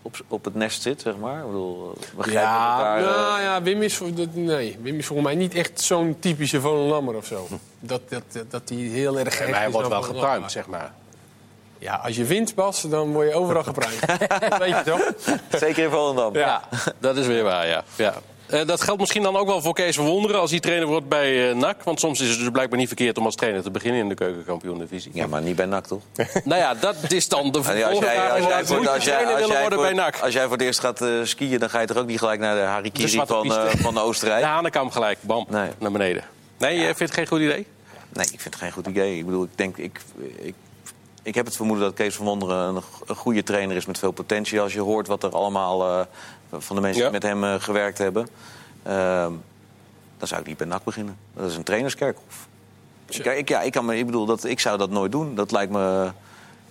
op, 0.07 0.17
op 0.29 0.45
het 0.45 0.55
nest 0.55 0.83
zit, 0.83 1.01
zeg 1.01 1.17
maar? 1.17 1.39
Ik 1.39 1.47
bedoel, 1.47 1.95
Ja, 2.25 2.77
elkaar, 2.77 2.99
eh, 2.99 3.05
nou 3.05 3.41
ja, 3.41 3.63
Wim 3.63 3.83
is, 3.83 4.01
nee, 4.33 4.79
Wim 4.83 4.99
is 4.99 5.07
volgens 5.07 5.29
mij 5.29 5.37
niet 5.37 5.55
echt 5.55 5.81
zo'n 5.81 6.17
typische 6.21 6.61
Volendammer 6.61 7.15
of 7.17 7.27
zo. 7.27 7.49
Dat, 7.81 8.01
dat, 8.09 8.23
dat, 8.33 8.51
dat 8.51 8.69
hij 8.69 8.79
heel 8.79 9.19
erg 9.19 9.25
maar 9.25 9.33
gehecht 9.33 9.57
hij 9.57 9.67
is 9.67 9.73
wordt 9.73 9.89
wel 9.89 10.03
gepruimd, 10.03 10.53
zeg 10.53 10.67
maar. 10.67 10.93
Ja, 11.79 11.95
als 11.95 12.17
je 12.17 12.25
wint, 12.25 12.55
Bas, 12.55 12.81
dan 12.81 13.13
word 13.13 13.29
je 13.29 13.35
overal 13.35 13.63
gepruimd. 13.63 14.07
Dat 14.41 14.59
weet 14.65 14.77
je 14.77 14.83
toch? 14.85 15.13
Zeker 15.61 15.85
in 15.85 15.91
Volendam. 15.91 16.35
Ja. 16.35 16.63
Dat 16.99 17.17
is 17.17 17.27
weer 17.27 17.43
waar, 17.43 17.67
ja. 17.67 17.85
ja. 17.97 18.15
Eh, 18.47 18.67
dat 18.67 18.83
geldt 18.83 19.01
misschien 19.01 19.23
dan 19.23 19.37
ook 19.37 19.47
wel 19.47 19.61
voor 19.63 19.75
Kees 19.75 19.97
van 19.97 20.05
Wonderen 20.05 20.41
als 20.41 20.51
hij 20.51 20.61
trainer 20.61 20.87
wordt 20.87 21.09
bij 21.09 21.51
eh, 21.51 21.57
NAC. 21.57 21.83
Want 21.83 22.01
soms 22.01 22.21
is 22.21 22.29
het 22.29 22.39
dus 22.39 22.51
blijkbaar 22.51 22.79
niet 22.79 22.87
verkeerd 22.89 23.19
om 23.19 23.25
als 23.25 23.35
trainer 23.35 23.63
te 23.63 23.71
beginnen 23.71 24.01
in 24.01 24.09
de 24.09 24.15
keukenkampioen-divisie. 24.15 25.11
Ja, 25.15 25.27
maar 25.27 25.43
niet 25.43 25.57
bij 25.57 25.67
NAC, 25.67 25.87
toch? 25.87 26.03
Nou 26.45 26.61
ja, 26.61 26.75
dat 26.75 26.97
is 27.09 27.29
dan 27.29 27.53
de 27.53 27.59
Als 27.59 27.67
jij, 27.67 27.75
vervolgvraag. 27.77 28.31
als 28.33 28.45
jij, 28.47 28.65
voor, 28.67 28.89
als 28.89 29.05
jij, 29.05 29.25
als 29.27 29.35
willen 29.35 29.49
jij 29.49 29.69
voor, 29.71 29.83
bij 29.83 29.93
NAC? 29.93 30.19
als 30.21 30.33
jij 30.33 30.43
voor 30.43 30.53
het 30.53 30.61
eerst 30.63 30.81
gaat 30.81 31.01
eh, 31.01 31.09
skiën, 31.23 31.59
dan 31.59 31.71
ga 31.71 31.81
je 31.81 31.87
toch 31.87 31.97
ook 31.97 32.07
niet 32.07 32.19
gelijk 32.19 32.41
naar 32.41 32.55
de 32.55 32.61
De 32.61 32.67
harikiri 32.67 33.09
zwarte 33.09 33.33
van, 33.33 33.53
van 33.79 33.99
Oostenrijk? 33.99 34.41
De 34.41 34.47
Hanekam 34.47 34.91
gelijk, 34.91 35.19
bam, 35.21 35.47
Nee. 35.49 35.71
naar 35.79 35.93
beneden. 35.93 36.25
Nee, 36.59 36.79
je 36.79 36.85
vindt 36.85 36.99
het 37.01 37.15
geen 37.15 37.27
goed 37.27 37.41
idee? 37.41 37.67
Nee, 38.13 38.25
ik 38.33 38.41
vind 38.41 38.45
het 38.45 38.57
geen 38.57 38.73
goed 38.73 38.87
idee. 38.87 39.19
Ik 39.19 39.25
bedoel, 39.25 39.43
ik 39.45 39.51
denk, 39.55 39.77
ik, 39.77 40.01
ik, 40.37 40.55
ik 41.23 41.35
heb 41.35 41.47
het 41.47 41.57
vermoeden 41.57 41.85
dat 41.85 41.95
Kees 41.95 42.15
van 42.15 42.27
Wonderen 42.27 42.57
een, 42.57 42.83
een 43.07 43.15
goede 43.15 43.43
trainer 43.43 43.77
is 43.77 43.87
met 43.87 43.99
veel 43.99 44.11
potentie. 44.11 44.61
Als 44.61 44.73
je 44.73 44.81
hoort 44.81 45.07
wat 45.07 45.23
er 45.23 45.31
allemaal 45.31 45.89
eh, 45.89 46.07
van 46.51 46.77
de 46.77 46.83
mensen 46.83 47.03
die 47.03 47.13
met 47.13 47.23
hem 47.23 47.45
eh, 47.45 47.55
gewerkt 47.59 47.99
hebben. 47.99 48.29
Ehm, 48.83 49.33
dan 50.19 50.29
zou 50.29 50.41
ik 50.41 50.47
niet 50.47 50.57
bij 50.57 50.67
NAC 50.67 50.85
beginnen. 50.85 51.17
Dat 51.35 51.51
is 51.51 51.57
een 51.57 51.63
trainerskerkhof. 51.63 52.49
Kijk, 53.07 53.39
ik, 53.39 53.49
ja, 53.49 53.61
ik, 53.63 53.73
kan 53.73 53.85
me, 53.85 53.99
ik 53.99 54.07
bedoel, 54.07 54.27
dat, 54.27 54.45
ik 54.45 54.61
zou 54.61 54.79
dat 54.79 54.91
nooit 54.91 55.13
doen. 55.13 55.35
Dat 55.35 55.53
lijkt 55.53 55.73
me... 55.73 56.11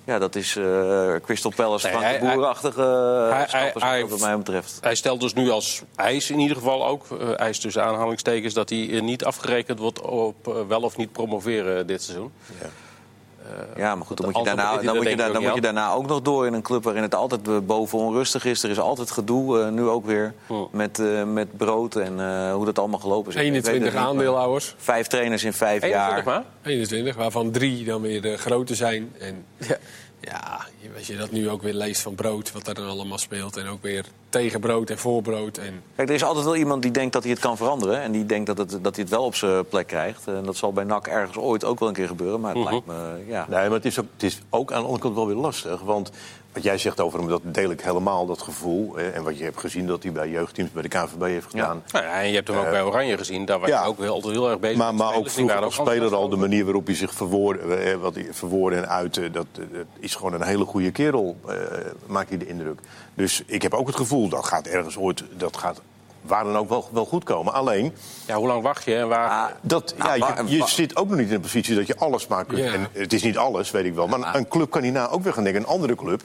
Ja, 0.05 0.19
dat 0.19 0.35
is 0.35 0.55
eh 0.55 1.15
Crystal 1.23 1.51
Palace, 1.55 1.87
Nee, 1.87 1.97
Frank 1.97 2.19
de 2.19 2.33
Boer-achtige 2.33 4.07
wat 4.09 4.19
mij 4.19 4.37
betreft. 4.37 4.77
Hij 4.81 4.95
stelt 4.95 5.21
dus 5.21 5.33
nu 5.33 5.49
als 5.49 5.81
eis 5.95 6.29
in 6.29 6.39
ieder 6.39 6.57
geval 6.57 6.87
ook, 6.87 7.05
eh, 7.11 7.39
eis 7.39 7.59
tussen 7.59 7.83
aanhalingstekens, 7.83 8.53
dat 8.53 8.69
hij 8.69 8.89
eh, 8.89 9.01
niet 9.01 9.23
afgerekend 9.23 9.79
wordt 9.79 10.01
op 10.01 10.47
eh, 10.47 10.53
wel 10.67 10.81
of 10.81 10.97
niet 10.97 11.11
promoveren 11.11 11.87
dit 11.87 12.03
seizoen. 12.03 12.31
Ja, 12.61 12.69
maar 13.77 14.05
goed, 14.05 14.17
dan, 14.17 14.25
moet 14.25 14.37
je, 14.37 14.43
daarna, 14.43 14.77
dan, 14.77 14.95
moet 14.95 15.09
je, 15.09 15.15
dan 15.15 15.35
ook 15.35 15.43
moet 15.43 15.53
je 15.53 15.61
daarna 15.61 15.91
ook 15.91 16.07
nog 16.07 16.21
door 16.21 16.47
in 16.47 16.53
een 16.53 16.61
club 16.61 16.83
waarin 16.83 17.01
het 17.01 17.15
altijd 17.15 17.47
eh, 17.47 17.57
boven 17.57 17.99
onrustig 17.99 18.45
is. 18.45 18.63
Er 18.63 18.69
is 18.69 18.79
altijd 18.79 19.11
gedoe, 19.11 19.61
eh, 19.61 19.69
nu 19.69 19.87
ook 19.87 20.05
weer, 20.05 20.33
met, 20.71 20.99
eh, 20.99 21.23
met 21.23 21.57
brood 21.57 21.95
en 21.95 22.19
eh, 22.19 22.53
hoe 22.53 22.65
dat 22.65 22.79
allemaal 22.79 22.99
gelopen 22.99 23.31
is. 23.31 23.35
Ik 23.35 23.41
weet 23.41 23.51
21 23.51 23.83
het 23.83 23.93
niet, 23.93 24.01
maar 24.01 24.11
aandeelhouders. 24.11 24.75
Vijf 24.77 25.07
trainers 25.07 25.43
in 25.43 25.53
vijf 25.53 25.83
21 25.83 26.15
jaar. 26.15 26.23
maar? 26.25 26.43
21, 26.63 27.15
waarvan 27.15 27.51
drie 27.51 27.85
dan 27.85 28.01
weer 28.01 28.21
de 28.21 28.37
grote 28.37 28.75
zijn. 28.75 29.11
En, 29.19 29.45
ja. 29.57 29.77
Ja, 30.25 30.65
als 30.97 31.07
je 31.07 31.17
dat 31.17 31.31
nu 31.31 31.49
ook 31.49 31.61
weer 31.61 31.73
leest 31.73 32.01
van 32.01 32.15
brood, 32.15 32.51
wat 32.51 32.67
er 32.67 32.73
dan 32.75 32.87
allemaal 32.89 33.17
speelt. 33.17 33.57
En 33.57 33.67
ook 33.67 33.81
weer 33.81 34.05
tegen 34.29 34.59
brood 34.59 34.89
en 34.89 34.97
voor 34.97 35.21
brood. 35.21 35.57
En... 35.57 35.83
Kijk, 35.95 36.09
er 36.09 36.15
is 36.15 36.23
altijd 36.23 36.45
wel 36.45 36.55
iemand 36.55 36.81
die 36.81 36.91
denkt 36.91 37.13
dat 37.13 37.23
hij 37.23 37.31
het 37.31 37.41
kan 37.41 37.57
veranderen. 37.57 38.01
En 38.01 38.11
die 38.11 38.25
denkt 38.25 38.45
dat, 38.47 38.57
het, 38.57 38.69
dat 38.83 38.95
hij 38.95 39.03
het 39.03 39.09
wel 39.09 39.23
op 39.23 39.35
zijn 39.35 39.67
plek 39.67 39.87
krijgt. 39.87 40.27
En 40.27 40.43
dat 40.43 40.55
zal 40.55 40.73
bij 40.73 40.83
NAC 40.83 41.07
ergens 41.07 41.37
ooit 41.37 41.63
ook 41.63 41.79
wel 41.79 41.87
een 41.87 41.93
keer 41.93 42.07
gebeuren. 42.07 42.39
Maar 42.39 42.53
het 42.55 42.63
Mhm. 42.63 42.71
lijkt 42.71 42.85
me, 42.87 43.23
ja. 43.27 43.45
Nee, 43.49 43.63
maar 43.63 43.77
het 43.77 43.85
is, 43.85 43.99
ook, 43.99 44.05
het 44.13 44.23
is 44.23 44.39
ook 44.49 44.71
aan 44.71 44.77
de 44.79 44.83
andere 44.85 45.01
kant 45.03 45.15
wel 45.15 45.27
weer 45.27 45.35
lastig. 45.35 45.81
Want 45.81 46.11
wat 46.55 46.63
jij 46.63 46.77
zegt 46.77 46.99
over 46.99 47.19
hem, 47.19 47.27
dat 47.27 47.41
deel 47.43 47.69
ik 47.69 47.81
helemaal, 47.81 48.25
dat 48.25 48.41
gevoel. 48.41 48.97
eh, 48.97 49.15
En 49.15 49.23
wat 49.23 49.37
je 49.37 49.43
hebt 49.43 49.59
gezien 49.59 49.87
dat 49.87 50.03
hij 50.03 50.11
bij 50.11 50.29
jeugdteams 50.29 50.71
bij 50.71 50.81
de 50.81 50.87
KNVB 50.87 51.21
heeft 51.21 51.49
gedaan. 51.49 51.83
Nou 51.91 52.05
ja, 52.05 52.21
en 52.21 52.27
je 52.29 52.35
hebt 52.35 52.47
hem 52.47 52.57
ook 52.57 52.69
bij 52.69 52.83
Oranje 52.83 53.17
gezien. 53.17 53.45
Daar 53.45 53.59
was 53.59 53.69
ja. 53.69 53.79
hij 53.79 53.87
ook 53.87 53.97
wel 53.97 54.13
altijd 54.13 54.33
heel 54.33 54.49
erg 54.49 54.59
bezig 54.59 54.77
Maar, 54.77 54.95
maar 54.95 55.15
ook 55.15 55.29
vroeger 55.29 55.63
als 55.63 55.75
speler 55.75 56.15
al, 56.15 56.29
de 56.29 56.35
manier 56.35 56.63
waarop 56.65 56.85
hij 56.85 56.95
zich 56.95 57.13
verwoordde, 57.13 57.75
eh, 57.75 57.95
wat 57.95 58.15
hij 58.15 58.27
verwoordde 58.31 58.79
en 58.79 58.89
uitte, 58.89 59.31
dat, 59.31 59.45
eh, 59.53 59.63
dat 59.73 59.85
is 59.99 60.15
gewoon 60.15 60.33
een 60.33 60.43
hele 60.43 60.65
goede 60.65 60.91
kerel, 60.91 61.37
eh, 61.47 61.55
maakt 62.05 62.29
hij 62.29 62.37
de 62.37 62.47
indruk. 62.47 62.79
Dus 63.13 63.43
ik 63.45 63.61
heb 63.61 63.73
ook 63.73 63.87
het 63.87 63.95
gevoel, 63.95 64.29
dat 64.29 64.45
gaat 64.45 64.67
ergens 64.67 64.97
ooit, 64.97 65.23
dat 65.37 65.57
gaat 65.57 65.81
waar 66.27 66.43
dan 66.43 66.57
ook 66.57 66.69
wel, 66.69 66.89
wel 66.91 67.05
goed 67.05 67.23
komen. 67.23 67.53
Alleen. 67.53 67.93
Ja, 68.25 68.35
hoe 68.35 68.47
lang 68.47 68.61
wacht 68.61 68.85
je 68.85 68.95
en 68.95 69.07
waar... 69.07 69.29
Ah, 69.29 69.45
dat, 69.61 69.93
Nou, 69.97 70.17
ja, 70.17 70.35
je, 70.47 70.57
je 70.57 70.67
zit 70.67 70.95
ook 70.95 71.07
nog 71.07 71.17
niet 71.17 71.27
in 71.27 71.33
de 71.33 71.39
positie 71.39 71.75
dat 71.75 71.87
je 71.87 71.97
alles 71.97 72.27
maar 72.27 72.45
kunt. 72.45 72.63
Ja. 72.63 72.73
En 72.73 72.87
het 72.91 73.13
is 73.13 73.23
niet 73.23 73.37
alles, 73.37 73.71
weet 73.71 73.85
ik 73.85 73.93
wel. 73.93 74.07
Maar 74.07 74.35
een 74.35 74.47
club 74.47 74.69
kan 74.69 74.83
hierna 74.83 75.07
ook 75.07 75.23
weer 75.23 75.33
gaan 75.33 75.43
denken, 75.43 75.61
een 75.61 75.67
andere 75.67 75.95
club, 75.95 76.23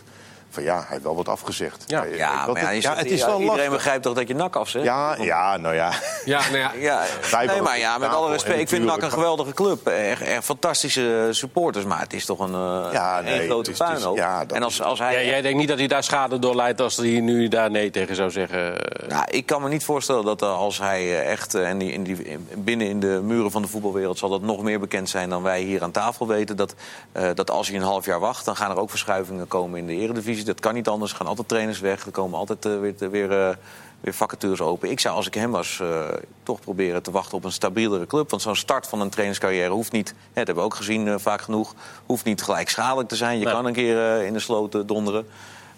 van 0.50 0.62
ja, 0.62 0.74
hij 0.76 0.86
heeft 0.88 1.02
wel 1.02 1.16
wat 1.16 1.28
afgezegd. 1.28 1.84
Ja. 1.86 2.04
Ja, 2.04 2.46
maar 2.46 2.62
ja, 2.62 2.68
het- 2.70 2.82
ja, 2.82 2.96
is 2.96 3.20
ja, 3.20 3.26
wel 3.26 3.34
iedereen 3.34 3.46
lastig. 3.56 3.70
begrijpt 3.70 4.02
toch 4.02 4.14
dat 4.14 4.28
je 4.28 4.34
nak 4.34 4.56
afzet? 4.56 4.82
Ja, 4.82 5.16
ja, 5.20 5.56
nou 5.56 5.74
ja. 5.74 5.92
Ja, 6.24 6.40
nou 6.40 6.58
ja, 6.58 6.72
Ja, 6.90 7.02
Wij 7.30 7.46
nee, 7.46 7.60
maar 7.62 7.78
ja, 7.78 7.98
met 7.98 8.08
alle 8.14 8.30
respect. 8.30 8.60
Ik 8.60 8.68
vind 8.68 8.84
NAC 8.84 9.02
een 9.02 9.10
geweldige 9.10 9.52
club. 9.54 9.86
Echt, 9.86 10.22
echt 10.22 10.44
fantastische 10.44 11.28
supporters. 11.30 11.84
Maar 11.84 12.00
het 12.00 12.12
is 12.12 12.24
toch 12.24 12.38
een, 12.38 12.54
eh 12.54 12.92
Ja, 12.92 13.20
nee, 13.20 13.38
één 13.38 13.48
grote 13.48 13.70
puinhoop. 13.70 14.18
en 14.52 14.62
als, 14.62 14.82
als 14.82 14.98
hij... 14.98 15.12
Ja, 15.24 15.30
jij 15.30 15.40
denkt 15.42 15.58
niet 15.58 15.68
dat 15.68 15.78
hij 15.78 15.86
daar 15.86 16.04
schade 16.04 16.38
door 16.38 16.54
leidt 16.56 16.80
als 16.80 16.96
hij 16.96 17.20
nu 17.20 17.48
daar 17.48 17.70
nee 17.70 17.90
tegen 17.90 18.16
zou 18.16 18.30
zeggen. 18.30 18.74
Nou, 19.08 19.24
ik 19.30 19.46
kan 19.46 19.62
me 19.62 19.68
niet 19.68 19.84
voorstellen 19.84 20.24
dat 20.24 20.42
eh, 20.42 20.56
als 20.58 20.78
hij 20.78 21.00
eh, 21.00 21.30
echt... 21.30 21.54
en 21.54 21.78
die, 21.78 21.92
in 21.92 22.02
die, 22.02 22.38
binnen 22.54 22.86
in 22.86 23.00
de 23.00 23.20
muren 23.22 23.50
van 23.50 23.62
de 23.62 23.68
voetbalwereld 23.68 24.18
zal 24.18 24.28
dat 24.28 24.42
nog 24.42 24.62
meer 24.62 24.80
bekend 24.80 25.08
zijn... 25.08 25.28
dan 25.28 25.42
wij 25.42 25.60
hier 25.60 25.82
aan 25.82 25.90
tafel 25.90 26.26
weten. 26.26 26.56
Dat, 26.56 26.74
eh, 27.12 27.28
dat 27.34 27.50
als 27.50 27.68
hij 27.68 27.76
een 27.76 27.82
half 27.82 28.04
jaar 28.06 28.20
wacht, 28.20 28.44
dan 28.44 28.56
gaan 28.56 28.70
er 28.70 28.78
ook 28.78 28.90
verschuivingen 28.90 29.48
komen 29.48 29.78
in 29.78 29.86
de 29.86 29.92
eredivisie. 29.94 30.39
Dat 30.44 30.60
kan 30.60 30.74
niet 30.74 30.88
anders. 30.88 31.10
Er 31.10 31.16
gaan 31.16 31.26
altijd 31.26 31.48
trainers 31.48 31.80
weg. 31.80 32.04
Er 32.06 32.10
komen 32.12 32.38
altijd 32.38 32.64
eh, 32.64 32.78
weer, 32.80 33.10
weer, 33.10 33.32
eh, 33.48 33.56
weer 34.00 34.14
vacatures 34.14 34.60
open. 34.60 34.90
Ik 34.90 35.00
zou, 35.00 35.16
als 35.16 35.26
ik 35.26 35.34
hem 35.34 35.50
was, 35.50 35.78
eh, 35.82 36.04
toch 36.42 36.60
proberen 36.60 37.02
te 37.02 37.10
wachten 37.10 37.36
op 37.36 37.44
een 37.44 37.52
stabielere 37.52 38.06
club. 38.06 38.30
Want 38.30 38.42
zo'n 38.42 38.56
start 38.56 38.86
van 38.86 39.00
een 39.00 39.10
trainerscarrière 39.10 39.70
hoeft 39.72 39.92
niet... 39.92 40.08
Hè, 40.08 40.14
dat 40.34 40.34
hebben 40.34 40.54
we 40.54 40.60
ook 40.62 40.74
gezien 40.74 41.08
eh, 41.08 41.14
vaak 41.18 41.40
genoeg. 41.42 41.74
Hoeft 42.06 42.24
niet 42.24 42.42
gelijk 42.42 42.68
schadelijk 42.68 43.08
te 43.08 43.16
zijn. 43.16 43.38
Je 43.38 43.44
Nee. 43.44 43.54
kan 43.54 43.66
een 43.66 43.72
keer 43.72 44.16
eh, 44.18 44.26
in 44.26 44.32
de 44.32 44.38
sloot 44.40 44.74
eh, 44.74 44.80
donderen. 44.86 45.26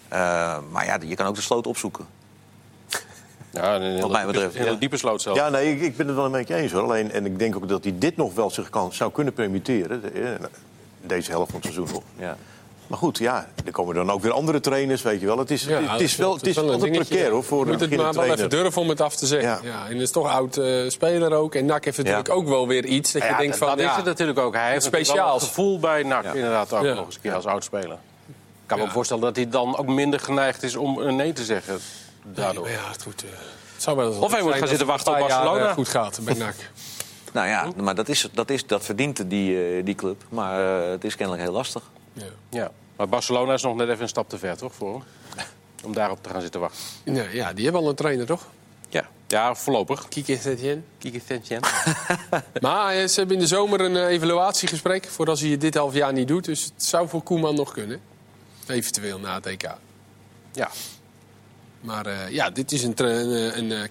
Eh, 0.07 0.57
maar 0.71 0.85
ja, 0.85 0.97
je 1.05 1.15
kan 1.15 1.25
ook 1.27 1.35
de 1.35 1.41
sloot 1.41 1.67
opzoeken. 1.67 2.05
Ja, 3.51 3.75
een 3.75 3.99
Wat 4.01 4.11
mij 4.11 4.21
diepe- 4.21 4.33
betreft, 4.33 4.55
een 4.55 4.61
hele 4.61 4.77
diepe 4.77 4.97
sloot 4.97 5.21
zelf. 5.21 5.37
Ja, 5.37 5.49
nee, 5.49 5.71
ik, 5.75 5.81
ik 5.81 5.97
ben 5.97 6.07
het 6.07 6.15
wel 6.15 6.25
een 6.25 6.31
beetje 6.31 6.55
eens 6.55 6.71
hoor. 6.71 6.81
Alleen, 6.83 7.11
en 7.11 7.25
ik 7.25 7.39
denk 7.39 7.55
ook 7.55 7.67
dat 7.67 7.83
hij 7.83 7.93
dit 7.97 8.17
nog 8.17 8.33
wel 8.33 8.49
zich 8.49 8.69
kan, 8.69 8.93
zou 8.93 9.11
kunnen 9.11 9.33
permitteren. 9.33 10.13
eh, 10.13 10.29
Deze 11.01 11.31
helft 11.31 11.51
van 11.51 11.59
het 11.61 11.73
seizoen 11.73 11.93
nog. 11.95 12.03
Ja. 12.17 12.37
Maar 12.93 13.01
goed, 13.01 13.17
ja, 13.17 13.47
er 13.65 13.71
komen 13.71 13.95
dan 13.95 14.11
ook 14.11 14.21
weer 14.21 14.31
andere 14.31 14.59
trainers, 14.59 15.01
weet 15.01 15.19
je 15.19 15.25
wel. 15.25 15.37
Het 15.37 15.51
is, 15.51 15.63
Ja, 15.63 15.81
het 15.81 16.01
is, 16.01 16.15
wel, 16.15 16.33
het 16.35 16.47
is 16.47 16.55
een 16.55 16.79
precair 16.91 17.31
hoor, 17.31 17.43
voor 17.43 17.61
een 17.61 17.67
moet 17.67 17.79
het 17.79 17.95
maar 17.95 18.13
wel 18.13 18.23
even 18.23 18.49
durven 18.49 18.81
om 18.81 18.89
het 18.89 19.01
af 19.01 19.15
te 19.15 19.25
zeggen. 19.25 19.49
Ja. 19.49 19.59
Ja. 19.63 19.85
en 19.85 19.91
het 19.93 20.01
is 20.01 20.11
toch 20.11 20.27
oud 20.29 20.57
eh, 20.57 20.89
speler 20.89 21.33
ook. 21.33 21.55
En 21.55 21.65
NAC 21.65 21.85
heeft 21.85 21.97
natuurlijk 21.97 22.27
Ja. 22.27 22.33
ook 22.33 22.47
wel 22.47 22.67
weer 22.67 22.85
iets 22.85 23.11
dat 23.11 23.21
je 23.21 23.27
Ja, 23.27 23.37
denkt 23.37 23.59
dat 23.59 23.69
van... 23.69 23.77
is 23.79 23.83
ja, 23.83 23.95
het 23.95 24.05
natuurlijk 24.05 24.39
ook. 24.39 24.53
Hij 24.53 24.71
heeft 24.71 24.93
een 24.93 25.39
gevoel 25.39 25.79
bij 25.79 26.03
NAC, 26.03 26.23
inderdaad, 26.23 26.73
ook 26.73 26.83
Ja. 26.83 26.93
nog 26.93 27.05
eens 27.05 27.15
een 27.15 27.21
keer 27.21 27.33
als 27.33 27.45
oudspeler. 27.45 27.97
Ik 28.27 28.33
kan 28.65 28.77
me 28.77 28.83
Ja. 28.83 28.89
ook 28.89 28.95
voorstellen 28.95 29.23
dat 29.23 29.35
hij 29.35 29.49
dan 29.49 29.77
ook 29.77 29.87
minder 29.87 30.19
geneigd 30.19 30.63
is 30.63 30.75
om 30.75 30.97
een 30.97 31.15
nee 31.15 31.33
te 31.33 31.43
zeggen. 31.43 31.79
Daardoor. 32.23 32.69
ja, 32.69 32.89
het 32.91 33.03
goed, 33.03 33.23
eh, 33.23 33.29
het 33.73 33.83
zou 33.83 33.97
wel 33.97 34.07
eens 34.07 34.17
Of 34.17 34.31
hij 34.31 34.41
moet 34.41 34.51
gaan 34.51 34.59
dat 34.59 34.69
zitten 34.69 34.87
wachten 34.87 35.13
op 35.13 35.19
Barcelona. 35.19 35.67
eh, 35.67 35.73
goed 35.73 35.87
gaat 35.87 36.19
bij 36.23 36.33
NAC. 36.33 36.55
Nou 37.33 37.47
ja, 37.47 37.67
maar 37.81 37.95
dat, 37.95 38.09
is, 38.09 38.29
dat, 38.33 38.49
is, 38.49 38.65
dat 38.67 38.85
verdient 38.85 39.29
die, 39.29 39.65
eh, 39.77 39.85
die 39.85 39.95
club. 39.95 40.23
Maar 40.29 40.83
eh, 40.83 40.89
het 40.89 41.03
is 41.03 41.15
kennelijk 41.15 41.43
heel 41.43 41.53
lastig. 41.53 41.81
Ja. 42.13 42.23
Ja. 42.49 42.71
Maar 42.95 43.09
Barcelona 43.09 43.53
is 43.53 43.61
nog 43.61 43.75
net 43.75 43.89
even 43.89 44.01
een 44.01 44.07
stap 44.07 44.29
te 44.29 44.37
ver, 44.37 44.57
toch, 44.57 44.73
voor 44.75 44.93
hem? 44.93 45.03
Om 45.83 45.93
daarop 45.93 46.23
te 46.23 46.29
gaan 46.29 46.41
zitten 46.41 46.59
wachten. 46.59 46.81
Ja, 47.03 47.23
ja, 47.31 47.53
die 47.53 47.63
hebben 47.63 47.81
al 47.81 47.89
een 47.89 47.95
trainer, 47.95 48.25
toch? 48.25 48.47
Ja, 48.89 49.07
ja 49.27 49.55
voorlopig. 49.55 50.07
Kike 50.07 50.37
Setien. 50.37 50.85
Kiki 50.97 51.23
Tentjen. 51.25 51.59
Maar 52.61 52.95
eh, 52.95 53.07
ze 53.07 53.15
hebben 53.19 53.35
in 53.35 53.41
de 53.41 53.47
zomer 53.47 53.81
een 53.81 53.95
eh, 53.97 54.05
evaluatiegesprek... 54.07 55.05
voor 55.05 55.27
als 55.29 55.41
hij 55.41 55.57
dit 55.57 55.75
half 55.75 55.93
jaar 55.93 56.13
niet 56.13 56.27
doet. 56.27 56.45
Dus 56.45 56.63
het 56.63 56.83
zou 56.83 57.07
voor 57.09 57.23
Koeman 57.23 57.55
nog 57.55 57.71
kunnen. 57.73 58.01
Eventueel 58.67 59.19
na 59.19 59.33
het 59.35 59.45
EK. 59.45 59.69
Ja. 60.51 60.69
Maar 61.81 62.05
eh, 62.05 62.29
ja, 62.29 62.49
dit 62.49 62.71
is 62.71 62.83
een, 62.83 62.93
een, 62.95 63.71
een. 63.71 63.89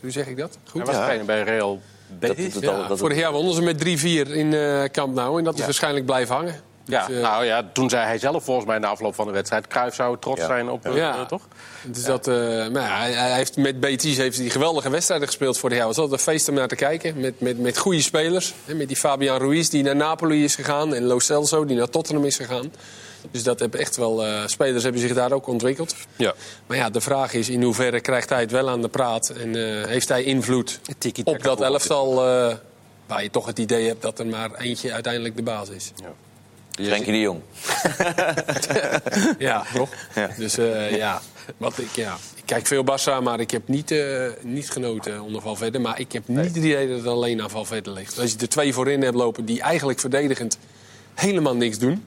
Hoe 0.00 0.10
zeg 0.10 0.26
ik 0.26 0.36
dat? 0.36 0.58
Hij 0.62 0.70
Goed? 0.70 0.86
was 0.86 0.94
Ja. 0.94 1.02
trainer 1.02 1.26
bij 1.26 1.42
Real 1.42 1.80
Dat, 2.08 2.18
Betis. 2.18 2.52
dat, 2.54 2.62
Ja, 2.62 2.76
dat, 2.76 2.88
dat- 2.88 2.98
vorig 2.98 3.18
jaar 3.18 3.32
wonnen 3.32 3.54
ze 3.54 3.62
met 3.62 3.78
3-4 3.84 4.30
in 4.36 4.54
eh 4.54 4.84
Camp 4.84 5.14
Nou. 5.14 5.38
En 5.38 5.44
dat 5.44 5.52
is 5.54 5.58
Ja. 5.60 5.64
waarschijnlijk 5.64 6.06
blijven 6.06 6.34
hangen. 6.34 6.60
Ja, 6.90 7.06
Dus, 7.06 7.16
eh, 7.16 7.22
nou 7.22 7.44
ja, 7.44 7.68
toen 7.72 7.90
zei 7.90 8.04
hij 8.04 8.18
zelf 8.18 8.44
volgens 8.44 8.66
mij 8.66 8.78
na 8.78 8.88
afloop 8.88 9.14
van 9.14 9.26
de 9.26 9.32
wedstrijd... 9.32 9.66
Cruijff 9.66 9.94
zou 9.96 10.16
trots 10.20 10.40
Ja. 10.40 10.46
zijn 10.46 10.70
op, 10.70 10.84
Ja. 10.94 11.14
eh, 11.14 11.26
toch? 11.26 11.42
Dus 11.84 12.04
dat, 12.04 12.26
eh, 12.28 12.34
maar 12.68 12.82
ja, 12.82 12.98
hij, 12.98 13.12
hij 13.12 13.34
heeft 13.34 13.56
met 13.56 13.80
Betis 13.80 14.16
heeft 14.16 14.36
hij 14.38 14.48
geweldige 14.50 14.90
wedstrijden 14.90 15.26
gespeeld 15.26 15.58
vorig 15.58 15.76
jaar. 15.76 15.86
Het 15.86 15.96
was 15.96 16.04
altijd 16.04 16.26
een 16.26 16.32
feest 16.32 16.48
om 16.48 16.54
naar 16.54 16.68
te 16.68 16.74
kijken. 16.76 17.20
Met, 17.20 17.40
met, 17.40 17.58
met 17.58 17.78
goede 17.78 18.00
spelers. 18.02 18.54
Hè, 18.64 18.74
met 18.74 18.88
die 18.88 18.96
Fabian 18.96 19.38
Ruiz 19.38 19.68
die 19.68 19.82
naar 19.82 19.96
Napoli 19.96 20.44
is 20.44 20.54
gegaan. 20.54 20.94
En 20.94 21.04
Lo 21.04 21.18
Celso 21.18 21.64
die 21.64 21.76
naar 21.76 21.88
Tottenham 21.88 22.24
is 22.24 22.36
gegaan. 22.36 22.72
Dus 23.30 23.42
dat 23.42 23.60
hebben 23.60 23.80
echt 23.80 23.96
wel, 23.96 24.24
eh, 24.26 24.42
spelers 24.46 24.82
hebben 24.82 25.00
zich 25.00 25.14
daar 25.14 25.32
ook 25.32 25.46
ontwikkeld. 25.46 25.94
Ja. 26.16 26.34
Maar 26.66 26.76
ja, 26.76 26.90
de 26.90 27.00
vraag 27.00 27.32
is 27.32 27.48
in 27.48 27.62
hoeverre 27.62 28.00
krijgt 28.00 28.28
hij 28.28 28.40
het 28.40 28.50
wel 28.50 28.68
aan 28.68 28.82
de 28.82 28.88
praat. 28.88 29.28
En 29.28 29.56
eh, 29.80 29.86
heeft 29.86 30.08
hij 30.08 30.22
invloed 30.22 30.80
op 31.24 31.42
dat 31.42 31.60
elftal... 31.60 32.26
eh, 32.26 32.54
waar 33.06 33.22
je 33.22 33.30
toch 33.30 33.46
het 33.46 33.58
idee 33.58 33.86
hebt 33.86 34.02
dat 34.02 34.18
er 34.18 34.26
maar 34.26 34.54
eentje 34.54 34.92
uiteindelijk 34.92 35.36
de 35.36 35.42
baas 35.42 35.68
is. 35.68 35.92
Frenkie 36.86 37.12
de 37.12 37.20
Jong. 37.20 37.40
Ja, 39.38 39.64
toch? 39.74 39.88
Ja. 40.14 40.30
Dus 40.36 40.58
eh, 40.58 40.96
ja, 40.96 41.20
wat 41.56 41.78
ik, 41.78 41.96
ja, 41.96 42.16
ik 42.34 42.42
kijk 42.44 42.66
veel 42.66 42.84
Barça, 42.84 43.22
maar 43.22 43.40
ik 43.40 43.50
heb 43.50 43.68
niet, 43.68 43.90
eh, 43.90 44.26
niet 44.42 44.70
genoten 44.70 45.22
onder 45.22 45.42
Valverde. 45.42 45.78
Maar 45.78 46.00
ik 46.00 46.12
heb 46.12 46.28
niet 46.28 46.44
het 46.44 46.56
idee 46.56 46.88
dat 46.88 46.96
het 46.96 47.06
alleen 47.06 47.42
aan 47.42 47.50
Valverde 47.50 47.90
ligt. 47.90 48.18
Als 48.18 48.32
je 48.32 48.38
er 48.38 48.48
twee 48.48 48.72
voorin 48.72 49.02
hebt 49.02 49.14
lopen 49.14 49.44
die 49.44 49.60
eigenlijk 49.60 50.00
verdedigend 50.00 50.58
helemaal 51.14 51.56
niks 51.56 51.78
doen. 51.78 52.04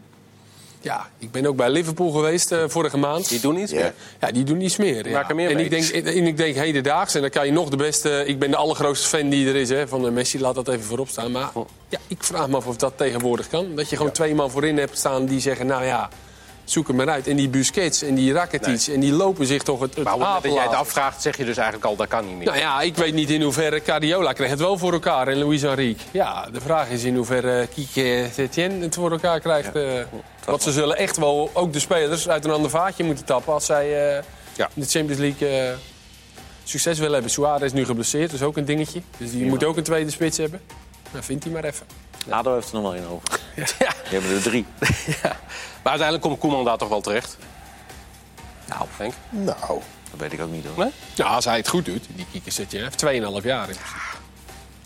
Ja, 0.84 1.09
ik 1.17 1.31
ben 1.31 1.45
ook 1.45 1.55
bij 1.55 1.69
Liverpool 1.69 2.11
geweest 2.11 2.51
eh, 2.51 2.63
vorige 2.67 2.97
maand. 2.97 3.29
Die 3.29 3.39
doen 3.39 3.57
iets 3.57 3.71
Ja. 3.71 3.79
meer. 3.79 3.93
Ja, 4.19 4.31
die 4.31 4.43
doen 4.43 4.61
iets 4.61 4.77
meer. 4.77 5.07
Ja. 5.07 5.13
maken 5.13 5.36
meer 5.36 5.49
en, 5.49 5.57
ik 5.59 5.69
denk, 5.69 5.84
en 5.86 6.27
ik 6.27 6.38
denk 6.38 6.55
hedendaags, 6.55 7.15
en 7.15 7.21
dan 7.21 7.29
kan 7.29 7.45
je 7.45 7.51
nog 7.51 7.69
de 7.69 7.75
beste... 7.77 8.23
Ik 8.25 8.39
ben 8.39 8.51
de 8.51 8.57
allergrootste 8.57 9.07
fan 9.07 9.29
die 9.29 9.47
er 9.47 9.55
is 9.55 9.69
hè, 9.69 9.88
van 9.88 10.01
de 10.01 10.11
Messi, 10.11 10.39
laat 10.39 10.55
dat 10.55 10.67
even 10.67 10.84
voorop 10.84 11.09
staan. 11.09 11.31
Maar 11.31 11.49
ja, 11.89 11.99
ik 12.07 12.23
vraag 12.23 12.47
me 12.47 12.55
af 12.55 12.65
of 12.67 12.75
dat 12.77 12.93
tegenwoordig 12.97 13.47
kan. 13.49 13.75
Dat 13.75 13.89
je 13.89 13.95
gewoon 13.95 14.11
twee 14.11 14.36
man 14.36 14.51
voorin 14.51 14.77
hebt 14.77 14.97
staan 14.97 15.25
die 15.25 15.39
zeggen... 15.39 15.65
nou 15.65 15.86
ja, 15.86 16.09
zoek 16.74 16.88
het 16.88 16.95
maar 16.95 17.09
uit. 17.09 17.28
En 17.28 17.36
die 17.36 17.49
Busquets 17.49 18.01
en 18.01 18.15
die 18.15 18.34
Rakitic, 18.34 18.88
en 18.93 18.99
die 18.99 19.11
lopen 19.11 19.45
zich 19.45 19.63
toch 19.63 19.80
het, 19.80 19.95
het 19.95 20.03
Maar 20.03 20.13
op 20.13 20.43
dat 20.43 20.53
jij 20.53 20.63
het 20.63 20.74
afvraagt, 20.74 21.21
zeg 21.21 21.38
je 21.38 21.45
dus 21.45 21.55
eigenlijk 21.57 21.86
al, 21.88 21.95
dat 21.95 22.07
kan 22.07 22.26
niet 22.28 22.36
meer. 22.38 22.45
Nou 22.45 22.57
ja, 22.57 22.82
ik 22.82 22.95
weet 22.95 23.13
niet 23.13 23.30
in 23.30 23.41
hoeverre 23.41 23.82
Cardiola 23.82 24.34
krijgt 24.34 24.53
het 24.53 24.61
wel 24.61 24.78
voor 24.78 24.93
elkaar 24.93 25.28
en 25.28 25.38
Luis 25.38 25.63
Enrique. 25.63 26.03
Ja, 26.11 26.47
de 26.51 26.61
vraag 26.61 26.89
is 26.89 27.03
in 27.03 27.15
hoeverre 27.15 27.67
Kike 27.74 28.28
Setien 28.34 28.82
het 28.82 28.95
voor 28.95 29.11
elkaar 29.11 29.39
krijgt. 29.39 29.76
eh, 29.76 29.84
want 30.45 30.61
ze 30.63 30.71
zullen 30.71 30.97
echt 30.97 31.17
wel 31.17 31.49
ook 31.53 31.74
de 31.74 31.80
spelers 31.80 32.30
uit 32.30 32.45
een 32.45 32.51
ander 32.51 32.69
vaatje 32.69 33.03
moeten 33.03 33.26
tappen... 33.26 33.53
als 33.53 33.65
zij 33.65 34.15
eh, 34.17 34.24
Ja. 34.55 34.69
in 34.74 34.82
de 34.82 34.88
Champions 34.88 35.19
League 35.21 35.47
eh, 35.69 35.74
succes 36.63 36.97
willen 36.97 37.13
hebben. 37.13 37.32
Suarez 37.32 37.63
is 37.63 37.74
nu 37.74 37.86
geblesseerd, 37.86 38.32
dat 38.32 38.39
is 38.39 38.45
ook 38.45 38.57
een 38.57 38.65
dingetje. 38.65 39.01
Dus 39.17 39.32
die 39.32 39.45
moet 39.45 39.63
ook 39.63 39.78
een 39.78 39.84
tweede 39.84 40.11
spits 40.11 40.38
hebben. 40.38 40.61
Nou, 41.11 41.24
vindt 41.24 41.43
hij 41.43 41.53
maar 41.53 41.63
even. 41.63 41.86
ADO 42.30 42.53
heeft 42.53 42.67
er 42.67 42.74
nog 42.74 42.84
wel 42.84 42.93
in 42.93 43.07
over. 43.07 43.39
Ja. 43.55 43.65
Die 44.09 44.19
hebben 44.19 44.32
er 44.36 44.41
drie. 44.41 44.65
Maar 45.84 45.91
uiteindelijk 45.91 46.21
komt 46.21 46.39
Koeman 46.39 46.65
daar 46.65 46.77
toch 46.77 46.89
wel 46.89 47.01
terecht, 47.01 47.38
Nou, 48.65 48.81
denk 48.97 49.11
ik. 49.11 49.17
Nou, 49.29 49.55
dat 50.11 50.19
weet 50.19 50.34
ik 50.34 50.41
ook 50.41 50.51
niet 50.51 50.65
hoor. 50.65 50.84
Nee? 50.84 50.93
Nou, 51.15 51.36
als 51.36 51.45
hij 51.45 51.57
het 51.57 51.67
goed 51.67 51.86
doet, 51.86 52.05
die 52.15 52.25
Kike 52.31 52.51
Setien 52.51 52.81
heeft 52.81 53.05
2,5 53.41 53.43
jaar. 53.43 53.69
in. 53.69 53.75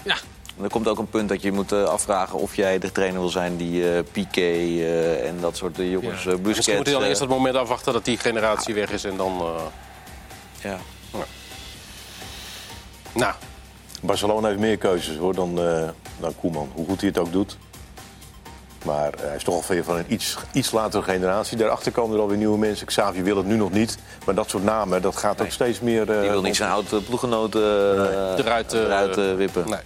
Ja, 0.03 0.15
En 0.57 0.63
er 0.63 0.69
komt 0.69 0.87
ook 0.87 0.97
een 0.97 1.09
punt 1.09 1.29
dat 1.29 1.41
je 1.41 1.51
moet 1.51 1.71
eh, 1.71 1.83
afvragen 1.83 2.39
of 2.39 2.55
jij 2.55 2.79
de 2.79 2.91
trainer 2.91 3.19
wil 3.19 3.29
zijn 3.29 3.57
die 3.57 3.91
eh 3.93 4.03
Piqué 4.11 4.41
eh, 4.41 5.27
en 5.27 5.39
dat 5.39 5.57
soort 5.57 5.75
jongens, 5.77 6.23
Ja. 6.23 6.29
eh, 6.31 6.35
Busquets... 6.35 6.43
Misschien 6.55 6.75
moet 6.75 6.85
hij 6.85 6.93
dan 6.95 7.03
eerst 7.03 7.19
het 7.19 7.29
moment 7.29 7.55
afwachten 7.55 7.93
dat 7.93 8.05
die 8.05 8.17
generatie 8.17 8.73
weg 8.73 8.89
is 8.91 9.03
en 9.03 9.17
dan... 9.17 9.39
eh, 9.41 9.61
ja. 10.61 10.77
nou, 13.13 13.33
Barcelona 14.01 14.47
heeft 14.47 14.59
meer 14.59 14.77
keuzes 14.77 15.17
hoor, 15.17 15.33
dan, 15.35 15.61
eh, 15.61 15.89
dan 16.19 16.35
Koeman. 16.35 16.71
Hoe 16.73 16.85
goed 16.87 16.99
hij 17.01 17.09
het 17.09 17.17
ook 17.17 17.31
doet. 17.31 17.57
Maar 18.83 19.13
eh, 19.13 19.19
hij 19.25 19.35
is 19.35 19.43
toch 19.43 19.55
al 19.55 19.61
veel 19.61 19.83
van 19.83 19.97
een 19.97 20.05
iets, 20.07 20.37
iets 20.51 20.71
latere 20.71 21.03
generatie. 21.03 21.57
Daarachter 21.57 21.91
komen 21.91 22.15
er 22.15 22.21
alweer 22.21 22.37
nieuwe 22.37 22.57
mensen. 22.57 22.87
Xavi 22.87 23.23
wil 23.23 23.37
het 23.37 23.45
nu 23.45 23.55
nog 23.55 23.71
niet. 23.71 23.97
Maar 24.25 24.35
dat 24.35 24.49
soort 24.49 24.63
namen, 24.63 25.01
dat 25.01 25.17
gaat 25.17 25.41
ook 25.41 25.51
steeds 25.51 25.79
meer... 25.79 26.11
eh, 26.11 26.19
Die 26.21 26.29
wil 26.29 26.41
niet 26.41 26.55
zijn 26.55 26.71
oude 26.71 27.01
ploeggenoten 27.01 27.61
eh, 27.61 28.37
eruit, 28.45 28.73
eh, 28.73 28.79
eruit 28.81 29.17
eh, 29.17 29.35
wippen. 29.35 29.69
nee. 29.69 29.79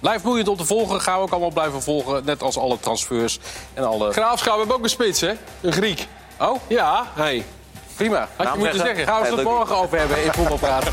Blijft 0.00 0.24
boeiend 0.24 0.48
om 0.48 0.56
te 0.56 0.64
volgen. 0.64 1.00
Gaan 1.00 1.16
we 1.16 1.22
ook 1.22 1.30
allemaal 1.30 1.50
blijven 1.50 1.82
volgen. 1.82 2.24
Net 2.24 2.42
als 2.42 2.58
alle 2.58 2.80
transfers 2.80 3.38
en 3.74 3.84
alle... 3.84 4.12
Graafschap 4.12 4.58
hebben 4.58 4.76
ook 4.76 4.82
een 4.82 4.88
spits, 4.90 5.20
hè? 5.20 5.32
Een 5.60 5.72
Griek. 5.72 6.06
Oh, 6.40 6.56
Ja, 6.66 7.06
hey. 7.14 7.44
prima. 7.96 8.18
Had 8.18 8.28
je 8.36 8.42
Naam 8.44 8.58
moeten 8.58 8.76
zeggen. 8.78 8.96
zeggen. 8.96 9.14
Gaan 9.14 9.22
we 9.22 9.28
het 9.28 9.38
er 9.38 9.44
morgen 9.44 9.76
over 9.76 9.98
hebben 9.98 10.24
in 10.24 10.32
voetbalpraten. 10.32 10.92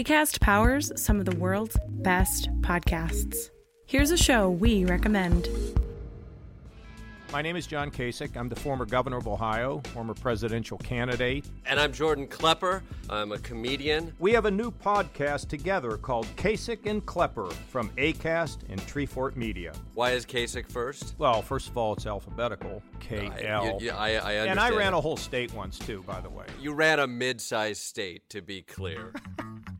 ACAST 0.00 0.40
powers 0.40 0.90
some 0.96 1.18
of 1.18 1.26
the 1.26 1.36
world's 1.36 1.76
best 1.88 2.48
podcasts. 2.62 3.50
Here's 3.84 4.10
a 4.10 4.16
show 4.16 4.48
we 4.48 4.86
recommend. 4.86 5.46
My 7.34 7.42
name 7.42 7.54
is 7.54 7.66
John 7.66 7.90
Kasich. 7.90 8.34
I'm 8.34 8.48
the 8.48 8.56
former 8.56 8.86
governor 8.86 9.18
of 9.18 9.28
Ohio, 9.28 9.82
former 9.92 10.14
presidential 10.14 10.78
candidate. 10.78 11.44
And 11.66 11.78
I'm 11.78 11.92
Jordan 11.92 12.26
Klepper. 12.28 12.82
I'm 13.10 13.32
a 13.32 13.38
comedian. 13.40 14.14
We 14.18 14.32
have 14.32 14.46
a 14.46 14.50
new 14.50 14.70
podcast 14.70 15.48
together 15.48 15.98
called 15.98 16.26
Kasich 16.34 16.86
and 16.86 17.04
Klepper 17.04 17.50
from 17.68 17.90
ACAST 17.98 18.60
and 18.70 18.80
Treefort 18.80 19.36
Media. 19.36 19.74
Why 19.92 20.12
is 20.12 20.24
Kasich 20.24 20.72
first? 20.72 21.14
Well, 21.18 21.42
first 21.42 21.68
of 21.68 21.76
all, 21.76 21.92
it's 21.92 22.06
alphabetical 22.06 22.82
K 23.00 23.30
L. 23.44 23.78
I, 23.78 23.84
yeah, 23.84 23.96
I, 23.98 24.08
I 24.08 24.14
understand. 24.14 24.50
and 24.50 24.60
I 24.60 24.70
ran 24.70 24.92
that. 24.92 24.98
a 24.98 25.00
whole 25.02 25.18
state 25.18 25.52
once, 25.52 25.78
too, 25.78 26.02
by 26.06 26.22
the 26.22 26.30
way. 26.30 26.46
You 26.58 26.72
ran 26.72 27.00
a 27.00 27.06
mid-sized 27.06 27.82
state, 27.82 28.30
to 28.30 28.40
be 28.40 28.62
clear. 28.62 29.12